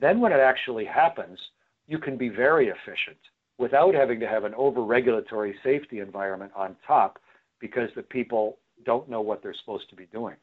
then 0.00 0.18
when 0.18 0.32
it 0.32 0.40
actually 0.40 0.84
happens, 0.84 1.38
you 1.86 1.98
can 1.98 2.16
be 2.16 2.28
very 2.28 2.66
efficient 2.66 3.18
without 3.58 3.94
having 3.94 4.20
to 4.20 4.28
have 4.28 4.44
an 4.44 4.54
over-regulatory 4.54 5.54
safety 5.64 6.00
environment 6.00 6.52
on 6.54 6.76
top 6.86 7.18
because 7.60 7.88
the 7.96 8.02
people 8.02 8.58
don't 8.84 9.08
know 9.08 9.20
what 9.20 9.42
they're 9.42 9.54
supposed 9.60 9.88
to 9.90 9.96
be 9.96 10.06
doing. 10.12 10.36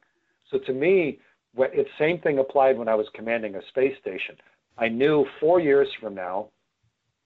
So 0.52 0.58
to 0.60 0.73
me, 0.73 1.19
the 1.56 1.86
same 1.99 2.19
thing 2.19 2.39
applied 2.39 2.78
when 2.78 2.88
I 2.88 2.95
was 2.95 3.08
commanding 3.13 3.56
a 3.56 3.62
space 3.69 3.95
station. 4.02 4.36
I 4.78 4.89
knew 4.89 5.26
four 5.39 5.60
years 5.60 5.88
from 6.02 6.15
now, 6.15 6.49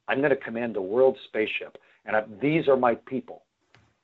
I'm 0.08 0.20
going 0.20 0.30
to 0.30 0.36
command 0.36 0.76
a 0.76 0.82
world 0.82 1.18
spaceship, 1.28 1.78
and 2.06 2.16
I, 2.16 2.24
these 2.42 2.68
are 2.68 2.78
my 2.78 2.96
people. 2.96 3.44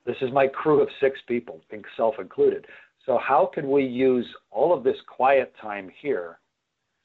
This 0.06 0.16
is 0.20 0.30
my 0.32 0.46
crew 0.46 0.82
of 0.82 0.88
six 1.00 1.18
people, 1.26 1.60
think 1.70 1.86
self 1.96 2.14
included. 2.18 2.66
So 3.06 3.18
how 3.18 3.50
can 3.52 3.70
we 3.70 3.84
use 3.84 4.26
all 4.50 4.72
of 4.72 4.84
this 4.84 4.96
quiet 5.06 5.54
time 5.60 5.90
here 6.00 6.38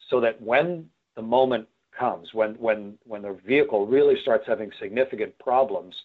so 0.09 0.19
that 0.21 0.41
when 0.41 0.89
the 1.15 1.21
moment 1.21 1.67
comes, 1.99 2.33
when, 2.33 2.55
when, 2.55 2.97
when 3.05 3.21
the 3.21 3.37
vehicle 3.45 3.85
really 3.85 4.15
starts 4.21 4.45
having 4.47 4.71
significant 4.79 5.37
problems, 5.39 5.95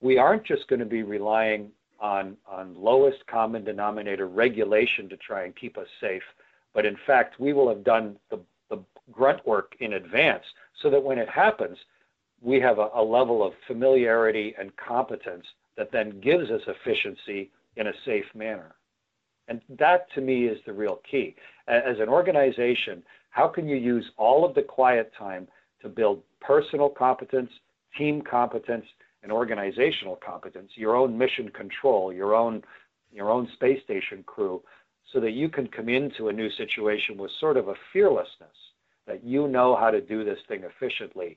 we 0.00 0.18
aren't 0.18 0.44
just 0.44 0.68
going 0.68 0.80
to 0.80 0.86
be 0.86 1.02
relying 1.02 1.70
on, 2.00 2.36
on 2.46 2.74
lowest 2.76 3.26
common 3.26 3.64
denominator 3.64 4.28
regulation 4.28 5.08
to 5.08 5.16
try 5.16 5.44
and 5.44 5.56
keep 5.56 5.78
us 5.78 5.86
safe, 6.00 6.22
but 6.74 6.84
in 6.84 6.96
fact, 7.06 7.40
we 7.40 7.52
will 7.52 7.68
have 7.68 7.84
done 7.84 8.16
the, 8.30 8.38
the 8.68 8.78
grunt 9.12 9.44
work 9.46 9.74
in 9.80 9.94
advance 9.94 10.44
so 10.82 10.90
that 10.90 11.02
when 11.02 11.18
it 11.18 11.28
happens, 11.28 11.78
we 12.42 12.60
have 12.60 12.78
a, 12.78 12.88
a 12.94 13.02
level 13.02 13.42
of 13.46 13.52
familiarity 13.66 14.54
and 14.58 14.76
competence 14.76 15.46
that 15.76 15.90
then 15.92 16.20
gives 16.20 16.50
us 16.50 16.60
efficiency 16.66 17.50
in 17.76 17.86
a 17.86 17.92
safe 18.04 18.26
manner. 18.34 18.74
And 19.48 19.60
that 19.78 20.06
to 20.14 20.20
me 20.20 20.46
is 20.46 20.58
the 20.66 20.72
real 20.72 21.00
key. 21.08 21.34
As 21.68 21.98
an 22.00 22.08
organization, 22.08 23.02
how 23.30 23.48
can 23.48 23.68
you 23.68 23.76
use 23.76 24.04
all 24.16 24.44
of 24.44 24.54
the 24.54 24.62
quiet 24.62 25.12
time 25.18 25.48
to 25.82 25.88
build 25.88 26.22
personal 26.40 26.88
competence, 26.88 27.50
team 27.96 28.22
competence, 28.22 28.86
and 29.22 29.32
organizational 29.32 30.16
competence, 30.24 30.70
your 30.74 30.94
own 30.94 31.16
mission 31.16 31.48
control, 31.48 32.12
your 32.12 32.34
own 32.34 32.62
your 33.12 33.30
own 33.30 33.48
space 33.54 33.80
station 33.84 34.24
crew, 34.26 34.60
so 35.12 35.20
that 35.20 35.32
you 35.32 35.48
can 35.48 35.68
come 35.68 35.88
into 35.88 36.28
a 36.28 36.32
new 36.32 36.50
situation 36.50 37.16
with 37.16 37.30
sort 37.38 37.56
of 37.56 37.68
a 37.68 37.74
fearlessness 37.92 38.56
that 39.06 39.22
you 39.22 39.46
know 39.46 39.76
how 39.76 39.90
to 39.90 40.00
do 40.00 40.24
this 40.24 40.38
thing 40.48 40.62
efficiently. 40.64 41.36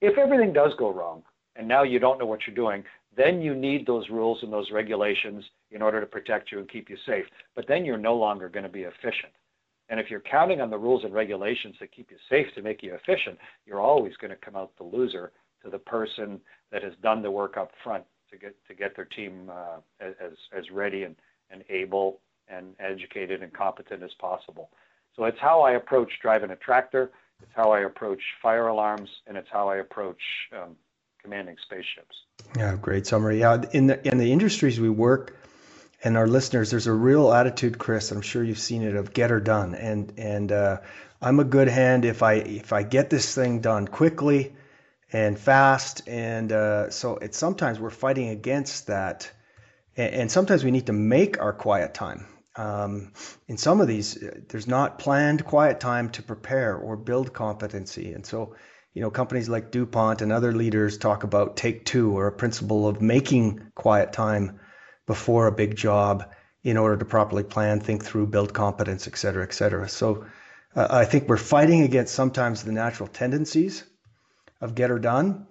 If 0.00 0.18
everything 0.18 0.52
does 0.52 0.72
go 0.78 0.92
wrong 0.92 1.22
and 1.56 1.66
now 1.66 1.82
you 1.82 1.98
don't 1.98 2.18
know 2.18 2.26
what 2.26 2.40
you're 2.46 2.54
doing, 2.54 2.84
then 3.16 3.40
you 3.40 3.54
need 3.54 3.86
those 3.86 4.08
rules 4.10 4.38
and 4.42 4.52
those 4.52 4.70
regulations 4.70 5.44
in 5.70 5.82
order 5.82 6.00
to 6.00 6.06
protect 6.06 6.52
you 6.52 6.58
and 6.58 6.68
keep 6.68 6.88
you 6.88 6.96
safe. 7.06 7.24
But 7.54 7.66
then 7.66 7.84
you're 7.84 7.98
no 7.98 8.14
longer 8.14 8.48
going 8.48 8.64
to 8.64 8.68
be 8.68 8.82
efficient. 8.82 9.32
And 9.88 9.98
if 9.98 10.10
you're 10.10 10.20
counting 10.20 10.60
on 10.60 10.70
the 10.70 10.78
rules 10.78 11.04
and 11.04 11.14
regulations 11.14 11.76
that 11.80 11.92
keep 11.92 12.10
you 12.10 12.18
safe 12.28 12.46
to 12.54 12.62
make 12.62 12.82
you 12.82 12.94
efficient, 12.94 13.38
you're 13.66 13.80
always 13.80 14.16
going 14.16 14.30
to 14.30 14.36
come 14.36 14.54
out 14.54 14.72
the 14.76 14.84
loser 14.84 15.32
to 15.64 15.70
the 15.70 15.78
person 15.78 16.40
that 16.70 16.82
has 16.82 16.92
done 17.02 17.22
the 17.22 17.30
work 17.30 17.56
up 17.56 17.70
front 17.82 18.04
to 18.30 18.36
get 18.36 18.54
to 18.68 18.74
get 18.74 18.94
their 18.94 19.06
team 19.06 19.50
uh, 19.50 19.78
as 20.00 20.32
as 20.56 20.70
ready 20.70 21.04
and, 21.04 21.16
and 21.50 21.64
able 21.70 22.20
and 22.48 22.74
educated 22.78 23.42
and 23.42 23.52
competent 23.52 24.02
as 24.02 24.12
possible. 24.20 24.70
So 25.16 25.24
it's 25.24 25.38
how 25.40 25.62
I 25.62 25.72
approach 25.72 26.10
driving 26.22 26.50
a 26.50 26.56
tractor. 26.56 27.10
It's 27.42 27.52
how 27.54 27.72
I 27.72 27.80
approach 27.80 28.20
fire 28.42 28.68
alarms, 28.68 29.08
and 29.26 29.36
it's 29.36 29.48
how 29.50 29.68
I 29.68 29.76
approach 29.76 30.20
um, 30.52 30.76
commanding 31.22 31.56
spaceships. 31.64 32.16
Yeah, 32.56 32.76
great 32.76 33.06
summary. 33.06 33.40
Yeah, 33.40 33.62
in 33.72 33.86
the 33.86 34.08
in 34.08 34.18
the 34.18 34.32
industries 34.32 34.80
we 34.80 34.88
work, 34.88 35.36
and 36.02 36.16
our 36.16 36.26
listeners, 36.26 36.70
there's 36.70 36.86
a 36.86 36.92
real 36.92 37.32
attitude, 37.32 37.78
Chris. 37.78 38.10
I'm 38.10 38.22
sure 38.22 38.42
you've 38.42 38.58
seen 38.58 38.82
it 38.82 38.96
of 38.96 39.12
get 39.12 39.30
her 39.30 39.40
done, 39.40 39.74
and 39.74 40.12
and 40.16 40.52
uh, 40.52 40.78
I'm 41.20 41.40
a 41.40 41.44
good 41.44 41.68
hand 41.68 42.04
if 42.04 42.22
I 42.22 42.34
if 42.34 42.72
I 42.72 42.82
get 42.82 43.10
this 43.10 43.34
thing 43.34 43.60
done 43.60 43.88
quickly 43.88 44.54
and 45.12 45.38
fast, 45.38 46.08
and 46.08 46.52
uh, 46.52 46.90
so 46.90 47.16
it's 47.16 47.38
sometimes 47.38 47.80
we're 47.80 47.90
fighting 47.90 48.28
against 48.28 48.86
that, 48.86 49.30
and, 49.96 50.14
and 50.14 50.32
sometimes 50.32 50.64
we 50.64 50.70
need 50.70 50.86
to 50.86 50.92
make 50.92 51.40
our 51.40 51.52
quiet 51.52 51.94
time. 51.94 52.26
Um, 52.56 53.12
in 53.46 53.56
some 53.56 53.80
of 53.80 53.86
these, 53.86 54.18
there's 54.48 54.66
not 54.66 54.98
planned 54.98 55.44
quiet 55.44 55.80
time 55.80 56.10
to 56.10 56.22
prepare 56.22 56.76
or 56.76 56.96
build 56.96 57.32
competency, 57.32 58.12
and 58.12 58.24
so 58.24 58.54
you 58.98 59.04
know 59.04 59.12
companies 59.12 59.48
like 59.48 59.70
DuPont 59.70 60.22
and 60.22 60.32
other 60.32 60.50
leaders 60.50 60.98
talk 60.98 61.22
about 61.22 61.56
take 61.56 61.84
two 61.84 62.18
or 62.18 62.26
a 62.26 62.32
principle 62.32 62.88
of 62.88 63.00
making 63.00 63.70
quiet 63.76 64.12
time 64.12 64.58
before 65.06 65.46
a 65.46 65.52
big 65.52 65.76
job 65.76 66.28
in 66.64 66.76
order 66.76 66.96
to 66.96 67.04
properly 67.04 67.44
plan, 67.44 67.78
think 67.78 68.04
through, 68.04 68.26
build 68.26 68.52
competence, 68.52 69.06
et 69.06 69.16
cetera, 69.16 69.44
et 69.44 69.54
cetera. 69.54 69.88
So 69.88 70.26
uh, 70.74 70.88
I 70.90 71.04
think 71.04 71.28
we're 71.28 71.36
fighting 71.36 71.82
against 71.82 72.12
sometimes 72.12 72.64
the 72.64 72.72
natural 72.72 73.08
tendencies 73.08 73.84
of 74.60 74.74
get 74.74 74.90
her 74.90 74.98
done 74.98 75.46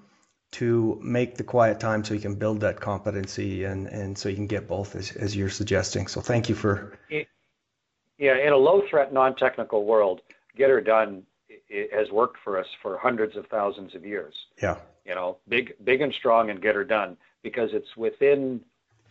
to 0.52 1.00
make 1.02 1.36
the 1.36 1.46
quiet 1.46 1.80
time 1.80 2.04
so 2.04 2.16
you 2.16 2.20
can 2.20 2.36
build 2.36 2.60
that 2.60 2.82
competency 2.82 3.64
and, 3.64 3.88
and 3.88 4.18
so 4.18 4.28
you 4.28 4.36
can 4.36 4.48
get 4.48 4.68
both 4.68 4.94
as, 4.98 5.14
as 5.14 5.34
you're 5.34 5.50
suggesting. 5.50 6.08
So 6.08 6.20
thank 6.20 6.50
you 6.50 6.56
for. 6.56 7.00
Yeah, 7.10 8.36
in 8.46 8.52
a 8.52 8.58
low 8.58 8.82
threat, 8.90 9.14
non 9.14 9.38
technical 9.38 9.86
world, 9.86 10.20
get 10.58 10.70
her 10.70 10.82
done 10.82 11.24
has 11.70 12.10
worked 12.12 12.38
for 12.44 12.60
us 12.60 12.68
for 12.82 12.98
hundreds 12.98 13.36
of 13.36 13.46
thousands 13.48 13.96
of 13.96 14.06
years. 14.06 14.34
Yeah. 14.62 14.78
You 15.06 15.16
know, 15.16 15.38
big, 15.48 15.74
big 15.84 16.02
and 16.02 16.14
strong 16.14 16.50
and 16.50 16.62
get 16.62 16.76
her 16.76 16.84
done 16.84 17.18
because 17.44 17.70
it's 17.74 17.96
within 17.96 18.62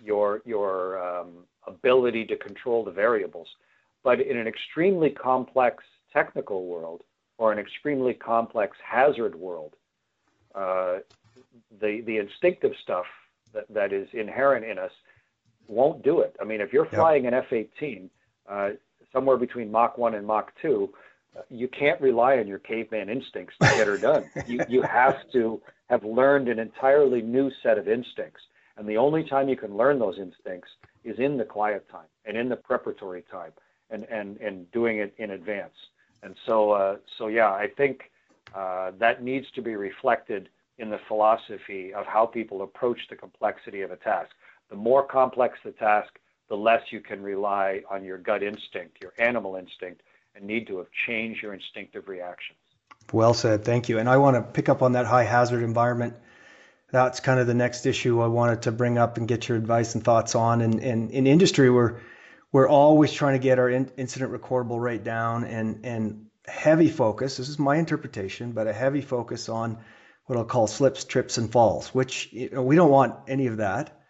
your 0.04 0.42
your 0.44 1.02
um, 1.02 1.44
ability 1.66 2.24
to 2.26 2.36
control 2.36 2.84
the 2.84 2.90
variables. 2.90 3.48
But 4.02 4.20
in 4.20 4.36
an 4.36 4.46
extremely 4.46 5.10
complex 5.10 5.82
technical 6.12 6.66
world 6.66 7.02
or 7.38 7.52
an 7.52 7.58
extremely 7.58 8.14
complex 8.14 8.76
hazard 8.84 9.34
world, 9.34 9.74
uh, 10.54 10.98
the 11.80 12.02
the 12.02 12.18
instinctive 12.18 12.72
stuff 12.82 13.06
that, 13.52 13.66
that 13.72 13.92
is 13.92 14.08
inherent 14.12 14.64
in 14.64 14.78
us 14.78 14.92
won't 15.68 16.02
do 16.02 16.20
it. 16.20 16.36
I 16.40 16.44
mean, 16.44 16.60
if 16.60 16.72
you're 16.72 16.86
flying 16.86 17.24
yep. 17.24 17.32
an 17.32 17.38
F-18 17.40 18.08
uh, 18.48 18.70
somewhere 19.12 19.36
between 19.36 19.70
Mach 19.70 19.98
1 19.98 20.14
and 20.14 20.26
Mach 20.26 20.52
2, 20.62 20.88
uh, 20.92 20.98
you 21.50 21.68
can't 21.68 22.00
rely 22.00 22.38
on 22.38 22.46
your 22.46 22.58
caveman 22.58 23.08
instincts 23.08 23.54
to 23.60 23.66
get 23.68 23.86
her 23.86 23.98
done. 23.98 24.30
you, 24.46 24.64
you 24.68 24.82
have 24.82 25.16
to 25.32 25.60
have 25.88 26.04
learned 26.04 26.48
an 26.48 26.58
entirely 26.58 27.22
new 27.22 27.50
set 27.62 27.78
of 27.78 27.88
instincts. 27.88 28.42
And 28.76 28.88
the 28.88 28.96
only 28.96 29.24
time 29.24 29.48
you 29.48 29.56
can 29.56 29.76
learn 29.76 29.98
those 29.98 30.18
instincts 30.18 30.68
is 31.04 31.18
in 31.18 31.36
the 31.36 31.44
quiet 31.44 31.88
time 31.90 32.08
and 32.24 32.36
in 32.36 32.48
the 32.48 32.56
preparatory 32.56 33.24
time 33.30 33.52
and, 33.90 34.04
and, 34.04 34.36
and 34.38 34.70
doing 34.72 34.98
it 34.98 35.14
in 35.18 35.30
advance. 35.30 35.74
And 36.22 36.34
so, 36.46 36.72
uh, 36.72 36.96
so 37.18 37.28
yeah, 37.28 37.50
I 37.50 37.68
think 37.68 38.10
uh, 38.54 38.92
that 38.98 39.22
needs 39.22 39.46
to 39.52 39.62
be 39.62 39.76
reflected 39.76 40.48
in 40.78 40.90
the 40.90 41.00
philosophy 41.08 41.94
of 41.94 42.04
how 42.06 42.26
people 42.26 42.62
approach 42.62 43.00
the 43.08 43.16
complexity 43.16 43.82
of 43.82 43.90
a 43.90 43.96
task. 43.96 44.30
The 44.68 44.76
more 44.76 45.06
complex 45.06 45.58
the 45.64 45.70
task, 45.72 46.18
the 46.48 46.56
less 46.56 46.82
you 46.90 47.00
can 47.00 47.22
rely 47.22 47.82
on 47.90 48.04
your 48.04 48.18
gut 48.18 48.42
instinct, 48.42 48.98
your 49.00 49.12
animal 49.18 49.56
instinct, 49.56 50.02
and 50.36 50.46
need 50.46 50.66
to 50.66 50.78
have 50.78 50.86
changed 51.06 51.42
your 51.42 51.54
instinctive 51.54 52.08
reactions. 52.08 52.58
Well 53.12 53.34
said. 53.34 53.64
Thank 53.64 53.88
you. 53.88 53.98
And 53.98 54.08
I 54.08 54.18
want 54.18 54.36
to 54.36 54.42
pick 54.42 54.68
up 54.68 54.82
on 54.82 54.92
that 54.92 55.06
high 55.06 55.24
hazard 55.24 55.62
environment. 55.62 56.14
That's 56.92 57.20
kind 57.20 57.40
of 57.40 57.46
the 57.46 57.54
next 57.54 57.86
issue 57.86 58.20
I 58.20 58.26
wanted 58.26 58.62
to 58.62 58.72
bring 58.72 58.98
up 58.98 59.16
and 59.16 59.26
get 59.26 59.48
your 59.48 59.58
advice 59.58 59.94
and 59.94 60.04
thoughts 60.04 60.34
on. 60.34 60.60
And, 60.60 60.80
and 60.80 61.10
in 61.10 61.26
industry, 61.26 61.70
we're 61.70 62.00
we're 62.52 62.68
always 62.68 63.12
trying 63.12 63.34
to 63.34 63.42
get 63.42 63.58
our 63.58 63.68
in, 63.68 63.90
incident 63.96 64.32
recordable 64.32 64.80
rate 64.80 65.04
down 65.04 65.44
and 65.44 65.84
and 65.84 66.26
heavy 66.46 66.88
focus. 66.88 67.36
This 67.36 67.48
is 67.48 67.58
my 67.58 67.76
interpretation, 67.76 68.52
but 68.52 68.66
a 68.66 68.72
heavy 68.72 69.00
focus 69.00 69.48
on 69.48 69.78
what 70.26 70.38
I'll 70.38 70.44
call 70.44 70.66
slips, 70.66 71.04
trips, 71.04 71.38
and 71.38 71.50
falls, 71.50 71.88
which 71.88 72.32
you 72.32 72.50
know, 72.50 72.62
we 72.62 72.76
don't 72.76 72.90
want 72.90 73.14
any 73.28 73.46
of 73.46 73.58
that. 73.58 74.00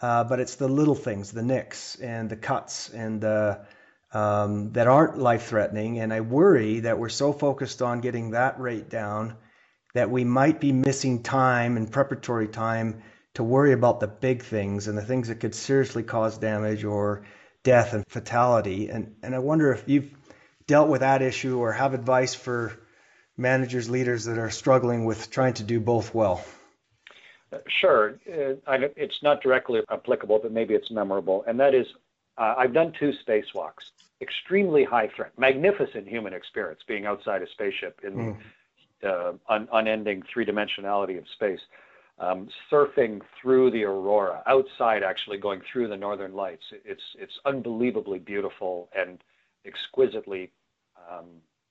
Uh, 0.00 0.24
but 0.24 0.40
it's 0.40 0.56
the 0.56 0.68
little 0.68 0.96
things, 0.96 1.30
the 1.30 1.42
nicks 1.42 1.94
and 1.96 2.28
the 2.28 2.36
cuts 2.36 2.88
and 2.88 3.20
the 3.20 3.64
um, 4.12 4.72
that 4.72 4.86
aren't 4.86 5.18
life 5.18 5.46
threatening. 5.46 5.98
And 5.98 6.12
I 6.12 6.20
worry 6.20 6.80
that 6.80 6.98
we're 6.98 7.08
so 7.08 7.32
focused 7.32 7.82
on 7.82 8.00
getting 8.00 8.30
that 8.30 8.60
rate 8.60 8.88
down 8.90 9.36
that 9.94 10.10
we 10.10 10.24
might 10.24 10.60
be 10.60 10.72
missing 10.72 11.22
time 11.22 11.76
and 11.76 11.90
preparatory 11.90 12.48
time 12.48 13.02
to 13.34 13.42
worry 13.42 13.72
about 13.72 14.00
the 14.00 14.08
big 14.08 14.42
things 14.42 14.88
and 14.88 14.96
the 14.96 15.04
things 15.04 15.28
that 15.28 15.40
could 15.40 15.54
seriously 15.54 16.02
cause 16.02 16.38
damage 16.38 16.84
or 16.84 17.24
death 17.62 17.94
and 17.94 18.04
fatality. 18.08 18.88
And, 18.88 19.14
and 19.22 19.34
I 19.34 19.38
wonder 19.38 19.72
if 19.72 19.84
you've 19.86 20.10
dealt 20.66 20.88
with 20.88 21.00
that 21.00 21.22
issue 21.22 21.58
or 21.58 21.72
have 21.72 21.94
advice 21.94 22.34
for 22.34 22.78
managers, 23.36 23.88
leaders 23.88 24.26
that 24.26 24.38
are 24.38 24.50
struggling 24.50 25.04
with 25.04 25.30
trying 25.30 25.54
to 25.54 25.62
do 25.62 25.80
both 25.80 26.14
well. 26.14 26.44
Sure. 27.80 28.18
Uh, 28.26 28.78
it's 28.96 29.22
not 29.22 29.42
directly 29.42 29.80
applicable, 29.90 30.40
but 30.42 30.52
maybe 30.52 30.74
it's 30.74 30.90
memorable. 30.90 31.44
And 31.46 31.60
that 31.60 31.74
is, 31.74 31.86
uh, 32.38 32.54
I've 32.56 32.72
done 32.72 32.92
two 32.98 33.12
spacewalks 33.26 33.90
extremely 34.22 34.84
high 34.84 35.08
threat, 35.14 35.32
magnificent 35.36 36.06
human 36.08 36.32
experience 36.32 36.80
being 36.86 37.04
outside 37.04 37.42
a 37.42 37.46
spaceship 37.52 38.00
in 38.04 38.12
mm. 38.14 38.36
the 39.02 39.08
uh, 39.08 39.32
un- 39.48 39.68
unending 39.72 40.22
three 40.32 40.46
dimensionality 40.46 41.18
of 41.18 41.24
space. 41.34 41.60
Um, 42.18 42.48
surfing 42.70 43.20
through 43.40 43.72
the 43.72 43.82
aurora, 43.82 44.42
outside 44.46 45.02
actually 45.02 45.38
going 45.38 45.60
through 45.72 45.88
the 45.88 45.96
northern 45.96 46.34
lights. 46.34 46.62
It's, 46.84 47.02
it's 47.18 47.32
unbelievably 47.46 48.20
beautiful 48.20 48.88
and 48.96 49.18
exquisitely 49.66 50.52
um, 51.10 51.26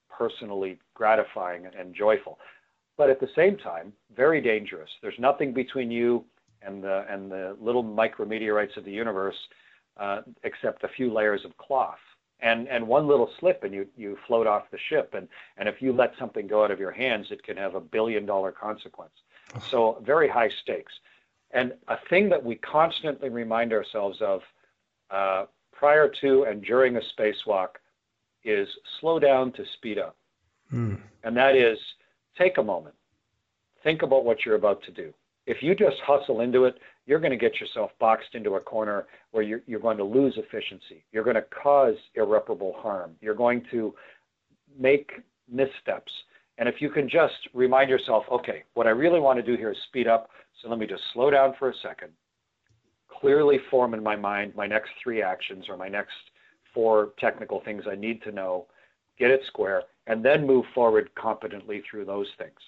personally 0.10 0.78
gratifying 0.94 1.68
and 1.68 1.96
joyful. 1.96 2.38
But 2.98 3.10
at 3.10 3.22
the 3.22 3.30
same 3.34 3.56
time, 3.56 3.94
very 4.14 4.42
dangerous. 4.42 4.90
There's 5.02 5.20
nothing 5.20 5.54
between 5.54 5.90
you 5.90 6.26
and 6.62 6.84
the, 6.84 7.06
and 7.10 7.32
the 7.32 7.56
little 7.62 7.84
micrometeorites 7.84 8.76
of 8.76 8.84
the 8.84 8.92
universe 8.92 9.38
uh, 9.98 10.22
except 10.44 10.84
a 10.84 10.90
few 10.90 11.14
layers 11.14 11.46
of 11.46 11.56
cloth 11.58 12.00
and 12.42 12.68
and 12.68 12.88
one 12.88 13.08
little 13.08 13.30
slip 13.40 13.64
and 13.64 13.74
you 13.74 13.88
you 13.96 14.18
float 14.28 14.48
off 14.48 14.64
the 14.72 14.78
ship. 14.90 15.14
And 15.14 15.28
and 15.58 15.70
if 15.70 15.82
you 15.82 15.94
let 15.94 16.14
something 16.18 16.48
go 16.48 16.64
out 16.64 16.72
of 16.72 16.80
your 16.80 16.92
hands 16.92 17.28
it 17.32 17.44
can 17.44 17.58
have 17.58 17.76
a 17.76 17.82
billion 17.82 18.26
dollar 18.26 18.52
consequence. 18.52 19.14
So 19.70 20.02
very 20.06 20.30
high 20.30 20.50
stakes. 20.64 20.94
And 21.52 21.74
a 21.90 21.98
thing 22.10 22.30
that 22.30 22.44
we 22.44 22.56
constantly 22.56 23.30
remind 23.30 23.74
ourselves 23.74 24.22
of 24.22 24.42
uh, 25.10 25.46
prior 25.74 26.08
to 26.22 26.44
and 26.44 26.64
during 26.64 26.96
a 26.96 27.02
spacewalk 27.02 27.70
is 28.44 28.68
slow 29.00 29.20
down 29.20 29.52
to 29.54 29.66
speed 29.78 30.00
up. 30.00 30.16
Mm. 30.74 31.02
and 31.26 31.36
that 31.36 31.58
is 31.58 31.78
take 32.38 32.58
a 32.58 32.64
moment. 32.64 32.96
Think 33.84 34.04
about 34.04 34.24
what 34.24 34.46
you're 34.46 34.56
about 34.56 34.82
to 34.84 34.92
do 34.92 35.14
if 35.52 35.58
you 35.62 35.76
just 35.76 35.98
hustle 36.06 36.42
into 36.42 36.66
it 36.66 36.76
you're 37.06 37.20
going 37.20 37.32
to 37.32 37.38
get 37.38 37.60
yourself 37.60 37.92
boxed 38.00 38.36
into 38.36 38.56
a 38.56 38.60
corner 38.60 39.06
where 39.32 39.44
you're, 39.44 39.62
you're 39.66 39.80
going 39.80 39.98
to 39.98 40.04
lose 40.04 40.34
efficiency. 40.38 41.04
You're 41.12 41.24
going 41.24 41.36
to 41.36 41.46
cause 41.64 41.96
irreparable 42.16 42.76
harm. 42.78 43.16
You're 43.22 43.36
going 43.36 43.66
to 43.72 43.94
make 44.80 45.12
missteps. 45.52 46.12
And 46.58 46.70
if 46.70 46.76
you 46.80 46.90
can 46.90 47.10
just 47.10 47.34
remind 47.54 47.90
yourself, 47.90 48.24
okay, 48.32 48.64
what 48.76 48.88
I 48.88 48.92
really 48.92 49.20
want 49.20 49.38
to 49.40 49.44
do 49.44 49.58
here 49.58 49.72
is 49.72 49.78
speed 49.88 50.08
up. 50.08 50.30
So 50.62 50.70
let 50.70 50.78
me 50.78 50.86
just 50.86 51.02
slow 51.14 51.32
down 51.32 51.56
for 51.58 51.70
a 51.70 51.74
second, 51.82 52.12
clearly 53.10 53.58
form 53.70 53.94
in 53.94 54.04
my 54.04 54.16
mind 54.16 54.54
my 54.56 54.68
next 54.68 54.92
three 55.04 55.22
actions 55.22 55.66
or 55.70 55.78
my 55.78 55.90
next 55.90 56.14
four 56.74 57.14
technical 57.20 57.62
things 57.66 57.84
I 57.92 57.96
need 57.96 58.22
to 58.24 58.32
know, 58.32 58.68
get 59.18 59.32
it 59.32 59.42
square, 59.48 59.84
and 60.08 60.24
then 60.24 60.46
move 60.46 60.66
forward 60.74 61.10
competently 61.16 61.82
through 61.90 62.06
those 62.06 62.28
things 62.38 62.60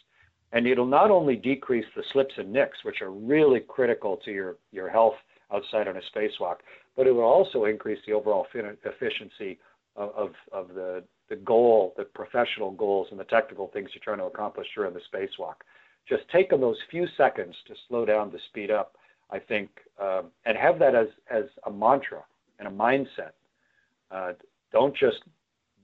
and 0.53 0.67
it'll 0.67 0.85
not 0.85 1.11
only 1.11 1.35
decrease 1.35 1.85
the 1.95 2.03
slips 2.13 2.35
and 2.37 2.53
nicks, 2.53 2.77
which 2.83 3.01
are 3.01 3.11
really 3.11 3.59
critical 3.59 4.17
to 4.23 4.31
your, 4.31 4.55
your 4.71 4.89
health 4.89 5.15
outside 5.51 5.87
on 5.87 5.97
a 5.97 6.01
spacewalk, 6.15 6.57
but 6.95 7.07
it 7.07 7.11
will 7.11 7.23
also 7.23 7.65
increase 7.65 7.99
the 8.05 8.13
overall 8.13 8.45
efficiency 8.53 9.59
of, 9.95 10.11
of, 10.15 10.29
of 10.51 10.67
the, 10.75 11.03
the 11.29 11.35
goal, 11.37 11.93
the 11.97 12.03
professional 12.03 12.71
goals, 12.71 13.07
and 13.09 13.19
the 13.19 13.25
technical 13.25 13.67
things 13.73 13.89
you're 13.93 14.03
trying 14.03 14.19
to 14.19 14.31
accomplish 14.31 14.67
during 14.75 14.93
the 14.93 15.01
spacewalk. 15.11 15.55
Just 16.07 16.23
take 16.31 16.51
them 16.51 16.61
those 16.61 16.77
few 16.91 17.07
seconds 17.17 17.55
to 17.67 17.73
slow 17.87 18.05
down, 18.05 18.31
to 18.31 18.37
speed 18.49 18.69
up, 18.69 18.95
I 19.31 19.39
think, 19.39 19.69
um, 19.99 20.25
and 20.45 20.55
have 20.55 20.77
that 20.79 20.93
as, 20.93 21.07
as 21.31 21.45
a 21.65 21.71
mantra 21.71 22.23
and 22.59 22.67
a 22.67 22.71
mindset. 22.71 23.31
Uh, 24.11 24.33
don't 24.71 24.95
just 24.95 25.17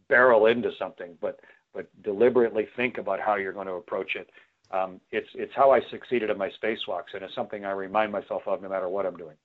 barrel 0.10 0.46
into 0.46 0.70
something, 0.78 1.18
but 1.20 1.40
but 1.72 1.88
deliberately 2.04 2.68
think 2.76 2.98
about 2.98 3.20
how 3.20 3.36
you're 3.36 3.54
going 3.54 3.68
to 3.68 3.74
approach 3.74 4.16
it 4.16 4.28
um, 4.72 5.00
it's 5.12 5.30
it's 5.34 5.54
how 5.56 5.72
I 5.72 5.82
succeeded 5.90 6.30
in 6.30 6.38
my 6.38 6.50
spacewalks, 6.62 7.14
and 7.14 7.24
it's 7.24 7.34
something 7.36 7.66
I 7.66 7.72
remind 7.72 8.12
myself 8.12 8.44
of 8.48 8.62
no 8.62 8.70
matter 8.70 8.88
what 8.88 9.06
I'm 9.06 9.18
doing. 9.18 9.36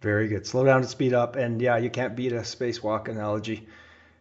Very 0.00 0.28
good. 0.28 0.46
Slow 0.46 0.64
down 0.64 0.82
to 0.82 0.88
speed 0.88 1.14
up, 1.14 1.36
and 1.36 1.60
yeah, 1.60 1.78
you 1.78 1.88
can't 1.88 2.14
beat 2.14 2.32
a 2.32 2.40
spacewalk 2.40 3.08
analogy. 3.08 3.66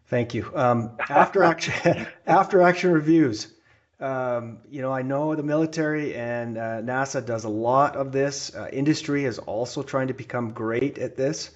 Thank 0.07 0.33
you. 0.33 0.49
Um, 0.55 0.97
after 1.09 1.43
action, 1.43 2.07
after 2.27 2.61
action 2.61 2.91
reviews. 2.91 3.51
Um, 3.99 4.59
you 4.69 4.81
know, 4.81 4.91
I 4.91 5.03
know 5.03 5.35
the 5.35 5.43
military 5.43 6.15
and 6.15 6.57
uh, 6.57 6.81
NASA 6.81 7.25
does 7.25 7.45
a 7.45 7.49
lot 7.49 7.95
of 7.95 8.11
this. 8.11 8.53
Uh, 8.53 8.67
industry 8.71 9.23
is 9.23 9.39
also 9.39 9.83
trying 9.83 10.07
to 10.07 10.13
become 10.13 10.51
great 10.51 10.97
at 10.97 11.15
this. 11.15 11.49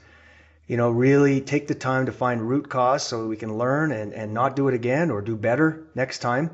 You 0.66 0.78
know, 0.78 0.89
really 0.89 1.41
take 1.41 1.68
the 1.68 1.76
time 1.76 2.06
to 2.06 2.14
find 2.14 2.41
root 2.41 2.70
cause 2.70 3.04
so 3.06 3.28
we 3.28 3.36
can 3.36 3.58
learn 3.58 3.91
and, 3.91 4.14
and 4.14 4.34
not 4.34 4.56
do 4.56 4.70
it 4.70 4.74
again 4.74 5.12
or 5.12 5.22
do 5.22 5.36
better 5.36 5.88
next 5.95 6.20
time. 6.20 6.52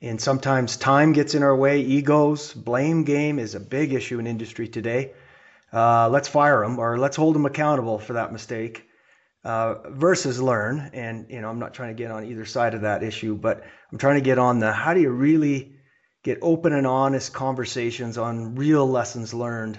And 0.00 0.20
sometimes 0.20 0.76
time 0.76 1.12
gets 1.12 1.34
in 1.34 1.42
our 1.42 1.56
way, 1.56 1.80
egos, 1.80 2.54
blame 2.54 3.02
game 3.02 3.38
is 3.38 3.54
a 3.54 3.60
big 3.60 3.92
issue 3.92 4.20
in 4.20 4.28
industry 4.28 4.68
today. 4.68 5.12
Uh, 5.72 6.08
let's 6.08 6.28
fire 6.28 6.62
them 6.62 6.78
or 6.78 6.98
let's 6.98 7.16
hold 7.16 7.34
them 7.34 7.46
accountable 7.46 7.98
for 7.98 8.12
that 8.12 8.32
mistake 8.32 8.88
uh, 9.44 9.90
versus 9.90 10.40
learn. 10.40 10.90
And, 10.92 11.26
you 11.30 11.40
know, 11.40 11.50
I'm 11.50 11.58
not 11.58 11.74
trying 11.74 11.96
to 11.96 12.00
get 12.00 12.12
on 12.12 12.24
either 12.26 12.44
side 12.44 12.74
of 12.74 12.82
that 12.82 13.02
issue, 13.02 13.34
but 13.34 13.64
I'm 13.90 13.98
trying 13.98 14.16
to 14.16 14.20
get 14.20 14.38
on 14.38 14.60
the 14.60 14.72
how 14.72 14.94
do 14.94 15.00
you 15.00 15.10
really 15.10 15.76
get 16.22 16.38
open 16.42 16.72
and 16.72 16.86
honest 16.86 17.32
conversations 17.32 18.18
on 18.18 18.54
real 18.54 18.88
lessons 18.88 19.34
learned. 19.34 19.78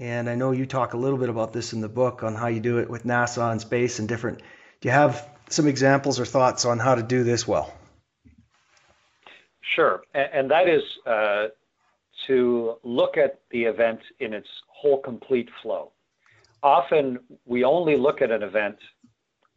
And 0.00 0.28
I 0.28 0.34
know 0.34 0.50
you 0.50 0.66
talk 0.66 0.94
a 0.94 0.98
little 0.98 1.18
bit 1.18 1.28
about 1.28 1.52
this 1.52 1.72
in 1.72 1.80
the 1.80 1.88
book 1.88 2.24
on 2.24 2.34
how 2.34 2.48
you 2.48 2.60
do 2.60 2.78
it 2.78 2.90
with 2.90 3.04
NASA 3.04 3.52
and 3.52 3.60
space 3.60 4.00
and 4.00 4.08
different. 4.08 4.38
Do 4.80 4.88
you 4.88 4.92
have 4.92 5.28
some 5.48 5.68
examples 5.68 6.18
or 6.18 6.24
thoughts 6.24 6.64
on 6.64 6.78
how 6.80 6.96
to 6.96 7.02
do 7.02 7.22
this 7.22 7.46
well? 7.46 7.72
Sure, 9.74 10.02
and, 10.14 10.28
and 10.32 10.50
that 10.50 10.68
is 10.68 10.82
uh, 11.06 11.46
to 12.26 12.76
look 12.82 13.16
at 13.16 13.40
the 13.50 13.64
event 13.64 14.00
in 14.20 14.32
its 14.32 14.48
whole 14.68 15.00
complete 15.00 15.48
flow. 15.62 15.92
Often 16.62 17.18
we 17.46 17.64
only 17.64 17.96
look 17.96 18.22
at 18.22 18.30
an 18.30 18.42
event 18.42 18.76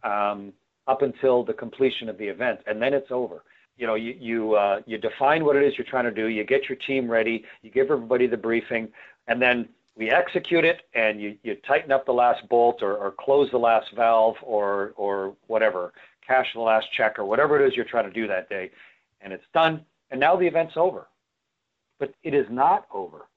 um, 0.03 0.53
up 0.88 1.01
until 1.01 1.43
the 1.43 1.53
completion 1.53 2.09
of 2.09 2.18
the 2.18 2.28
event, 2.28 2.59
and 2.68 2.82
then 2.82 2.93
it's 2.93 3.12
over. 3.12 3.43
You 3.78 3.88
know, 3.88 3.95
you 3.95 4.16
you, 4.20 4.53
uh, 4.53 4.82
you 4.86 4.97
define 4.97 5.43
what 5.45 5.55
it 5.55 5.64
is 5.64 5.74
you're 5.78 5.88
trying 5.88 6.05
to 6.05 6.12
do. 6.12 6.28
You 6.28 6.43
get 6.43 6.70
your 6.70 6.78
team 6.88 7.09
ready. 7.09 7.45
You 7.62 7.72
give 7.72 7.89
everybody 7.89 8.28
the 8.28 8.38
briefing, 8.38 8.89
and 9.28 9.41
then 9.41 9.70
we 9.95 10.12
execute 10.12 10.66
it, 10.66 10.82
and 10.93 11.22
you, 11.22 11.38
you 11.43 11.55
tighten 11.68 11.91
up 11.91 12.05
the 12.05 12.14
last 12.14 12.47
bolt, 12.49 12.82
or, 12.82 12.95
or 12.97 13.12
close 13.12 13.49
the 13.51 13.57
last 13.57 13.88
valve, 13.95 14.36
or 14.43 14.93
or 14.95 15.36
whatever, 15.47 15.93
cash 16.26 16.47
the 16.53 16.62
last 16.62 16.88
check, 16.95 17.18
or 17.18 17.26
whatever 17.26 17.59
it 17.59 17.68
is 17.68 17.76
you're 17.76 17.86
trying 17.86 18.05
to 18.05 18.12
do 18.12 18.28
that 18.28 18.49
day, 18.49 18.70
and 19.22 19.34
it's 19.34 19.43
done 19.53 19.84
and 20.12 20.20
now 20.20 20.36
the 20.36 20.45
event's 20.45 20.74
over. 20.76 21.07
But 21.99 22.14
it 22.24 22.34
is 22.34 22.45
not 22.49 22.86
over. 22.93 23.28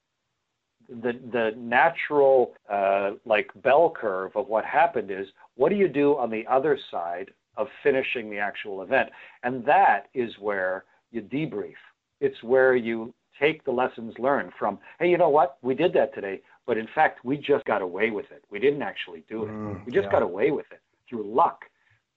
the 0.89 1.13
the 1.33 1.53
natural 1.57 2.55
uh, 2.71 3.13
like 3.25 3.51
bell 3.63 3.91
curve 3.91 4.33
of 4.35 4.49
what 4.49 4.65
happened 4.65 5.11
is 5.11 5.27
what 5.57 5.71
do 5.71 5.77
you 5.77 5.89
do 5.89 6.17
on 6.19 6.31
the 6.31 6.47
other 6.51 6.79
side 6.91 7.31
of 7.57 7.69
finishing 7.83 8.31
the 8.31 8.39
actual 8.39 8.83
event, 8.83 9.11
and 9.45 9.65
that 9.65 10.09
is 10.15 10.31
where 10.41 10.85
you 11.11 11.23
debrief. 11.23 11.75
It's 12.21 12.43
where 12.43 12.75
you 12.75 13.15
take 13.41 13.65
the 13.65 13.71
lessons 13.71 14.15
learned 14.19 14.53
from. 14.59 14.79
Hey, 14.99 15.09
you 15.09 15.19
know 15.19 15.29
what? 15.29 15.59
We 15.63 15.75
did 15.75 15.93
that 15.95 16.15
today, 16.15 16.41
but 16.67 16.77
in 16.79 16.89
fact, 16.95 17.25
we 17.25 17.37
just 17.37 17.65
got 17.65 17.83
away 17.83 18.11
with 18.11 18.27
it. 18.31 18.45
We 18.51 18.59
didn't 18.59 18.83
actually 18.83 19.25
do 19.29 19.45
it. 19.45 19.51
Mm, 19.51 19.87
we 19.87 19.93
just 19.93 20.07
yeah. 20.07 20.13
got 20.13 20.23
away 20.23 20.51
with 20.51 20.67
it 20.71 20.81
through 21.09 21.25
luck. 21.33 21.65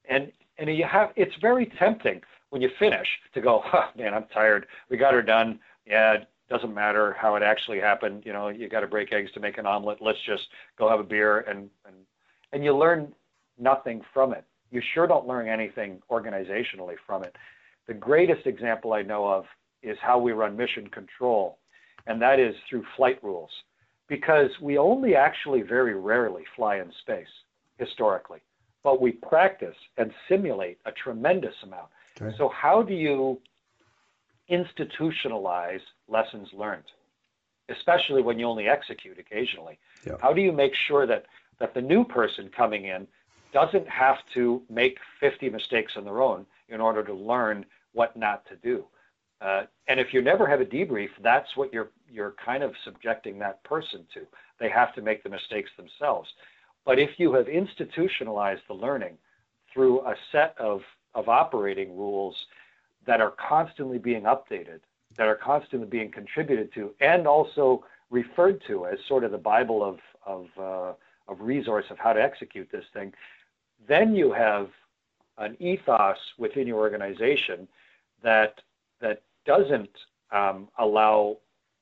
And 0.10 0.32
and 0.58 0.76
you 0.76 0.86
have 0.92 1.10
it's 1.16 1.36
very 1.42 1.72
tempting 1.78 2.22
when 2.50 2.62
you 2.62 2.70
finish 2.80 3.08
to 3.34 3.42
go, 3.42 3.64
man, 3.98 4.14
I'm 4.14 4.26
tired. 4.34 4.68
We 4.90 4.98
got 4.98 5.14
her 5.14 5.22
done. 5.22 5.60
Yeah, 5.86 6.14
it 6.14 6.28
doesn't 6.50 6.74
matter 6.74 7.16
how 7.20 7.36
it 7.36 7.44
actually 7.44 7.80
happened. 7.80 8.24
You 8.26 8.34
know, 8.34 8.50
you 8.50 8.70
got 8.70 8.82
to 8.82 8.88
break 8.88 9.12
eggs 9.14 9.32
to 9.34 9.40
make 9.40 9.58
an 9.58 9.66
omelet. 9.66 10.00
Let's 10.02 10.22
just 10.26 10.44
go 10.78 10.90
have 10.90 11.00
a 11.00 11.04
beer 11.04 11.40
and 11.42 11.70
and 11.86 11.96
and 12.54 12.64
you 12.64 12.76
learn 12.76 13.14
nothing 13.60 14.02
from 14.14 14.34
it. 14.34 14.46
You 14.72 14.82
sure 14.94 15.08
don't 15.08 15.28
learn 15.28 15.48
anything 15.48 16.02
organizationally 16.12 16.96
from 17.06 17.24
it. 17.24 17.36
The 17.88 17.94
greatest 17.94 18.46
example 18.46 18.94
I 18.94 19.02
know 19.02 19.28
of 19.28 19.46
is 19.82 19.98
how 20.02 20.20
we 20.20 20.32
run 20.34 20.58
mission 20.58 20.88
control, 20.88 21.58
and 22.06 22.22
that 22.22 22.40
is 22.40 22.56
through 22.70 22.84
flight 22.96 23.24
rules, 23.24 23.52
because 24.08 24.50
we 24.62 24.78
only 24.78 25.16
actually 25.16 25.62
very 25.62 25.96
rarely 25.96 26.44
fly 26.56 26.78
in 26.78 26.92
space 27.02 27.28
historically, 27.78 28.40
but 28.84 29.02
we 29.02 29.12
practice 29.12 29.76
and 29.98 30.12
simulate 30.28 30.80
a 30.86 30.92
tremendous 30.92 31.56
amount. 31.64 31.88
Okay. 32.22 32.36
So 32.38 32.50
how 32.50 32.82
do 32.82 32.94
you 32.94 33.40
institutionalize 34.50 35.82
lessons 36.08 36.50
learned, 36.54 36.86
especially 37.70 38.22
when 38.22 38.40
you 38.40 38.46
only 38.46 38.68
execute 38.68 39.20
occasionally? 39.20 39.78
Yeah. 40.06 40.16
How 40.22 40.34
do 40.34 40.42
you 40.42 40.52
make 40.52 40.74
sure 40.88 41.06
that, 41.06 41.26
that 41.60 41.74
the 41.74 41.82
new 41.82 42.04
person 42.04 42.50
coming 42.56 42.86
in 42.86 43.08
doesn't 43.54 43.88
have 43.88 44.18
to 44.34 44.62
make 44.70 44.98
50 45.20 45.50
mistakes 45.50 45.94
on 45.96 46.06
their 46.06 46.22
own 46.22 46.46
in 46.70 46.82
order 46.82 47.04
to 47.04 47.14
learn 47.14 47.66
what 47.94 48.16
not 48.18 48.46
to 48.48 48.56
do? 48.58 48.86
Uh, 49.40 49.64
and 49.88 50.00
if 50.00 50.14
you 50.14 50.22
never 50.22 50.48
have 50.48 50.62
a 50.62 50.66
debrief, 50.66 51.10
that's 51.22 51.56
what 51.56 51.72
you're 51.72 51.92
you're 52.10 52.34
kind 52.44 52.64
of 52.64 52.74
subjecting 52.84 53.38
that 53.38 53.64
person 53.64 54.06
to. 54.14 54.22
They 54.60 54.70
have 54.70 54.96
to 54.96 55.02
make 55.02 55.24
the 55.24 55.30
mistakes 55.30 55.70
themselves. 55.78 56.30
But 56.86 57.00
if 57.00 57.12
you 57.18 57.34
have 57.34 57.48
institutionalized 57.48 58.62
the 58.68 58.74
learning 58.74 59.18
through 59.74 60.02
a 60.08 60.16
set 60.32 60.56
of, 60.58 60.82
of 61.18 61.28
operating 61.28 61.98
rules 61.98 62.36
that 63.08 63.20
are 63.20 63.32
constantly 63.32 63.98
being 63.98 64.24
updated, 64.24 64.80
that 65.18 65.28
are 65.28 65.36
constantly 65.36 65.88
being 65.88 66.12
contributed 66.12 66.72
to, 66.74 66.94
and 67.02 67.28
also 67.28 67.84
referred 68.12 68.62
to 68.68 68.86
as 68.86 69.00
sort 69.08 69.24
of 69.26 69.32
the 69.32 69.38
Bible 69.38 69.84
of 69.84 69.98
of, 70.26 70.48
uh, 70.60 70.94
of 71.32 71.40
resource 71.40 71.86
of 71.90 71.98
how 71.98 72.14
to 72.14 72.22
execute 72.22 72.70
this 72.72 72.84
thing, 72.94 73.14
then 73.88 74.14
you 74.14 74.32
have 74.32 74.68
an 75.38 75.56
ethos 75.60 76.18
within 76.38 76.68
your 76.68 76.80
organization 76.80 77.68
that 78.22 78.62
that 79.02 79.22
doesn't 79.46 79.90
um, 80.32 80.68
allow 80.78 81.38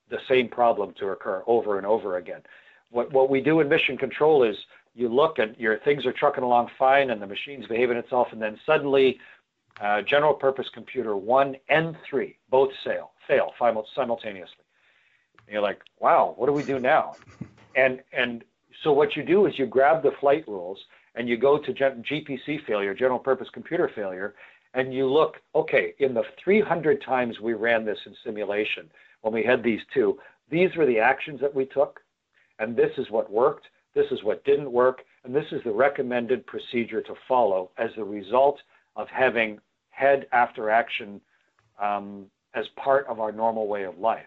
the 0.10 0.20
same 0.30 0.48
problem 0.48 0.94
to 1.00 1.08
occur 1.08 1.44
over 1.48 1.78
and 1.78 1.86
over 1.86 2.18
again. 2.18 2.42
What 2.92 3.12
what 3.12 3.30
we 3.30 3.42
do 3.42 3.60
in 3.60 3.68
mission 3.68 3.98
control 3.98 4.44
is 4.44 4.56
you 4.96 5.10
look 5.10 5.40
and 5.40 5.56
your 5.58 5.78
things 5.80 6.06
are 6.06 6.14
trucking 6.14 6.44
along 6.44 6.70
fine 6.80 7.10
and 7.12 7.22
the 7.22 7.28
machine's 7.28 7.68
behaving 7.68 7.98
itself, 7.98 8.30
and 8.32 8.42
then 8.42 8.58
suddenly 8.66 9.20
uh, 9.82 10.02
general 10.02 10.34
purpose 10.34 10.68
computer 10.74 11.16
one 11.18 11.56
and 11.70 11.96
three 12.10 12.38
both 12.50 12.72
fail, 12.84 13.12
fail 13.28 13.54
simultaneously. 13.60 14.64
And 15.46 15.54
you're 15.54 15.62
like, 15.62 15.82
wow, 16.00 16.34
what 16.38 16.48
do 16.48 16.54
we 16.54 16.64
do 16.64 16.80
now? 16.80 17.16
And 17.78 18.02
and 18.14 18.46
so 18.84 18.94
what 18.94 19.18
you 19.18 19.24
do 19.24 19.48
is 19.48 19.60
you 19.60 19.66
grab 19.66 20.02
the 20.02 20.14
flight 20.22 20.48
rules 20.48 20.80
and 21.16 21.28
you 21.28 21.36
go 21.36 21.58
to 21.58 21.74
GPC 21.74 22.66
failure, 22.66 22.94
general 22.94 23.20
purpose 23.20 23.50
computer 23.54 23.92
failure, 23.94 24.36
and 24.74 24.94
you 24.94 25.08
look, 25.12 25.42
okay, 25.56 25.94
in 26.00 26.14
the 26.14 26.24
300 26.44 27.02
times 27.02 27.40
we 27.42 27.54
ran 27.54 27.84
this 27.84 27.98
in 28.06 28.16
simulation, 28.24 28.90
when 29.22 29.34
we 29.34 29.44
had 29.44 29.64
these 29.64 29.80
two, 29.94 30.18
these 30.50 30.76
were 30.76 30.86
the 30.86 31.00
actions 31.00 31.40
that 31.42 31.54
we 31.54 31.66
took, 31.66 32.02
and 32.60 32.76
this 32.76 32.92
is 32.98 33.10
what 33.10 33.32
worked, 33.32 33.68
this 33.96 34.06
is 34.12 34.24
what 34.24 34.44
didn't 34.44 34.72
work, 34.72 35.04
and 35.24 35.34
this 35.34 35.46
is 35.52 35.62
the 35.64 35.72
recommended 35.72 36.46
procedure 36.46 37.02
to 37.02 37.16
follow 37.28 37.72
as 37.78 37.90
a 37.98 38.04
result 38.04 38.60
of 38.96 39.08
having 39.08 39.60
head 39.90 40.28
after 40.32 40.70
action 40.70 41.22
um, 41.82 42.26
as 42.54 42.66
part 42.76 43.08
of 43.08 43.20
our 43.20 43.32
normal 43.32 43.68
way 43.68 43.84
of 43.84 43.98
life. 43.98 44.26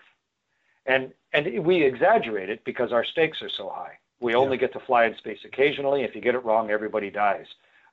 And, 0.86 1.12
and 1.34 1.64
we 1.64 1.82
exaggerate 1.82 2.48
it 2.48 2.64
because 2.64 2.92
our 2.92 3.04
stakes 3.04 3.42
are 3.42 3.50
so 3.50 3.68
high. 3.68 3.98
We 4.20 4.34
only 4.34 4.56
yeah. 4.56 4.62
get 4.62 4.72
to 4.72 4.80
fly 4.80 5.04
in 5.04 5.16
space 5.16 5.38
occasionally. 5.44 6.02
If 6.02 6.14
you 6.14 6.20
get 6.22 6.34
it 6.34 6.44
wrong, 6.44 6.70
everybody 6.70 7.10
dies, 7.10 7.46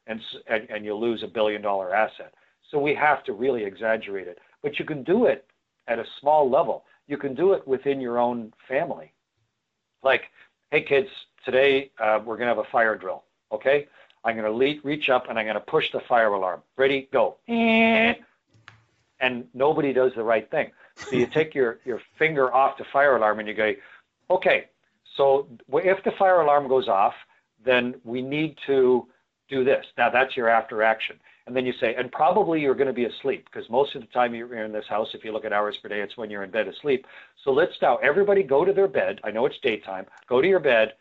and, 0.08 0.22
and, 0.48 0.68
and 0.70 0.86
you 0.86 0.96
lose 0.96 1.24
a 1.24 1.28
billion 1.28 1.62
dollar 1.62 1.94
asset. 1.94 2.34
So 2.72 2.80
we 2.80 2.96
have 2.96 3.24
to 3.26 3.34
really 3.34 3.64
exaggerate 3.64 4.28
it. 4.28 4.40
But 4.64 4.80
you 4.80 4.86
can 4.86 5.04
do 5.04 5.26
it 5.26 5.46
at 5.88 6.00
a 6.00 6.06
small 6.20 6.50
level. 6.50 6.86
You 7.08 7.18
can 7.18 7.36
do 7.36 7.54
it 7.54 7.68
within 7.68 8.02
your 8.02 8.18
own 8.18 8.54
family. 8.68 9.14
Like, 10.02 10.24
hey 10.72 10.82
kids, 10.82 11.10
today 11.46 11.92
uh, 12.00 12.20
we're 12.26 12.38
going 12.38 12.48
to 12.50 12.56
have 12.56 12.58
a 12.58 12.70
fire 12.72 12.98
drill. 12.98 13.24
Okay, 13.52 13.88
I'm 14.24 14.36
going 14.36 14.52
to 14.52 14.82
reach 14.84 15.10
up 15.10 15.30
and 15.30 15.38
I'm 15.38 15.46
going 15.46 15.56
to 15.56 15.62
push 15.62 15.92
the 15.92 16.02
fire 16.02 16.34
alarm. 16.34 16.62
Ready, 16.76 17.08
go. 17.14 17.38
And 19.22 19.46
nobody 19.54 19.94
does 19.94 20.12
the 20.16 20.24
right 20.24 20.50
thing. 20.52 20.72
So 20.96 21.16
you 21.16 21.28
take 21.28 21.54
your, 21.54 21.80
your 21.86 22.02
finger 22.18 22.54
off 22.54 22.78
the 22.78 22.86
fire 22.92 23.16
alarm 23.16 23.40
and 23.40 23.48
you 23.48 23.54
go, 23.54 23.74
okay, 24.30 24.66
so 25.16 25.48
if 25.70 26.04
the 26.04 26.12
fire 26.12 26.42
alarm 26.42 26.68
goes 26.68 26.88
off, 26.88 27.14
then 27.64 27.96
we 28.04 28.22
need 28.22 28.58
to 28.66 29.08
do 29.48 29.64
this. 29.64 29.86
Now 29.98 30.10
that's 30.10 30.36
your 30.36 30.50
after 30.50 30.82
action. 30.84 31.18
And 31.48 31.56
then 31.56 31.66
you 31.66 31.74
say, 31.80 31.94
and 31.96 32.12
probably 32.12 32.60
you're 32.60 32.76
going 32.76 32.88
to 32.88 32.94
be 32.94 33.06
asleep 33.06 33.46
because 33.46 33.70
most 33.70 33.94
of 33.94 34.02
the 34.02 34.08
time 34.08 34.34
you're 34.34 34.66
in 34.66 34.72
this 34.72 34.88
house, 34.88 35.10
if 35.14 35.24
you 35.24 35.32
look 35.32 35.46
at 35.46 35.54
hours 35.54 35.78
per 35.82 35.90
day, 35.90 36.02
it's 36.02 36.18
when 36.18 36.32
you're 36.32 36.44
in 36.44 36.50
bed 36.50 36.68
asleep. 36.68 37.06
So 37.44 37.52
let's 37.52 37.74
now 37.82 37.98
everybody 37.98 38.42
go 38.42 38.66
to 38.66 38.74
their 38.74 38.88
bed. 38.88 39.22
I 39.24 39.30
know 39.30 39.46
it's 39.46 39.60
daytime. 39.62 40.08
Go 40.28 40.42
to 40.42 40.48
your 40.48 40.60
bed 40.60 40.94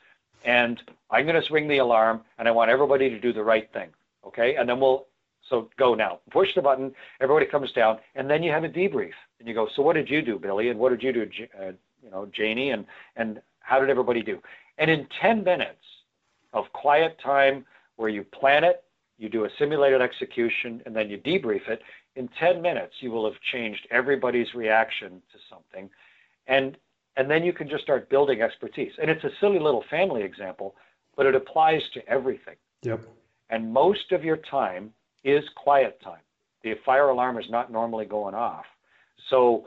and 0.45 0.81
I'm 1.11 1.27
going 1.27 1.41
to 1.41 1.47
swing 1.47 1.69
the 1.69 1.79
alarm, 1.79 2.23
and 2.39 2.47
I 2.47 2.51
want 2.51 2.71
everybody 2.71 3.09
to 3.11 3.19
do 3.19 3.33
the 3.33 3.43
right 3.43 3.71
thing. 3.73 3.89
Okay, 4.27 4.57
and 4.57 4.69
then 4.69 4.81
we'll 4.81 5.07
so 5.49 5.69
go 5.79 5.95
now. 5.95 6.21
Push 6.31 6.55
the 6.55 6.63
button. 6.63 6.93
Everybody 7.21 7.47
comes 7.47 7.71
down, 7.73 7.99
and 8.15 8.29
then 8.29 8.43
you 8.43 8.51
have 8.51 8.65
a 8.65 8.69
debrief, 8.69 9.13
and 9.39 9.49
you 9.49 9.55
go. 9.55 9.69
So 9.77 9.83
what 9.83 9.95
did 9.95 10.09
you 10.09 10.23
do, 10.23 10.39
Billy? 10.39 10.71
And 10.71 10.79
what 10.79 10.91
did 10.91 11.03
you 11.03 11.13
do, 11.13 11.27
uh, 11.61 11.73
you 12.03 12.11
know, 12.11 12.29
Janie? 12.33 12.71
And 12.71 12.87
and 13.17 13.41
how 13.61 13.81
did 13.81 13.91
everybody 13.91 14.23
do? 14.23 14.39
And 14.79 14.91
in 14.91 15.07
10 15.21 15.45
minutes 15.45 15.85
of 16.53 16.65
quiet 16.73 17.19
time, 17.23 17.65
where 17.97 18.09
you 18.09 18.25
plan 18.25 18.65
it, 18.65 18.85
you 19.19 19.29
do 19.29 19.45
a 19.45 19.49
simulated 19.59 20.03
execution, 20.03 20.83
and 20.87 20.95
then 20.95 21.09
you 21.09 21.19
debrief 21.19 21.69
it. 21.69 21.81
In 22.17 22.29
10 22.39 22.61
minutes, 22.61 22.95
you 23.01 23.11
will 23.11 23.25
have 23.25 23.41
changed 23.53 23.87
everybody's 23.91 24.55
reaction 24.55 25.23
to 25.33 25.39
something, 25.51 25.91
and 26.47 26.77
and 27.17 27.31
then 27.31 27.45
you 27.45 27.53
can 27.53 27.69
just 27.69 27.85
start 27.85 28.09
building 28.11 28.43
expertise. 28.43 28.93
And 29.01 29.11
it's 29.11 29.25
a 29.25 29.31
silly 29.41 29.59
little 29.59 29.85
family 29.91 30.23
example, 30.23 30.75
but 31.17 31.27
it 31.27 31.35
applies 31.35 31.83
to 31.95 32.09
everything. 32.09 32.57
Yep. 32.83 33.01
And 33.51 33.73
most 33.73 34.13
of 34.13 34.25
your 34.25 34.39
time 34.39 34.93
is 35.23 35.45
quiet 35.57 36.01
time. 36.03 36.21
The 36.63 36.75
fire 36.85 37.09
alarm 37.11 37.39
is 37.39 37.45
not 37.51 37.71
normally 37.71 38.07
going 38.07 38.35
off. 38.35 38.65
So 39.31 39.67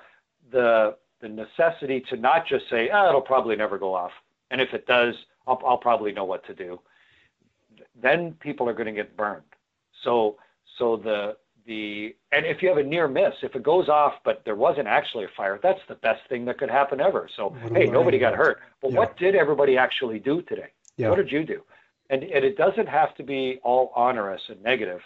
the 0.52 0.98
the 1.22 1.30
necessity 1.30 2.04
to 2.10 2.16
not 2.16 2.45
just 2.45 2.70
say, 2.70 2.89
oh, 2.93 3.10
it'll 3.10 3.22
probably 3.22 3.56
never 3.56 3.80
go 3.80 3.93
off. 3.93 4.12
And 4.52 4.62
if 4.62 4.72
it 4.74 4.86
does, 4.86 5.16
I'll, 5.48 5.60
I'll 5.66 5.78
probably 5.78 6.12
know 6.12 6.26
what 6.26 6.45
to 6.45 6.54
do. 6.54 6.80
Then 8.00 8.34
people 8.39 8.70
are 8.70 8.74
going 8.74 8.86
to 8.86 8.91
get 8.91 9.18
burned. 9.18 9.43
So 10.04 10.38
so 10.78 10.98
the 10.98 11.38
the 11.68 12.15
and 12.32 12.45
if 12.45 12.61
you 12.61 12.70
have 12.70 12.78
a 12.78 12.84
near 12.84 13.07
miss, 13.07 13.34
if 13.43 13.55
it 13.55 13.61
goes 13.61 13.89
off 13.89 14.13
but 14.24 14.41
there 14.45 14.55
wasn't 14.55 14.88
actually 14.88 15.26
a 15.26 15.30
fire, 15.36 15.59
that's 15.61 15.82
the 15.88 15.95
best 15.95 16.22
thing 16.30 16.45
that 16.45 16.57
could 16.57 16.70
happen 16.70 16.99
ever. 16.99 17.30
So 17.36 17.55
hey, 17.74 17.86
nobody 17.86 18.18
got 18.18 18.34
hurt. 18.34 18.61
But 18.82 18.91
yeah. 18.91 18.99
what 18.99 19.18
did 19.18 19.36
everybody 19.36 19.78
actually 19.78 20.20
do 20.20 20.41
today? 20.43 20.70
Yeah. 20.95 21.09
What 21.09 21.18
did 21.18 21.32
you 21.32 21.45
do? 21.45 21.61
And 22.09 22.24
and 22.24 22.43
it 22.43 22.57
doesn't 22.57 22.88
have 22.88 23.13
to 23.15 23.24
be 23.24 23.59
all 23.63 23.91
onerous 23.95 24.41
and 24.47 24.61
negative, 24.63 25.01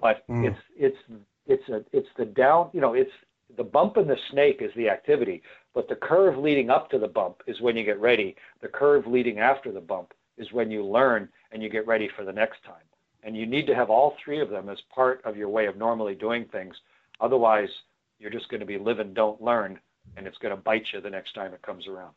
but 0.00 0.26
mm. 0.28 0.48
it's 0.48 0.60
it's 0.76 1.20
it's 1.46 1.68
a 1.68 1.84
it's 1.92 2.08
the 2.16 2.24
down 2.24 2.70
you 2.72 2.80
know 2.80 2.94
it's 2.94 3.12
the 3.56 3.64
bump 3.64 3.98
in 3.98 4.08
the 4.08 4.16
snake 4.30 4.58
is 4.60 4.72
the 4.74 4.88
activity, 4.88 5.42
but 5.74 5.88
the 5.88 5.96
curve 5.96 6.38
leading 6.38 6.70
up 6.70 6.90
to 6.90 6.98
the 6.98 7.06
bump 7.06 7.42
is 7.46 7.60
when 7.60 7.76
you 7.76 7.84
get 7.84 8.00
ready. 8.00 8.34
The 8.62 8.68
curve 8.68 9.06
leading 9.06 9.38
after 9.38 9.70
the 9.70 9.80
bump 9.80 10.14
is 10.38 10.50
when 10.50 10.70
you 10.70 10.84
learn 10.84 11.28
and 11.52 11.62
you 11.62 11.68
get 11.68 11.86
ready 11.86 12.08
for 12.16 12.24
the 12.24 12.32
next 12.32 12.64
time. 12.64 12.82
And 13.24 13.36
you 13.36 13.46
need 13.46 13.66
to 13.66 13.74
have 13.74 13.88
all 13.88 14.16
three 14.22 14.40
of 14.40 14.50
them 14.50 14.68
as 14.68 14.78
part 14.94 15.22
of 15.24 15.36
your 15.36 15.48
way 15.48 15.66
of 15.66 15.76
normally 15.76 16.14
doing 16.14 16.44
things. 16.44 16.76
Otherwise, 17.20 17.70
you're 18.18 18.30
just 18.30 18.48
going 18.50 18.60
to 18.60 18.66
be 18.66 18.78
live 18.78 18.98
and 18.98 19.14
don't 19.14 19.42
learn, 19.42 19.80
and 20.16 20.26
it's 20.26 20.38
going 20.38 20.54
to 20.54 20.60
bite 20.60 20.84
you 20.92 21.00
the 21.00 21.10
next 21.10 21.34
time 21.34 21.54
it 21.54 21.62
comes 21.62 21.86
around. 21.86 22.12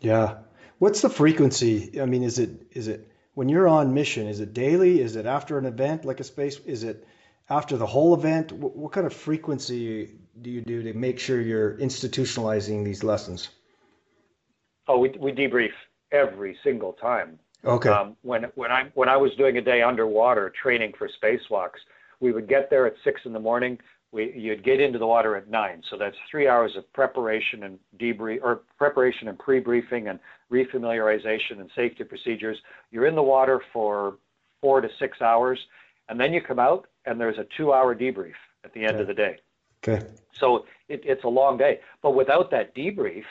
Yeah. 0.00 0.38
What's 0.78 1.00
the 1.00 1.10
frequency? 1.10 2.00
I 2.00 2.06
mean, 2.06 2.22
is 2.22 2.38
it 2.38 2.50
is 2.72 2.88
it 2.88 3.10
when 3.34 3.48
you're 3.48 3.68
on 3.68 3.94
mission? 3.94 4.26
Is 4.26 4.40
it 4.40 4.52
daily? 4.54 5.00
Is 5.00 5.16
it 5.16 5.26
after 5.26 5.58
an 5.58 5.66
event 5.66 6.04
like 6.04 6.20
a 6.20 6.24
space? 6.24 6.58
Is 6.60 6.84
it 6.84 7.06
after 7.48 7.76
the 7.76 7.86
whole 7.86 8.14
event? 8.14 8.52
What, 8.52 8.76
what 8.76 8.92
kind 8.92 9.06
of 9.06 9.12
frequency 9.12 10.14
do 10.40 10.50
you 10.50 10.62
do 10.62 10.82
to 10.84 10.94
make 10.94 11.18
sure 11.18 11.40
you're 11.40 11.76
institutionalizing 11.76 12.84
these 12.84 13.02
lessons? 13.02 13.50
Oh, 14.88 14.98
we 14.98 15.10
we 15.18 15.32
debrief 15.32 15.72
every 16.10 16.56
single 16.64 16.92
time. 16.94 17.38
Okay. 17.64 17.88
Um, 17.90 18.16
when 18.22 18.44
when 18.54 18.70
I 18.70 18.90
when 18.94 19.08
I 19.08 19.16
was 19.16 19.32
doing 19.36 19.58
a 19.58 19.60
day 19.60 19.82
underwater 19.82 20.52
training 20.62 20.92
for 20.98 21.08
spacewalks, 21.22 21.78
we 22.20 22.32
would 22.32 22.48
get 22.48 22.70
there 22.70 22.86
at 22.86 22.94
six 23.04 23.20
in 23.24 23.32
the 23.32 23.40
morning. 23.40 23.78
We 24.12 24.32
you'd 24.34 24.64
get 24.64 24.80
into 24.80 24.98
the 24.98 25.06
water 25.06 25.36
at 25.36 25.48
nine, 25.48 25.82
so 25.90 25.96
that's 25.96 26.16
three 26.30 26.48
hours 26.48 26.72
of 26.76 26.90
preparation 26.92 27.64
and 27.64 27.78
debrief 27.98 28.40
or 28.42 28.62
preparation 28.78 29.28
and 29.28 29.38
pre-briefing 29.38 30.08
and 30.08 30.18
refamiliarization 30.50 31.60
and 31.60 31.70
safety 31.76 32.04
procedures. 32.04 32.56
You're 32.90 33.06
in 33.06 33.14
the 33.14 33.22
water 33.22 33.60
for 33.72 34.16
four 34.60 34.80
to 34.80 34.88
six 34.98 35.20
hours, 35.20 35.58
and 36.08 36.18
then 36.18 36.32
you 36.32 36.40
come 36.40 36.58
out 36.58 36.86
and 37.06 37.20
there's 37.20 37.38
a 37.38 37.46
two-hour 37.56 37.94
debrief 37.94 38.34
at 38.64 38.72
the 38.74 38.80
end 38.80 38.94
Okay. 38.94 39.00
of 39.02 39.06
the 39.06 39.14
day. 39.14 39.38
Okay. 39.82 40.06
So 40.38 40.66
it, 40.88 41.02
it's 41.04 41.24
a 41.24 41.28
long 41.28 41.56
day. 41.56 41.80
But 42.02 42.10
without 42.10 42.50
that 42.50 42.74
debrief, 42.74 43.24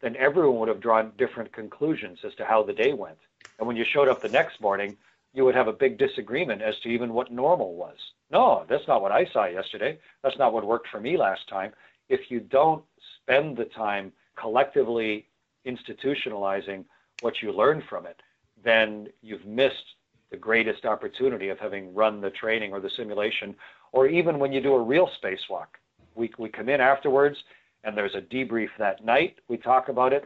then 0.00 0.16
everyone 0.16 0.58
would 0.60 0.68
have 0.68 0.80
drawn 0.80 1.12
different 1.18 1.52
conclusions 1.52 2.18
as 2.24 2.34
to 2.36 2.44
how 2.44 2.62
the 2.62 2.72
day 2.72 2.92
went. 2.92 3.18
And 3.58 3.66
when 3.66 3.76
you 3.76 3.84
showed 3.84 4.08
up 4.08 4.22
the 4.22 4.28
next 4.28 4.60
morning, 4.60 4.96
you 5.32 5.44
would 5.44 5.54
have 5.54 5.68
a 5.68 5.72
big 5.72 5.98
disagreement 5.98 6.62
as 6.62 6.78
to 6.80 6.88
even 6.88 7.12
what 7.12 7.30
normal 7.30 7.74
was. 7.74 7.96
No, 8.30 8.64
that's 8.68 8.86
not 8.88 9.02
what 9.02 9.12
I 9.12 9.26
saw 9.26 9.46
yesterday. 9.46 9.98
That's 10.22 10.38
not 10.38 10.52
what 10.52 10.66
worked 10.66 10.88
for 10.88 11.00
me 11.00 11.16
last 11.16 11.48
time. 11.48 11.72
If 12.08 12.30
you 12.30 12.40
don't 12.40 12.82
spend 13.22 13.56
the 13.56 13.66
time 13.66 14.12
collectively 14.36 15.26
institutionalizing 15.66 16.84
what 17.20 17.42
you 17.42 17.52
learn 17.52 17.82
from 17.88 18.06
it, 18.06 18.20
then 18.64 19.08
you've 19.22 19.44
missed 19.44 19.94
the 20.30 20.36
greatest 20.36 20.84
opportunity 20.84 21.48
of 21.48 21.58
having 21.58 21.94
run 21.94 22.20
the 22.20 22.30
training 22.30 22.72
or 22.72 22.80
the 22.80 22.90
simulation, 22.90 23.54
or 23.92 24.06
even 24.06 24.38
when 24.38 24.52
you 24.52 24.60
do 24.60 24.74
a 24.74 24.82
real 24.82 25.10
spacewalk. 25.22 25.66
We, 26.14 26.30
we 26.38 26.48
come 26.48 26.68
in 26.68 26.80
afterwards 26.80 27.36
and 27.84 27.96
there's 27.96 28.14
a 28.14 28.20
debrief 28.20 28.68
that 28.78 29.04
night. 29.04 29.38
We 29.48 29.56
talk 29.56 29.88
about 29.88 30.12
it. 30.12 30.24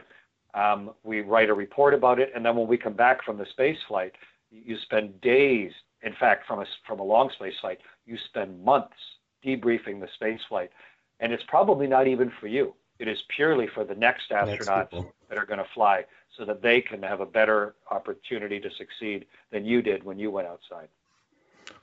Um, 0.55 0.91
we 1.03 1.21
write 1.21 1.49
a 1.49 1.53
report 1.53 1.93
about 1.93 2.19
it. 2.19 2.31
And 2.33 2.45
then 2.45 2.55
when 2.55 2.67
we 2.67 2.77
come 2.77 2.93
back 2.93 3.23
from 3.23 3.37
the 3.37 3.45
space 3.47 3.77
flight, 3.87 4.13
you 4.49 4.77
spend 4.83 5.19
days, 5.21 5.71
in 6.01 6.13
fact, 6.13 6.47
from 6.47 6.59
a, 6.59 6.65
from 6.87 6.99
a 6.99 7.03
long 7.03 7.29
space 7.35 7.55
flight, 7.59 7.79
you 8.05 8.17
spend 8.29 8.63
months 8.63 8.95
debriefing 9.45 9.99
the 9.99 10.07
space 10.15 10.39
flight. 10.47 10.71
And 11.19 11.33
it's 11.33 11.43
probably 11.47 11.87
not 11.87 12.07
even 12.07 12.31
for 12.39 12.47
you. 12.47 12.73
It 12.99 13.09
is 13.09 13.17
purely 13.35 13.67
for 13.67 13.83
the 13.83 13.95
next 13.95 14.31
Next 14.31 14.61
astronauts 14.61 14.91
people. 14.91 15.13
that 15.27 15.37
are 15.37 15.45
going 15.45 15.59
to 15.59 15.67
fly 15.73 16.05
so 16.37 16.45
that 16.45 16.61
they 16.61 16.79
can 16.81 17.03
have 17.03 17.19
a 17.19 17.25
better 17.25 17.75
opportunity 17.91 18.59
to 18.59 18.69
succeed 18.77 19.25
than 19.51 19.65
you 19.65 19.81
did 19.81 20.03
when 20.03 20.17
you 20.17 20.31
went 20.31 20.47
outside. 20.47 20.87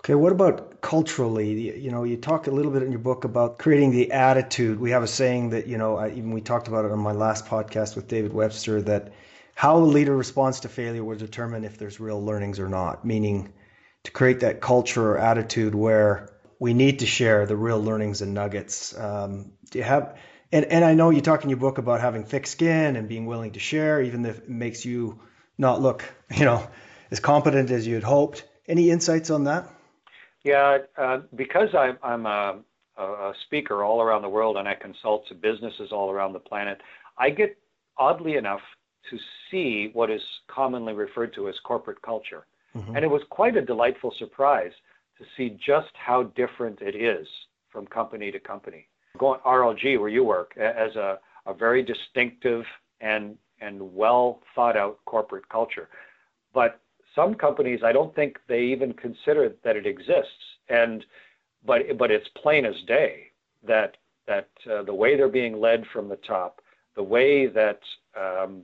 Okay, 0.04 0.16
what 0.16 0.32
about 0.32 0.80
culturally? 0.80 1.78
You 1.78 1.92
know, 1.92 2.02
you 2.02 2.16
talk 2.16 2.48
a 2.48 2.50
little 2.50 2.72
bit 2.72 2.82
in 2.82 2.90
your 2.90 2.98
book 2.98 3.22
about 3.22 3.58
creating 3.58 3.92
the 3.92 4.10
attitude. 4.10 4.80
We 4.80 4.90
have 4.90 5.04
a 5.04 5.06
saying 5.06 5.50
that, 5.50 5.68
you 5.68 5.78
know, 5.78 5.96
I, 5.96 6.08
even 6.08 6.32
we 6.32 6.40
talked 6.40 6.66
about 6.66 6.84
it 6.84 6.90
on 6.90 6.98
my 6.98 7.12
last 7.12 7.46
podcast 7.46 7.94
with 7.94 8.08
David 8.08 8.32
Webster 8.32 8.82
that 8.82 9.12
how 9.54 9.76
a 9.76 9.78
leader 9.78 10.16
responds 10.16 10.58
to 10.60 10.68
failure 10.68 11.04
will 11.04 11.16
determine 11.16 11.62
if 11.62 11.78
there's 11.78 12.00
real 12.00 12.20
learnings 12.20 12.58
or 12.58 12.68
not, 12.68 13.04
meaning 13.04 13.52
to 14.02 14.10
create 14.10 14.40
that 14.40 14.60
culture 14.60 15.12
or 15.12 15.18
attitude 15.18 15.72
where 15.72 16.30
we 16.58 16.74
need 16.74 16.98
to 16.98 17.06
share 17.06 17.46
the 17.46 17.56
real 17.56 17.80
learnings 17.80 18.22
and 18.22 18.34
nuggets. 18.34 18.98
Um, 18.98 19.52
do 19.70 19.78
you 19.78 19.84
have, 19.84 20.18
and, 20.50 20.64
and 20.64 20.84
I 20.84 20.94
know 20.94 21.10
you 21.10 21.20
talk 21.20 21.44
in 21.44 21.48
your 21.48 21.60
book 21.60 21.78
about 21.78 22.00
having 22.00 22.24
thick 22.24 22.48
skin 22.48 22.96
and 22.96 23.08
being 23.08 23.26
willing 23.26 23.52
to 23.52 23.60
share, 23.60 24.02
even 24.02 24.26
if 24.26 24.38
it 24.38 24.48
makes 24.48 24.84
you 24.84 25.20
not 25.58 25.80
look, 25.80 26.02
you 26.36 26.44
know, 26.44 26.66
as 27.12 27.20
competent 27.20 27.70
as 27.70 27.86
you'd 27.86 28.02
hoped. 28.02 28.42
Any 28.66 28.90
insights 28.90 29.30
on 29.30 29.44
that? 29.44 29.68
Yeah, 30.44 30.78
uh, 30.96 31.20
because 31.36 31.68
I'm, 31.76 31.98
I'm 32.02 32.26
a, 32.26 32.58
a 32.98 33.32
speaker 33.46 33.84
all 33.84 34.02
around 34.02 34.22
the 34.22 34.28
world 34.28 34.56
and 34.56 34.68
I 34.68 34.74
consult 34.74 35.26
to 35.28 35.34
businesses 35.34 35.92
all 35.92 36.10
around 36.10 36.32
the 36.32 36.40
planet, 36.40 36.80
I 37.18 37.30
get 37.30 37.56
oddly 37.96 38.36
enough 38.36 38.60
to 39.10 39.18
see 39.50 39.90
what 39.92 40.10
is 40.10 40.22
commonly 40.48 40.92
referred 40.92 41.34
to 41.34 41.48
as 41.48 41.54
corporate 41.64 42.00
culture. 42.02 42.46
Mhm. 42.74 42.96
And 42.96 43.04
it 43.04 43.08
was 43.08 43.22
quite 43.30 43.56
a 43.56 43.62
delightful 43.62 44.12
surprise 44.18 44.72
to 45.18 45.24
see 45.36 45.50
just 45.64 45.90
how 45.94 46.24
different 46.34 46.80
it 46.80 46.94
is 46.94 47.26
from 47.70 47.86
company 47.86 48.30
to 48.30 48.40
company. 48.40 48.88
Going 49.18 49.40
RLG, 49.40 49.98
where 49.98 50.08
you 50.08 50.24
work, 50.24 50.56
as 50.56 50.96
a, 50.96 51.18
a 51.46 51.52
very 51.52 51.82
distinctive 51.82 52.64
and 53.00 53.36
and 53.60 53.94
well 53.94 54.42
thought 54.54 54.76
out 54.76 54.98
corporate 55.04 55.48
culture. 55.48 55.88
But 56.52 56.80
some 57.14 57.34
companies, 57.34 57.80
I 57.84 57.92
don't 57.92 58.14
think 58.14 58.38
they 58.48 58.62
even 58.62 58.92
consider 58.92 59.52
that 59.64 59.76
it 59.76 59.86
exists. 59.86 60.44
And 60.68 61.04
but 61.64 61.82
but 61.98 62.10
it's 62.10 62.28
plain 62.42 62.64
as 62.64 62.74
day 62.86 63.30
that 63.66 63.96
that 64.26 64.48
uh, 64.70 64.82
the 64.82 64.94
way 64.94 65.16
they're 65.16 65.28
being 65.28 65.60
led 65.60 65.84
from 65.92 66.08
the 66.08 66.16
top, 66.16 66.60
the 66.96 67.02
way 67.02 67.46
that 67.46 67.80
um, 68.18 68.62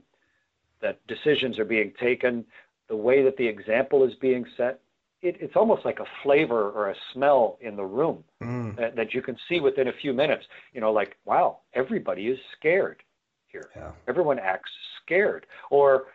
that 0.81 1.05
decisions 1.07 1.59
are 1.59 1.65
being 1.65 1.93
taken, 1.99 2.45
the 2.87 2.95
way 2.95 3.23
that 3.23 3.37
the 3.37 3.47
example 3.47 4.03
is 4.03 4.13
being 4.15 4.45
set, 4.57 4.79
it, 5.21 5.35
it's 5.39 5.55
almost 5.55 5.85
like 5.85 5.99
a 5.99 6.05
flavor 6.23 6.71
or 6.71 6.89
a 6.89 6.95
smell 7.13 7.57
in 7.61 7.75
the 7.75 7.83
room 7.83 8.23
Mm, 8.41 8.77
that, 8.77 8.95
that 8.95 9.13
you 9.13 9.21
can 9.21 9.37
see 9.49 9.59
within 9.59 9.89
a 9.89 9.93
few 10.01 10.13
minutes. 10.13 10.45
You 10.73 10.81
know, 10.81 10.91
like 10.91 11.17
wow, 11.25 11.59
everybody 11.73 12.27
is 12.27 12.39
scared 12.57 13.03
here. 13.47 13.69
yeah. 13.75 13.91
Everyone 14.07 14.39
acts 14.39 14.71
scared, 15.03 15.45
or 15.69 16.07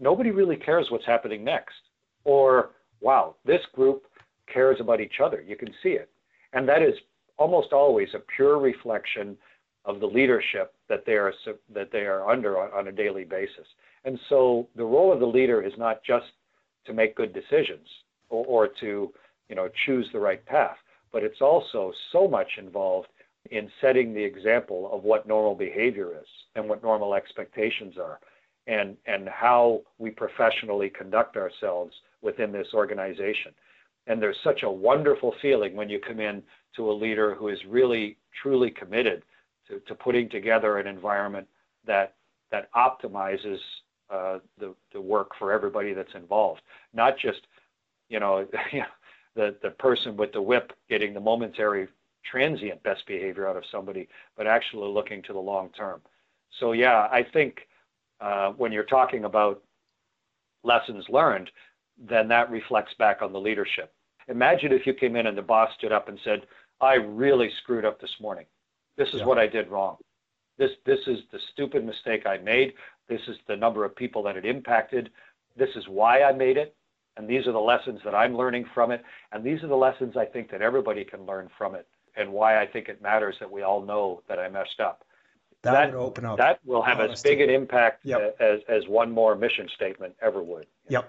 nobody 0.00 0.30
really 0.30 0.56
cares 0.56 0.86
what's 0.90 1.06
happening 1.06 1.44
next, 1.44 1.76
or 2.24 2.70
wow, 3.00 3.36
this 3.44 3.60
group 3.74 4.04
cares 4.52 4.78
about 4.80 5.00
each 5.00 5.20
other. 5.22 5.44
You 5.46 5.56
can 5.56 5.72
see 5.82 5.90
it, 5.90 6.10
and 6.52 6.68
that 6.68 6.82
is 6.82 6.94
almost 7.36 7.72
always 7.72 8.08
a 8.14 8.22
pure 8.34 8.58
reflection 8.58 9.36
of 9.84 10.00
the 10.00 10.06
leadership 10.06 10.74
that 10.88 11.04
they 11.06 11.14
are 11.14 11.32
that 11.72 11.92
they 11.92 12.00
are 12.00 12.28
under 12.28 12.58
on, 12.58 12.70
on 12.72 12.88
a 12.88 12.92
daily 12.92 13.24
basis. 13.24 13.66
And 14.04 14.18
so 14.28 14.68
the 14.76 14.84
role 14.84 15.12
of 15.12 15.20
the 15.20 15.26
leader 15.26 15.62
is 15.62 15.72
not 15.78 16.02
just 16.02 16.26
to 16.86 16.92
make 16.92 17.14
good 17.14 17.32
decisions 17.32 17.86
or, 18.30 18.44
or 18.46 18.68
to 18.80 19.12
you 19.48 19.54
know 19.54 19.68
choose 19.86 20.08
the 20.12 20.18
right 20.18 20.44
path, 20.44 20.76
but 21.12 21.22
it's 21.22 21.40
also 21.40 21.92
so 22.12 22.26
much 22.26 22.48
involved 22.58 23.08
in 23.50 23.70
setting 23.80 24.12
the 24.12 24.22
example 24.22 24.90
of 24.92 25.02
what 25.02 25.26
normal 25.26 25.54
behavior 25.54 26.12
is 26.20 26.26
and 26.56 26.68
what 26.68 26.82
normal 26.82 27.14
expectations 27.14 27.96
are 27.96 28.20
and 28.70 28.96
and 29.06 29.28
how 29.28 29.80
we 29.98 30.10
professionally 30.10 30.88
conduct 30.90 31.36
ourselves 31.36 31.92
within 32.22 32.52
this 32.52 32.68
organization 32.74 33.52
and 34.06 34.20
there's 34.20 34.36
such 34.42 34.62
a 34.62 34.70
wonderful 34.70 35.34
feeling 35.42 35.74
when 35.74 35.88
you 35.88 35.98
come 35.98 36.20
in 36.20 36.42
to 36.76 36.90
a 36.90 36.92
leader 36.92 37.34
who 37.34 37.48
is 37.48 37.58
really 37.68 38.16
truly 38.42 38.70
committed 38.70 39.22
to, 39.68 39.80
to 39.80 39.94
putting 39.94 40.28
together 40.28 40.78
an 40.78 40.86
environment 40.86 41.46
that 41.86 42.14
that 42.50 42.68
optimizes 42.72 43.58
uh, 44.10 44.38
the, 44.58 44.74
the 44.92 45.00
work 45.00 45.30
for 45.38 45.52
everybody 45.52 45.92
that's 45.92 46.14
involved 46.14 46.62
not 46.94 47.18
just 47.18 47.40
you 48.08 48.20
know 48.20 48.46
the 49.34 49.56
the 49.62 49.70
person 49.70 50.16
with 50.16 50.32
the 50.32 50.42
whip 50.42 50.72
getting 50.88 51.12
the 51.12 51.20
momentary 51.20 51.88
transient 52.28 52.82
best 52.82 53.06
behavior 53.06 53.48
out 53.48 53.56
of 53.56 53.64
somebody, 53.70 54.08
but 54.36 54.46
actually 54.46 54.88
looking 54.88 55.22
to 55.22 55.32
the 55.32 55.38
long 55.38 55.70
term. 55.70 56.00
So 56.58 56.72
yeah, 56.72 57.08
I 57.10 57.24
think 57.32 57.60
uh, 58.20 58.52
when 58.52 58.72
you're 58.72 58.84
talking 58.84 59.24
about 59.24 59.62
lessons 60.62 61.04
learned, 61.08 61.50
then 61.98 62.28
that 62.28 62.50
reflects 62.50 62.92
back 62.98 63.22
on 63.22 63.32
the 63.32 63.40
leadership. 63.40 63.92
Imagine 64.28 64.72
if 64.72 64.86
you 64.86 64.94
came 64.94 65.16
in 65.16 65.26
and 65.26 65.36
the 65.36 65.42
boss 65.42 65.70
stood 65.76 65.92
up 65.92 66.08
and 66.08 66.18
said, 66.24 66.46
"I 66.80 66.94
really 66.94 67.50
screwed 67.62 67.84
up 67.84 68.00
this 68.00 68.20
morning. 68.20 68.46
This 68.96 69.08
is 69.08 69.20
Yeah. 69.20 69.26
what 69.26 69.38
I 69.38 69.46
did 69.46 69.68
wrong. 69.68 69.98
This 70.56 70.76
this 70.84 71.06
is 71.06 71.26
the 71.30 71.38
stupid 71.52 71.84
mistake 71.84 72.26
I 72.26 72.38
made. 72.38 72.74
This 73.08 73.26
is 73.28 73.38
the 73.46 73.56
number 73.56 73.84
of 73.84 73.96
people 73.96 74.22
that 74.24 74.36
it 74.36 74.44
impacted. 74.44 75.10
This 75.56 75.74
is 75.76 75.88
why 75.88 76.22
I 76.22 76.32
made 76.32 76.56
it." 76.56 76.74
And 77.16 77.28
these 77.28 77.46
are 77.46 77.52
the 77.52 77.60
lessons 77.60 78.00
that 78.04 78.14
I'm 78.14 78.36
learning 78.36 78.66
from 78.66 78.90
it. 78.92 79.04
And 79.32 79.42
these 79.44 79.62
are 79.62 79.66
the 79.66 79.76
lessons 79.76 80.16
I 80.16 80.24
think 80.24 80.50
that 80.50 80.62
everybody 80.62 81.04
can 81.04 81.26
learn 81.26 81.48
from 81.58 81.74
it 81.74 81.86
and 82.16 82.32
why 82.32 82.60
I 82.60 82.66
think 82.66 82.88
it 82.88 83.02
matters 83.02 83.38
that 83.40 83.50
we 83.50 83.62
all 83.62 83.82
know 83.82 84.22
that 84.28 84.38
I 84.38 84.48
messed 84.48 84.80
up. 84.80 85.04
That, 85.62 85.72
That- 85.72 85.92
would 85.92 86.00
open 86.00 86.24
up. 86.24 86.38
That 86.38 86.60
will 86.64 86.82
have 86.82 87.00
as 87.00 87.22
big 87.22 87.40
an 87.40 87.50
impact 87.50 88.04
Yep. 88.04 88.36
as, 88.40 88.60
as 88.68 88.88
one 88.88 89.10
more 89.10 89.34
mission 89.34 89.68
statement 89.74 90.14
ever 90.22 90.42
would. 90.42 90.66
Yep. 90.88 91.08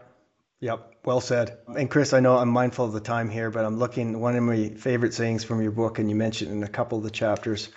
Yep. 0.59 0.93
Well 1.05 1.21
said. 1.21 1.57
And 1.67 1.89
Chris, 1.89 2.13
I 2.13 2.19
know 2.19 2.37
I'm 2.37 2.49
mindful 2.49 2.85
of 2.85 2.91
the 2.93 2.99
time 2.99 3.29
here, 3.29 3.49
but 3.49 3.65
I'm 3.65 3.77
looking 3.79 4.19
one 4.19 4.35
of 4.35 4.43
my 4.43 4.69
favorite 4.69 5.13
sayings 5.13 5.43
from 5.43 5.61
your 5.61 5.71
book, 5.71 5.97
and 5.99 6.09
you 6.09 6.15
mentioned 6.15 6.51
in 6.51 6.63
a 6.63 6.67
couple 6.67 6.97
of 6.97 7.03
the 7.03 7.09
chapters. 7.09 7.69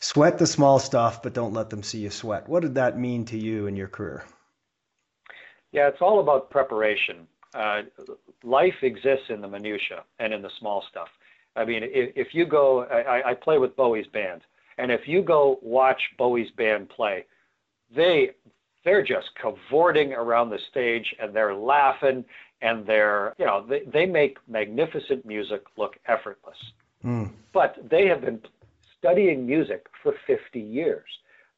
Sweat 0.00 0.38
the 0.38 0.46
small 0.46 0.78
stuff, 0.78 1.22
but 1.22 1.32
don't 1.32 1.52
let 1.52 1.70
them 1.70 1.82
see 1.82 1.98
you 1.98 2.10
sweat. 2.10 2.48
What 2.48 2.62
did 2.62 2.76
that 2.76 2.96
mean 2.98 3.24
to 3.26 3.36
you 3.36 3.66
in 3.66 3.74
your 3.74 3.88
career? 3.88 4.24
Yeah, 5.72 5.88
it's 5.88 6.00
all 6.00 6.20
about 6.20 6.50
preparation. 6.50 7.26
Uh, 7.54 7.82
life 8.44 8.82
exists 8.82 9.26
in 9.30 9.40
the 9.40 9.48
minutia 9.48 10.04
and 10.18 10.32
in 10.32 10.42
the 10.42 10.50
small 10.60 10.84
stuff. 10.88 11.08
I 11.56 11.64
mean, 11.64 11.82
if, 11.82 12.12
if 12.14 12.28
you 12.34 12.46
go, 12.46 12.84
I, 12.84 13.30
I 13.30 13.34
play 13.34 13.58
with 13.58 13.74
Bowie's 13.74 14.06
band, 14.06 14.42
and 14.78 14.90
if 14.90 15.06
you 15.06 15.22
go 15.22 15.58
watch 15.62 16.00
Bowie's 16.16 16.50
band 16.52 16.88
play, 16.88 17.24
they 17.94 18.30
they're 18.84 19.04
just 19.04 19.28
cavorting 19.40 20.14
around 20.14 20.50
the 20.50 20.58
stage 20.70 21.14
and 21.20 21.34
they're 21.34 21.54
laughing 21.54 22.24
and 22.62 22.86
they're 22.86 23.34
you 23.38 23.44
know 23.44 23.66
they, 23.68 23.82
they 23.92 24.06
make 24.06 24.38
magnificent 24.48 25.26
music 25.26 25.62
look 25.76 25.96
effortless. 26.06 26.56
Mm. 27.04 27.30
But 27.52 27.76
they 27.90 28.06
have 28.06 28.22
been 28.22 28.40
studying 28.98 29.46
music 29.46 29.86
for 30.02 30.14
50 30.26 30.60
years. 30.60 31.06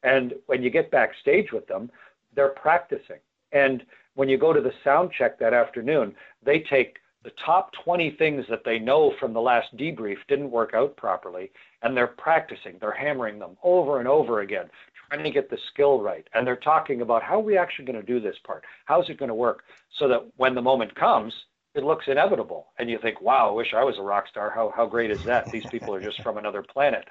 And 0.03 0.33
when 0.47 0.63
you 0.63 0.69
get 0.69 0.91
backstage 0.91 1.51
with 1.51 1.67
them, 1.67 1.91
they're 2.35 2.49
practicing. 2.49 3.19
And 3.51 3.83
when 4.15 4.29
you 4.29 4.37
go 4.37 4.53
to 4.53 4.61
the 4.61 4.73
sound 4.83 5.11
check 5.17 5.39
that 5.39 5.53
afternoon, 5.53 6.15
they 6.43 6.59
take 6.59 6.97
the 7.23 7.31
top 7.45 7.71
20 7.83 8.11
things 8.11 8.45
that 8.49 8.63
they 8.63 8.79
know 8.79 9.13
from 9.19 9.33
the 9.33 9.41
last 9.41 9.75
debrief 9.77 10.17
didn't 10.27 10.49
work 10.49 10.73
out 10.73 10.97
properly, 10.97 11.51
and 11.81 11.95
they're 11.95 12.07
practicing, 12.07 12.77
they're 12.79 12.91
hammering 12.91 13.39
them 13.39 13.57
over 13.63 13.99
and 13.99 14.07
over 14.07 14.41
again, 14.41 14.69
trying 15.09 15.23
to 15.23 15.29
get 15.29 15.49
the 15.49 15.57
skill 15.71 16.01
right. 16.01 16.27
And 16.33 16.45
they're 16.45 16.55
talking 16.55 17.01
about 17.01 17.21
how 17.21 17.35
are 17.35 17.43
we 17.43 17.57
actually 17.57 17.85
going 17.85 17.99
to 17.99 18.05
do 18.05 18.19
this 18.19 18.37
part? 18.43 18.63
How's 18.85 19.09
it 19.09 19.17
going 19.17 19.29
to 19.29 19.35
work? 19.35 19.63
So 19.99 20.07
that 20.07 20.25
when 20.37 20.55
the 20.55 20.61
moment 20.61 20.95
comes, 20.95 21.33
it 21.75 21.83
looks 21.83 22.07
inevitable. 22.07 22.67
And 22.79 22.89
you 22.89 22.97
think, 22.99 23.21
wow, 23.21 23.49
I 23.49 23.51
wish 23.51 23.73
I 23.73 23.83
was 23.83 23.97
a 23.97 24.01
rock 24.01 24.27
star. 24.27 24.49
How, 24.49 24.73
how 24.75 24.85
great 24.85 25.11
is 25.11 25.23
that? 25.23 25.51
These 25.51 25.65
people 25.67 25.93
are 25.93 26.01
just 26.01 26.21
from 26.21 26.37
another 26.37 26.63
planet. 26.63 27.07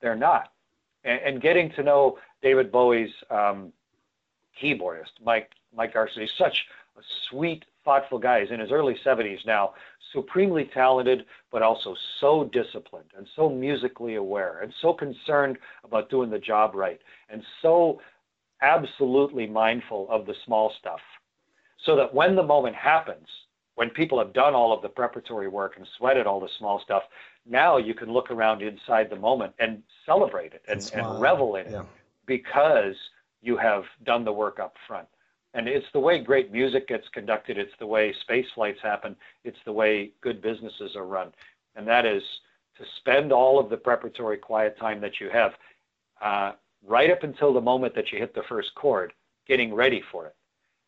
They're 0.00 0.16
not. 0.16 0.52
And, 1.04 1.20
and 1.20 1.40
getting 1.40 1.70
to 1.72 1.82
know 1.82 2.18
David 2.42 2.72
Bowie's 2.72 3.12
um, 3.30 3.72
keyboardist, 4.60 5.12
Mike, 5.24 5.52
Mike 5.74 5.94
Garson, 5.94 6.22
he's 6.22 6.32
such 6.36 6.66
a 6.98 7.02
sweet, 7.28 7.64
thoughtful 7.84 8.18
guy. 8.18 8.40
He's 8.40 8.50
in 8.50 8.60
his 8.60 8.70
early 8.70 8.96
70s 9.04 9.44
now, 9.46 9.74
supremely 10.12 10.70
talented, 10.72 11.24
but 11.50 11.62
also 11.62 11.94
so 12.20 12.50
disciplined 12.52 13.10
and 13.16 13.26
so 13.36 13.48
musically 13.48 14.14
aware 14.14 14.60
and 14.60 14.72
so 14.80 14.92
concerned 14.92 15.58
about 15.84 16.10
doing 16.10 16.30
the 16.30 16.38
job 16.38 16.74
right 16.74 17.00
and 17.28 17.42
so 17.62 18.00
absolutely 18.62 19.46
mindful 19.46 20.06
of 20.10 20.26
the 20.26 20.34
small 20.44 20.72
stuff. 20.78 21.00
So 21.84 21.96
that 21.96 22.14
when 22.14 22.34
the 22.34 22.42
moment 22.42 22.76
happens, 22.76 23.26
when 23.74 23.90
people 23.90 24.18
have 24.18 24.32
done 24.32 24.54
all 24.54 24.72
of 24.72 24.82
the 24.82 24.88
preparatory 24.88 25.48
work 25.48 25.74
and 25.76 25.86
sweated 25.98 26.26
all 26.26 26.40
the 26.40 26.48
small 26.58 26.80
stuff, 26.82 27.02
now 27.46 27.76
you 27.76 27.92
can 27.92 28.10
look 28.10 28.30
around 28.30 28.62
inside 28.62 29.10
the 29.10 29.16
moment 29.16 29.52
and 29.58 29.82
celebrate 30.06 30.54
it 30.54 30.62
and, 30.68 30.80
and, 30.94 31.06
and 31.06 31.20
revel 31.20 31.56
in 31.56 31.70
yeah. 31.70 31.80
it 31.80 31.86
because 32.26 32.94
you 33.42 33.56
have 33.56 33.84
done 34.04 34.24
the 34.24 34.32
work 34.32 34.58
up 34.58 34.74
front. 34.86 35.06
And 35.54 35.68
it's 35.68 35.86
the 35.92 36.00
way 36.00 36.18
great 36.18 36.52
music 36.52 36.88
gets 36.88 37.08
conducted. 37.14 37.58
It's 37.58 37.72
the 37.78 37.86
way 37.86 38.12
space 38.22 38.46
flights 38.54 38.80
happen. 38.82 39.14
It's 39.44 39.58
the 39.64 39.72
way 39.72 40.10
good 40.20 40.42
businesses 40.42 40.96
are 40.96 41.06
run. 41.06 41.32
And 41.76 41.86
that 41.86 42.04
is 42.04 42.22
to 42.76 42.84
spend 42.98 43.32
all 43.32 43.60
of 43.60 43.70
the 43.70 43.76
preparatory 43.76 44.36
quiet 44.36 44.76
time 44.78 45.00
that 45.00 45.20
you 45.20 45.30
have 45.30 45.52
uh, 46.20 46.52
right 46.84 47.10
up 47.10 47.22
until 47.22 47.54
the 47.54 47.60
moment 47.60 47.94
that 47.94 48.10
you 48.12 48.18
hit 48.18 48.34
the 48.34 48.42
first 48.48 48.74
chord, 48.74 49.12
getting 49.46 49.72
ready 49.72 50.02
for 50.10 50.26
it. 50.26 50.34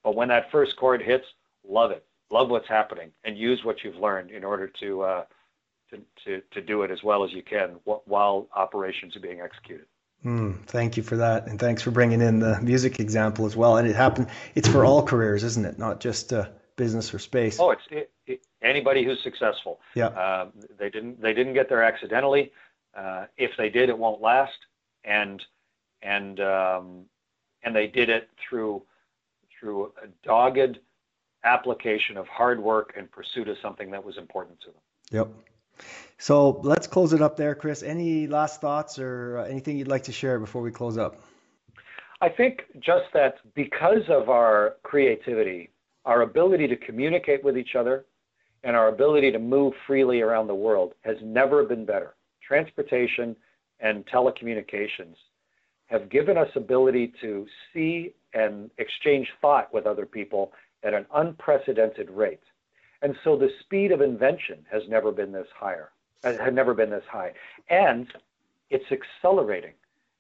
But 0.02 0.16
when 0.16 0.28
that 0.28 0.50
first 0.50 0.76
chord 0.76 1.00
hits, 1.00 1.24
love 1.66 1.92
it. 1.92 2.04
Love 2.30 2.50
what's 2.50 2.68
happening 2.68 3.12
and 3.22 3.38
use 3.38 3.60
what 3.62 3.84
you've 3.84 3.96
learned 3.96 4.32
in 4.32 4.42
order 4.42 4.70
to, 4.80 5.02
uh, 5.02 5.24
to, 5.90 5.98
to, 6.24 6.42
to 6.50 6.60
do 6.60 6.82
it 6.82 6.90
as 6.90 7.04
well 7.04 7.22
as 7.22 7.32
you 7.32 7.42
can 7.42 7.76
while 7.84 8.48
operations 8.56 9.14
are 9.16 9.20
being 9.20 9.40
executed. 9.40 9.86
Mm, 10.24 10.64
thank 10.66 10.96
you 10.96 11.02
for 11.02 11.18
that, 11.18 11.46
and 11.46 11.58
thanks 11.58 11.82
for 11.82 11.90
bringing 11.90 12.20
in 12.20 12.40
the 12.40 12.60
music 12.60 12.98
example 12.98 13.46
as 13.46 13.54
well. 13.56 13.76
And 13.76 13.86
it 13.88 13.94
happened; 13.94 14.28
it's 14.54 14.68
for 14.68 14.84
all 14.84 15.02
careers, 15.02 15.44
isn't 15.44 15.64
it? 15.64 15.78
Not 15.78 16.00
just 16.00 16.32
uh, 16.32 16.48
business 16.76 17.12
or 17.14 17.18
space. 17.18 17.58
Oh, 17.60 17.70
it's 17.70 17.82
it, 17.90 18.10
it, 18.26 18.46
anybody 18.62 19.04
who's 19.04 19.22
successful. 19.22 19.80
Yeah. 19.94 20.08
Uh, 20.08 20.48
they 20.78 20.90
didn't 20.90 21.20
they 21.20 21.32
didn't 21.32 21.54
get 21.54 21.68
there 21.68 21.82
accidentally. 21.82 22.52
Uh, 22.96 23.26
if 23.36 23.50
they 23.58 23.68
did, 23.68 23.88
it 23.88 23.98
won't 23.98 24.20
last. 24.20 24.58
And 25.04 25.42
and 26.02 26.40
um, 26.40 27.04
and 27.62 27.74
they 27.74 27.86
did 27.86 28.08
it 28.08 28.28
through 28.48 28.82
through 29.58 29.92
a 30.02 30.08
dogged 30.24 30.78
application 31.44 32.16
of 32.16 32.26
hard 32.28 32.60
work 32.60 32.94
and 32.96 33.10
pursuit 33.10 33.48
of 33.48 33.56
something 33.62 33.90
that 33.90 34.04
was 34.04 34.16
important 34.18 34.60
to 34.60 34.66
them. 34.66 34.80
Yep. 35.10 35.28
So 36.18 36.60
let's 36.62 36.86
close 36.86 37.12
it 37.12 37.20
up 37.20 37.36
there, 37.36 37.54
Chris. 37.54 37.82
Any 37.82 38.26
last 38.26 38.60
thoughts 38.60 38.98
or 38.98 39.38
uh, 39.38 39.44
anything 39.44 39.76
you'd 39.76 39.88
like 39.88 40.04
to 40.04 40.12
share 40.12 40.38
before 40.38 40.62
we 40.62 40.70
close 40.70 40.96
up? 40.96 41.16
I 42.20 42.30
think 42.30 42.62
just 42.80 43.04
that 43.12 43.36
because 43.54 44.02
of 44.08 44.30
our 44.30 44.76
creativity, 44.82 45.70
our 46.06 46.22
ability 46.22 46.66
to 46.68 46.76
communicate 46.76 47.44
with 47.44 47.58
each 47.58 47.74
other, 47.74 48.06
and 48.64 48.74
our 48.74 48.88
ability 48.88 49.30
to 49.30 49.38
move 49.38 49.74
freely 49.86 50.22
around 50.22 50.46
the 50.46 50.54
world 50.54 50.94
has 51.02 51.16
never 51.22 51.62
been 51.64 51.84
better. 51.84 52.14
Transportation 52.40 53.36
and 53.80 54.04
telecommunications 54.06 55.14
have 55.86 56.08
given 56.08 56.36
us 56.36 56.48
ability 56.56 57.12
to 57.20 57.46
see 57.72 58.12
and 58.34 58.70
exchange 58.78 59.28
thought 59.40 59.72
with 59.72 59.86
other 59.86 60.06
people 60.06 60.52
at 60.82 60.94
an 60.94 61.06
unprecedented 61.14 62.10
rate. 62.10 62.40
And 63.02 63.14
so 63.22 63.36
the 63.36 63.50
speed 63.60 63.92
of 63.92 64.00
invention 64.00 64.64
has 64.70 64.82
never 64.88 65.12
been 65.12 65.30
this 65.30 65.46
higher, 65.54 65.90
uh, 66.24 66.36
had 66.38 66.54
never 66.54 66.74
been 66.74 66.90
this 66.90 67.04
high. 67.10 67.32
And 67.68 68.06
it's 68.70 68.84
accelerating. 68.90 69.72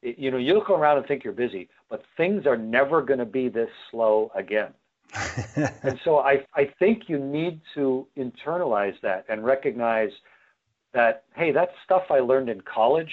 It, 0.02 0.18
you 0.18 0.30
know, 0.30 0.36
you 0.36 0.54
look 0.54 0.70
around 0.70 0.98
and 0.98 1.06
think 1.06 1.24
you're 1.24 1.32
busy, 1.32 1.68
but 1.88 2.04
things 2.16 2.46
are 2.46 2.56
never 2.56 3.02
going 3.02 3.18
to 3.18 3.24
be 3.24 3.48
this 3.48 3.70
slow 3.90 4.30
again. 4.34 4.72
and 5.82 5.98
so 6.04 6.18
I, 6.18 6.44
I 6.54 6.70
think 6.78 7.08
you 7.08 7.18
need 7.18 7.60
to 7.74 8.06
internalize 8.16 9.00
that 9.02 9.24
and 9.28 9.44
recognize 9.44 10.10
that, 10.92 11.24
hey, 11.34 11.52
that 11.52 11.70
stuff 11.84 12.04
I 12.10 12.20
learned 12.20 12.48
in 12.48 12.60
college, 12.60 13.12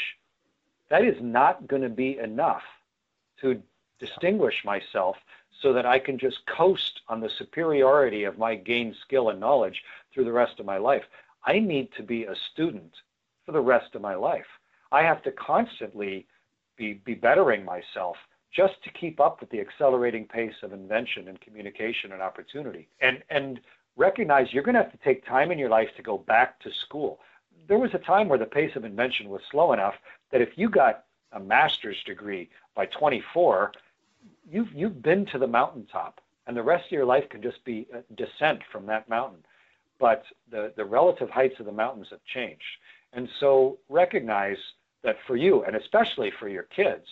that 0.89 1.03
is 1.03 1.15
not 1.21 1.67
going 1.67 1.81
to 1.81 1.89
be 1.89 2.17
enough 2.17 2.63
to 3.41 3.61
distinguish 3.99 4.55
myself 4.65 5.17
so 5.61 5.73
that 5.73 5.85
I 5.85 5.99
can 5.99 6.17
just 6.17 6.45
coast 6.45 7.01
on 7.07 7.21
the 7.21 7.29
superiority 7.37 8.23
of 8.23 8.37
my 8.37 8.55
gained 8.55 8.95
skill 9.01 9.29
and 9.29 9.39
knowledge 9.39 9.81
through 10.13 10.25
the 10.25 10.31
rest 10.31 10.59
of 10.59 10.65
my 10.65 10.77
life. 10.77 11.03
I 11.45 11.59
need 11.59 11.89
to 11.97 12.03
be 12.03 12.25
a 12.25 12.35
student 12.51 12.91
for 13.45 13.51
the 13.51 13.61
rest 13.61 13.95
of 13.95 14.01
my 14.01 14.15
life. 14.15 14.45
I 14.91 15.01
have 15.03 15.23
to 15.23 15.31
constantly 15.31 16.27
be, 16.77 17.01
be 17.05 17.15
bettering 17.15 17.65
myself 17.65 18.15
just 18.55 18.75
to 18.83 18.91
keep 18.91 19.19
up 19.19 19.41
with 19.41 19.49
the 19.49 19.59
accelerating 19.59 20.25
pace 20.25 20.53
of 20.61 20.73
invention 20.73 21.27
and 21.27 21.41
communication 21.41 22.11
and 22.11 22.21
opportunity. 22.21 22.87
And, 23.01 23.23
and 23.29 23.59
recognize 23.97 24.47
you're 24.51 24.63
going 24.63 24.75
to 24.75 24.83
have 24.83 24.91
to 24.91 25.03
take 25.03 25.25
time 25.25 25.51
in 25.51 25.59
your 25.59 25.69
life 25.69 25.89
to 25.97 26.03
go 26.03 26.17
back 26.17 26.59
to 26.61 26.69
school. 26.85 27.19
There 27.67 27.79
was 27.79 27.93
a 27.93 27.99
time 27.99 28.27
where 28.29 28.39
the 28.39 28.45
pace 28.45 28.75
of 28.75 28.85
invention 28.85 29.29
was 29.29 29.41
slow 29.51 29.73
enough 29.73 29.95
that 30.31 30.41
if 30.41 30.49
you 30.55 30.69
got 30.69 31.05
a 31.31 31.39
master's 31.39 32.01
degree 32.05 32.49
by 32.75 32.85
24, 32.87 33.71
you've 34.49 34.71
you've 34.73 35.01
been 35.01 35.25
to 35.27 35.39
the 35.39 35.47
mountaintop, 35.47 36.21
and 36.47 36.55
the 36.55 36.63
rest 36.63 36.85
of 36.85 36.91
your 36.91 37.05
life 37.05 37.27
can 37.29 37.41
just 37.41 37.63
be 37.63 37.87
a 37.93 38.01
descent 38.15 38.61
from 38.71 38.85
that 38.87 39.07
mountain. 39.09 39.43
But 40.03 40.25
the 40.51 40.73
the 40.75 40.83
relative 40.83 41.29
heights 41.29 41.61
of 41.61 41.65
the 41.65 41.71
mountains 41.71 42.07
have 42.11 42.19
changed, 42.25 42.71
and 43.13 43.25
so 43.39 43.77
recognize 43.87 44.57
that 45.01 45.15
for 45.25 45.37
you, 45.37 45.63
and 45.63 45.77
especially 45.77 46.29
for 46.39 46.49
your 46.49 46.63
kids, 46.63 47.05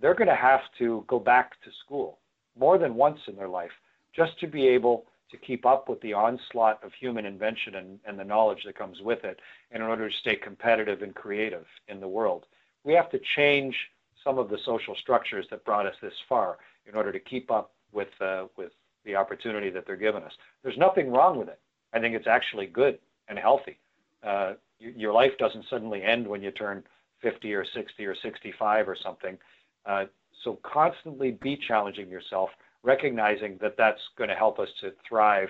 they're 0.00 0.16
going 0.20 0.34
to 0.36 0.44
have 0.50 0.62
to 0.78 1.04
go 1.06 1.20
back 1.20 1.52
to 1.62 1.70
school 1.84 2.18
more 2.58 2.78
than 2.78 2.96
once 2.96 3.20
in 3.28 3.36
their 3.36 3.48
life 3.48 3.70
just 4.12 4.40
to 4.40 4.48
be 4.48 4.66
able 4.66 5.06
to 5.30 5.36
keep 5.36 5.64
up 5.64 5.88
with 5.88 6.00
the 6.00 6.12
onslaught 6.12 6.82
of 6.82 6.90
human 6.94 7.26
invention 7.26 7.76
and, 7.76 8.00
and 8.06 8.18
the 8.18 8.24
knowledge 8.24 8.64
that 8.64 8.76
comes 8.76 9.00
with 9.00 9.22
it 9.22 9.38
and 9.70 9.80
in 9.80 9.88
order 9.88 10.10
to 10.10 10.16
stay 10.16 10.34
competitive 10.34 11.02
and 11.02 11.14
creative 11.14 11.66
in 11.86 12.00
the 12.00 12.08
world. 12.08 12.46
We 12.82 12.92
have 12.94 13.10
to 13.12 13.20
change 13.36 13.76
some 14.24 14.36
of 14.38 14.50
the 14.50 14.58
social 14.66 14.96
structures 14.96 15.46
that 15.50 15.64
brought 15.64 15.86
us 15.86 15.94
this 16.02 16.18
far 16.28 16.58
in 16.86 16.96
order 16.96 17.12
to 17.12 17.20
keep 17.20 17.52
up 17.52 17.70
with 17.92 18.20
uh, 18.20 18.46
with 18.56 18.72
the 19.04 19.14
opportunity 19.14 19.70
that 19.70 19.86
they're 19.86 20.04
giving 20.08 20.24
us. 20.24 20.32
There's 20.64 20.76
nothing 20.86 21.12
wrong 21.12 21.38
with 21.38 21.48
it. 21.48 21.60
I 21.92 22.00
think 22.00 22.14
it's 22.14 22.26
actually 22.26 22.66
good 22.66 22.98
and 23.28 23.38
healthy. 23.38 23.78
Uh, 24.22 24.54
your 24.78 25.12
life 25.12 25.32
doesn't 25.38 25.64
suddenly 25.70 26.02
end 26.02 26.26
when 26.26 26.42
you 26.42 26.50
turn 26.50 26.82
50 27.22 27.54
or 27.54 27.64
60 27.64 28.04
or 28.04 28.14
65 28.14 28.88
or 28.88 28.96
something. 28.96 29.38
Uh, 29.86 30.06
so 30.42 30.58
constantly 30.62 31.32
be 31.32 31.56
challenging 31.56 32.08
yourself, 32.08 32.50
recognizing 32.82 33.58
that 33.60 33.76
that's 33.76 34.00
going 34.16 34.28
to 34.28 34.36
help 34.36 34.58
us 34.58 34.68
to 34.80 34.92
thrive. 35.08 35.48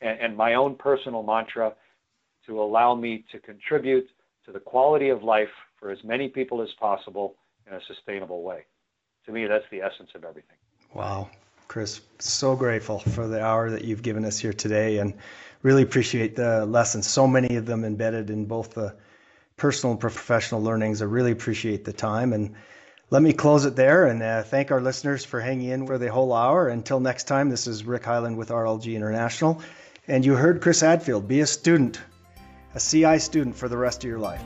And, 0.00 0.18
and 0.20 0.36
my 0.36 0.54
own 0.54 0.74
personal 0.74 1.22
mantra 1.22 1.72
to 2.46 2.60
allow 2.60 2.94
me 2.94 3.24
to 3.32 3.38
contribute 3.38 4.08
to 4.44 4.52
the 4.52 4.60
quality 4.60 5.08
of 5.08 5.22
life 5.22 5.48
for 5.78 5.90
as 5.90 5.98
many 6.04 6.28
people 6.28 6.62
as 6.62 6.68
possible 6.78 7.34
in 7.66 7.74
a 7.74 7.80
sustainable 7.86 8.42
way. 8.42 8.64
To 9.26 9.32
me, 9.32 9.46
that's 9.46 9.64
the 9.70 9.80
essence 9.80 10.10
of 10.14 10.24
everything. 10.24 10.56
Wow. 10.94 11.30
Chris, 11.68 12.00
so 12.20 12.54
grateful 12.54 13.00
for 13.00 13.26
the 13.26 13.42
hour 13.42 13.70
that 13.70 13.84
you've 13.84 14.02
given 14.02 14.24
us 14.24 14.38
here 14.38 14.52
today 14.52 14.98
and 14.98 15.14
really 15.66 15.82
appreciate 15.82 16.36
the 16.36 16.64
lessons, 16.64 17.08
so 17.08 17.26
many 17.26 17.56
of 17.56 17.66
them 17.66 17.84
embedded 17.84 18.30
in 18.30 18.44
both 18.44 18.70
the 18.74 18.94
personal 19.56 19.94
and 19.94 20.00
professional 20.00 20.62
learnings. 20.62 21.02
I 21.02 21.06
really 21.06 21.32
appreciate 21.32 21.84
the 21.84 21.92
time. 21.92 22.32
And 22.32 22.54
let 23.10 23.20
me 23.20 23.32
close 23.32 23.64
it 23.64 23.74
there 23.74 24.06
and 24.06 24.22
uh, 24.22 24.44
thank 24.44 24.70
our 24.70 24.80
listeners 24.80 25.24
for 25.24 25.40
hanging 25.40 25.70
in 25.70 25.84
for 25.88 25.98
the 25.98 26.08
whole 26.08 26.32
hour. 26.32 26.68
Until 26.68 27.00
next 27.00 27.24
time, 27.24 27.50
this 27.50 27.66
is 27.66 27.82
Rick 27.82 28.04
Heyland 28.04 28.36
with 28.36 28.50
RLG 28.50 28.94
International. 28.94 29.60
And 30.06 30.24
you 30.24 30.36
heard 30.36 30.60
Chris 30.62 30.82
Hadfield 30.82 31.26
be 31.26 31.40
a 31.40 31.46
student, 31.48 32.00
a 32.76 32.78
CI 32.78 33.18
student 33.18 33.56
for 33.56 33.68
the 33.68 33.76
rest 33.76 34.04
of 34.04 34.08
your 34.08 34.20
life. 34.20 34.44